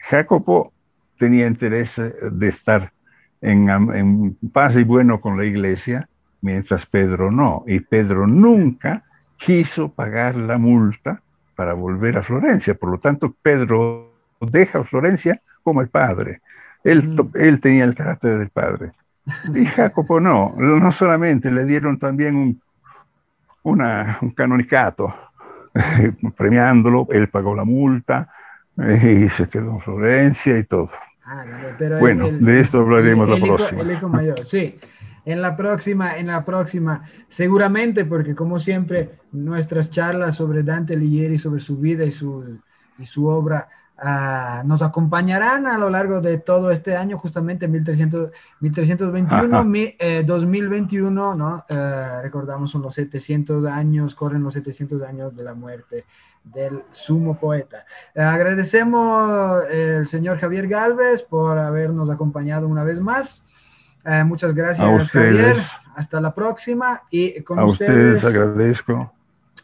Jacopo 0.00 0.72
tenía 1.16 1.46
interés 1.46 1.98
eh, 1.98 2.14
de 2.32 2.48
estar 2.48 2.92
en, 3.40 3.68
en 3.70 4.36
paz 4.52 4.76
y 4.76 4.84
bueno 4.84 5.20
con 5.20 5.36
la 5.38 5.44
iglesia, 5.46 6.08
mientras 6.46 6.86
Pedro 6.86 7.30
no. 7.30 7.64
Y 7.66 7.80
Pedro 7.80 8.26
nunca 8.26 9.02
quiso 9.36 9.88
pagar 9.90 10.36
la 10.36 10.56
multa 10.58 11.20
para 11.54 11.74
volver 11.74 12.16
a 12.18 12.22
Florencia. 12.22 12.74
Por 12.74 12.90
lo 12.90 12.98
tanto, 12.98 13.34
Pedro 13.42 14.12
deja 14.40 14.78
a 14.80 14.84
Florencia 14.84 15.38
como 15.62 15.80
el 15.80 15.88
padre. 15.88 16.40
Él, 16.84 17.16
él 17.34 17.60
tenía 17.60 17.84
el 17.84 17.94
carácter 17.94 18.38
del 18.38 18.50
padre. 18.50 18.92
Y 19.52 19.64
Jacopo 19.76 20.20
no, 20.20 20.54
no 20.56 20.92
solamente 20.92 21.50
le 21.50 21.64
dieron 21.64 21.98
también 21.98 22.36
un, 22.36 22.60
una- 23.62 24.18
un 24.22 24.30
canonicato 24.30 25.12
eh, 25.74 26.12
premiándolo, 26.36 27.06
él 27.10 27.28
pagó 27.28 27.54
la 27.54 27.64
multa 27.64 28.28
eh, 28.78 29.24
y 29.26 29.28
se 29.30 29.48
quedó 29.48 29.72
en 29.72 29.80
Florencia 29.80 30.56
y 30.58 30.64
todo. 30.64 30.90
Ah, 31.24 31.44
pero 31.76 31.98
Bueno, 31.98 32.28
de 32.30 32.60
esto 32.60 32.78
hablaremos 32.80 33.28
la 33.28 33.34
el 33.34 33.44
hijo- 33.44 33.56
próxima. 33.56 33.82
el 33.82 33.90
hijo 33.90 34.08
mayor, 34.08 34.46
sí. 34.46 34.78
En 35.26 35.42
la 35.42 35.56
próxima, 35.56 36.16
en 36.16 36.28
la 36.28 36.44
próxima, 36.44 37.02
seguramente, 37.28 38.04
porque 38.06 38.34
como 38.34 38.58
siempre, 38.58 39.18
nuestras 39.32 39.90
charlas 39.90 40.36
sobre 40.36 40.62
Dante 40.62 40.94
Alighieri, 40.94 41.36
sobre 41.36 41.60
su 41.60 41.76
vida 41.76 42.04
y 42.04 42.12
su, 42.12 42.58
y 42.98 43.04
su 43.06 43.26
obra, 43.26 43.68
ah, 43.98 44.62
nos 44.64 44.82
acompañarán 44.82 45.66
a 45.66 45.78
lo 45.78 45.90
largo 45.90 46.20
de 46.20 46.38
todo 46.38 46.70
este 46.70 46.96
año, 46.96 47.18
justamente 47.18 47.66
1300, 47.66 48.30
1321, 48.60 49.56
Ajá. 49.56 49.64
mi- 49.64 49.94
eh, 49.98 50.22
2021, 50.24 51.34
¿no? 51.34 51.64
Eh, 51.68 52.22
recordamos, 52.22 52.70
son 52.70 52.82
los 52.82 52.94
700 52.94 53.66
años, 53.66 54.14
corren 54.14 54.42
los 54.44 54.54
700 54.54 55.02
años 55.02 55.34
de 55.34 55.42
la 55.42 55.54
muerte 55.54 56.04
del 56.44 56.82
sumo 56.90 57.36
poeta. 57.40 57.84
Eh, 58.14 58.22
agradecemos 58.22 59.64
eh, 59.70 59.96
el 60.00 60.06
señor 60.06 60.38
Javier 60.38 60.68
Galvez 60.68 61.22
por 61.24 61.58
habernos 61.58 62.08
acompañado 62.10 62.68
una 62.68 62.84
vez 62.84 63.00
más. 63.00 63.42
Eh, 64.06 64.24
muchas 64.24 64.54
gracias, 64.54 64.86
A 64.86 65.04
Javier. 65.04 65.56
Hasta 65.96 66.20
la 66.20 66.32
próxima. 66.32 67.02
Y 67.10 67.42
con 67.42 67.58
A 67.58 67.64
ustedes, 67.64 68.16
ustedes 68.16 68.24
agradezco. 68.24 69.12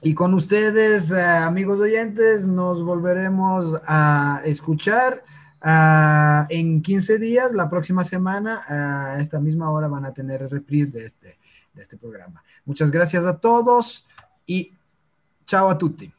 y 0.03 0.15
con 0.15 0.35
ustedes, 0.35 1.11
eh, 1.13 1.23
amigos 1.23 1.79
oyentes, 1.79 2.47
nos 2.47 2.83
volveremos 2.83 3.81
a 3.87 4.41
escuchar 4.45 5.23
ah, 5.61 6.47
en 6.49 6.83
15 6.83 7.19
días. 7.19 7.53
La 7.53 7.71
próxima 7.71 8.05
semana, 8.05 8.63
a 8.67 9.21
esta 9.21 9.39
misma 9.39 9.71
hora, 9.71 9.87
van 9.87 10.07
a 10.07 10.13
tener 10.13 10.51
reprise 10.51 10.91
de 10.91 11.07
este, 11.07 11.39
de 11.73 11.83
este 11.83 11.97
programa. 11.97 12.43
Muchas 12.65 12.91
gracias 12.91 13.25
a 13.25 13.39
todos 13.39 14.07
y 14.45 14.73
chao 15.47 15.71
a 15.71 15.79
tutti. 15.79 16.13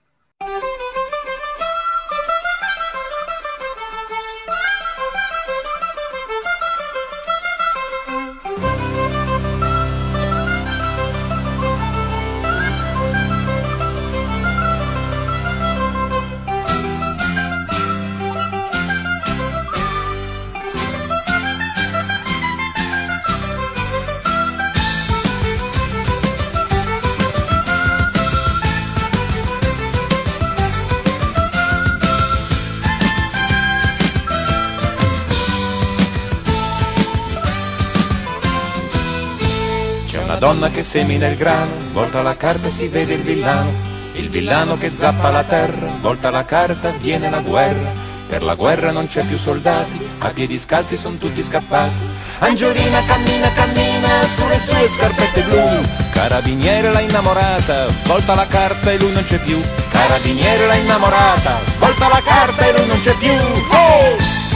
Donna 40.54 40.70
che 40.70 40.84
semina 40.84 41.26
il 41.26 41.36
grano, 41.36 41.72
volta 41.92 42.22
la 42.22 42.38
carta 42.38 42.70
si 42.70 42.88
vede 42.88 43.16
il 43.16 43.24
villano, 43.24 43.74
il 44.14 44.30
villano 44.30 44.78
che 44.78 44.92
zappa 44.96 45.32
la 45.32 45.44
terra, 45.44 45.98
volta 46.00 46.30
la 46.30 46.46
carta 46.46 46.92
viene 46.92 47.28
la 47.32 47.40
guerra, 47.40 47.92
per 48.28 48.44
la 48.44 48.54
guerra 48.54 48.92
non 48.92 49.08
c'è 49.08 49.26
più 49.26 49.36
soldati, 49.36 50.08
a 50.20 50.30
piedi 50.30 50.60
scalzi 50.60 50.96
sono 50.96 51.18
tutti 51.18 51.42
scappati. 51.42 52.22
Angiolina 52.40 53.04
cammina, 53.06 53.52
cammina 53.54 54.24
sulle 54.28 54.60
sue 54.60 54.88
scarpette 54.90 55.42
blu, 55.42 55.66
carabiniere 56.12 56.92
l'ha 56.92 57.02
innamorata, 57.02 57.88
volta 58.06 58.36
la 58.36 58.46
carta 58.46 58.92
e 58.92 59.00
lui 59.00 59.12
non 59.12 59.24
c'è 59.24 59.40
più, 59.40 59.60
carabiniere 59.90 60.68
l'ha 60.68 60.76
innamorata, 60.76 61.58
volta 61.80 62.08
la 62.10 62.22
carta 62.24 62.68
e 62.68 62.78
lui 62.78 62.86
non 62.86 63.02
c'è 63.02 63.16
più. 63.16 63.32
Oh! 63.32 64.53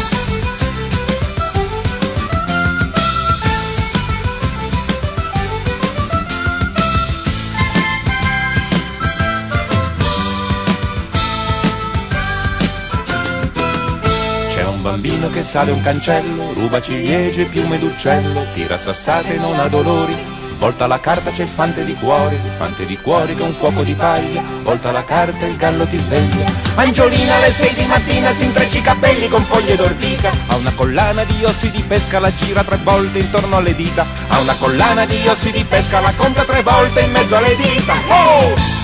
Bambino 15.17 15.29
che 15.29 15.43
sale 15.43 15.71
un 15.71 15.81
cancello, 15.81 16.53
ruba 16.53 16.79
ciliegie, 16.79 17.45
piume 17.45 17.79
d'uccello, 17.79 18.47
tira 18.53 18.77
sassate 18.77 19.35
e 19.35 19.37
non 19.37 19.59
ha 19.59 19.67
dolori. 19.67 20.15
Volta 20.57 20.87
la 20.87 20.99
carta 20.99 21.31
c'è 21.31 21.43
il 21.43 21.49
fante 21.49 21.85
di 21.85 21.93
cuori, 21.95 22.39
fante 22.57 22.85
di 22.85 22.97
cuori 22.97 23.35
un 23.39 23.53
fuoco 23.53 23.83
di 23.83 23.93
paglia, 23.93 24.41
volta 24.63 24.91
la 24.91 25.03
carta 25.03 25.45
il 25.45 25.55
gallo 25.55 25.85
ti 25.85 25.97
sveglia. 25.97 26.45
Angiolina 26.75 27.35
alle 27.35 27.51
sei 27.51 27.73
di 27.75 27.85
mattina 27.85 28.31
si 28.31 28.45
intreccia 28.45 28.77
i 28.77 28.81
capelli 28.81 29.27
con 29.27 29.43
foglie 29.45 29.75
d'ortica, 29.75 30.31
ha 30.47 30.55
una 30.55 30.71
collana 30.75 31.23
di 31.25 31.43
ossi 31.43 31.69
di 31.69 31.83
pesca, 31.83 32.19
la 32.19 32.33
gira 32.33 32.63
tre 32.63 32.79
volte 32.81 33.19
intorno 33.19 33.57
alle 33.57 33.75
dita, 33.75 34.05
ha 34.27 34.39
una 34.39 34.55
collana 34.55 35.05
di 35.05 35.27
ossi 35.27 35.51
di 35.51 35.63
pesca, 35.63 35.99
la 35.99 36.13
conta 36.15 36.43
tre 36.43 36.63
volte 36.63 37.01
in 37.01 37.11
mezzo 37.11 37.35
alle 37.35 37.55
dita. 37.55 37.93
Oh! 38.07 38.76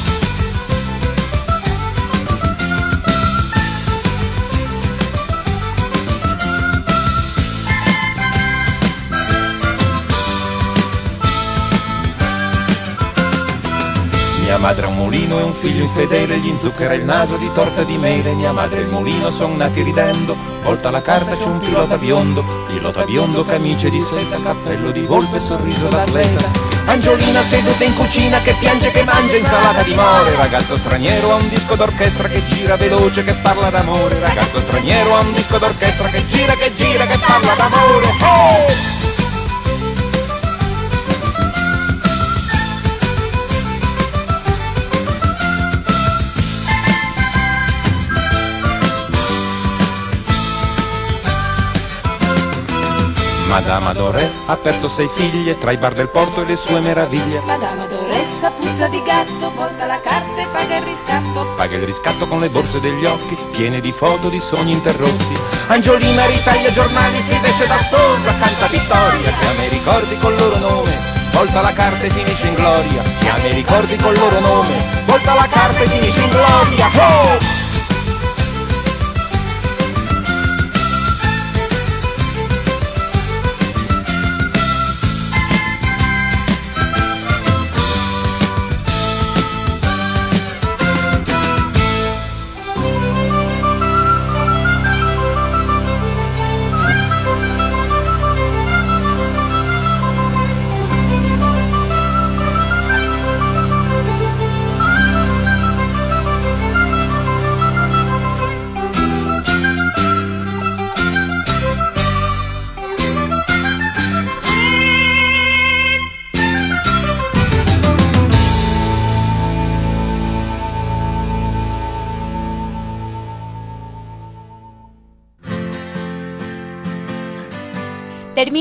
Madre 14.64 14.86
ha 14.86 14.88
un 14.88 14.96
mulino 14.96 15.40
e 15.40 15.44
un 15.44 15.54
figlio 15.54 15.84
infedele, 15.84 16.38
gli 16.38 16.48
inzucchera 16.48 16.94
il 16.94 17.04
naso 17.04 17.36
di 17.36 17.52
torta 17.52 17.84
di 17.84 17.98
mele. 17.98 18.34
Mia 18.34 18.54
madre 18.54 18.80
e 18.80 18.84
il 18.84 18.88
mulino 18.88 19.30
son 19.30 19.58
nati 19.58 19.82
ridendo, 19.82 20.38
volta 20.62 20.90
la 20.90 21.02
carta 21.02 21.36
c'è 21.36 21.44
un 21.44 21.58
pilota 21.58 21.98
biondo, 21.98 22.46
pilota 22.68 23.04
biondo, 23.04 23.44
camicie 23.44 23.90
di 23.90 24.00
seta, 24.00 24.42
cappello 24.42 24.92
di 24.92 25.02
volpe, 25.02 25.42
sorriso 25.42 25.90
d'atleta. 25.90 26.50
Angiolina 26.86 27.42
seduta 27.42 27.84
in 27.84 27.94
cucina 27.94 28.40
che 28.40 28.56
piange 28.58 28.90
che 28.92 29.04
mangia 29.04 29.36
insalata 29.36 29.82
di 29.82 29.96
more, 29.96 30.34
ragazzo 30.38 30.78
straniero 30.78 31.34
ha 31.34 31.36
un 31.36 31.50
disco 31.50 31.76
d'orchestra 31.76 32.30
che 32.30 32.42
gira 32.46 32.78
veloce 32.78 33.26
che 33.26 33.34
parla 33.34 33.70
d'amore, 33.70 34.18
ragazzo 34.22 34.62
straniero 34.62 35.14
ha 35.14 35.20
un 35.20 35.34
disco 35.34 35.58
d'orchestra 35.58 36.08
che 36.08 36.26
gira 36.28 36.54
che 36.54 36.74
gira 36.74 37.06
che 37.06 37.18
parla 37.18 37.54
d'amore. 37.56 38.06
Oh! 38.22 39.23
Madame 53.54 53.90
Adoré 53.90 54.32
ha 54.48 54.56
perso 54.56 54.88
sei 54.88 55.08
figlie 55.08 55.60
tra 55.60 55.72
i 55.72 55.78
bar 55.78 55.94
del 55.94 56.10
porto 56.10 56.42
e 56.42 56.46
le 56.46 56.56
sue 56.56 56.80
meraviglie. 56.80 57.40
La 57.46 57.58
dama 57.58 57.86
doressa 57.86 58.50
puzza 58.50 58.88
di 58.88 59.00
gatto, 59.04 59.52
volta 59.54 59.86
la 59.86 60.02
carta 60.02 60.42
e 60.42 60.48
paga 60.52 60.78
il 60.78 60.84
riscatto. 60.84 61.46
Paga 61.56 61.76
il 61.76 61.84
riscatto 61.84 62.28
con 62.28 62.40
le 62.40 62.50
borse 62.50 62.80
degli 62.80 63.06
occhi, 63.06 63.38
piene 63.52 63.80
di 63.80 63.92
foto 63.92 64.30
di 64.30 64.40
sogni 64.40 64.72
interrotti. 64.72 65.40
Angiolina 65.68 66.26
ritaglia 66.26 66.72
giornali, 66.72 67.22
si 67.22 67.38
veste 67.38 67.68
da 67.68 67.78
sposa, 67.78 68.36
canta 68.40 68.66
vittoria, 68.66 69.32
che 69.38 69.46
a 69.46 69.54
me 69.56 69.68
ricordi 69.70 70.18
col 70.18 70.36
loro 70.36 70.58
nome. 70.58 71.12
volta 71.32 71.62
la 71.62 71.74
carta 71.74 72.06
e 72.06 72.10
finisce 72.10 72.48
in 72.48 72.56
gloria, 72.56 73.04
chiami 73.20 73.50
i 73.50 73.54
ricordi 73.54 73.96
col 73.98 74.18
loro 74.18 74.40
nome, 74.40 75.04
volta 75.06 75.36
la 75.36 75.48
carta 75.48 75.80
e 75.80 75.88
finisce 75.90 76.22
in 76.22 76.30
gloria. 76.30 76.90
Oh! 76.96 77.63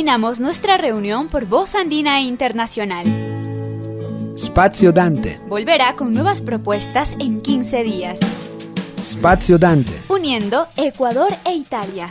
Terminamos 0.03 0.41
nuestra 0.41 0.77
reunión 0.77 1.29
por 1.29 1.47
Voz 1.47 1.77
Andina 1.77 2.21
Internacional. 2.21 3.07
Spazio 4.37 4.93
Dante. 4.93 5.39
Volverá 5.47 5.95
con 5.95 6.13
nuevas 6.13 6.41
propuestas 6.41 7.15
en 7.21 7.41
15 7.41 7.85
días. 7.85 8.19
Spazio 9.01 9.59
Dante. 9.59 9.93
Uniendo 10.09 10.67
Ecuador 10.77 11.33
e 11.45 11.55
Italia. 11.55 12.11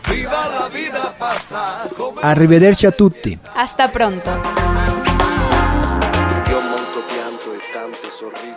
Arrivederci 2.22 2.86
a 2.86 2.92
tutti. 2.94 3.38
Hasta 3.56 3.90
pronto. 3.90 4.30
Io 6.50 6.62
molto 6.62 7.02
pianto 7.12 7.54
e 7.54 7.60
tanto 7.74 8.10
sorriso 8.10 8.51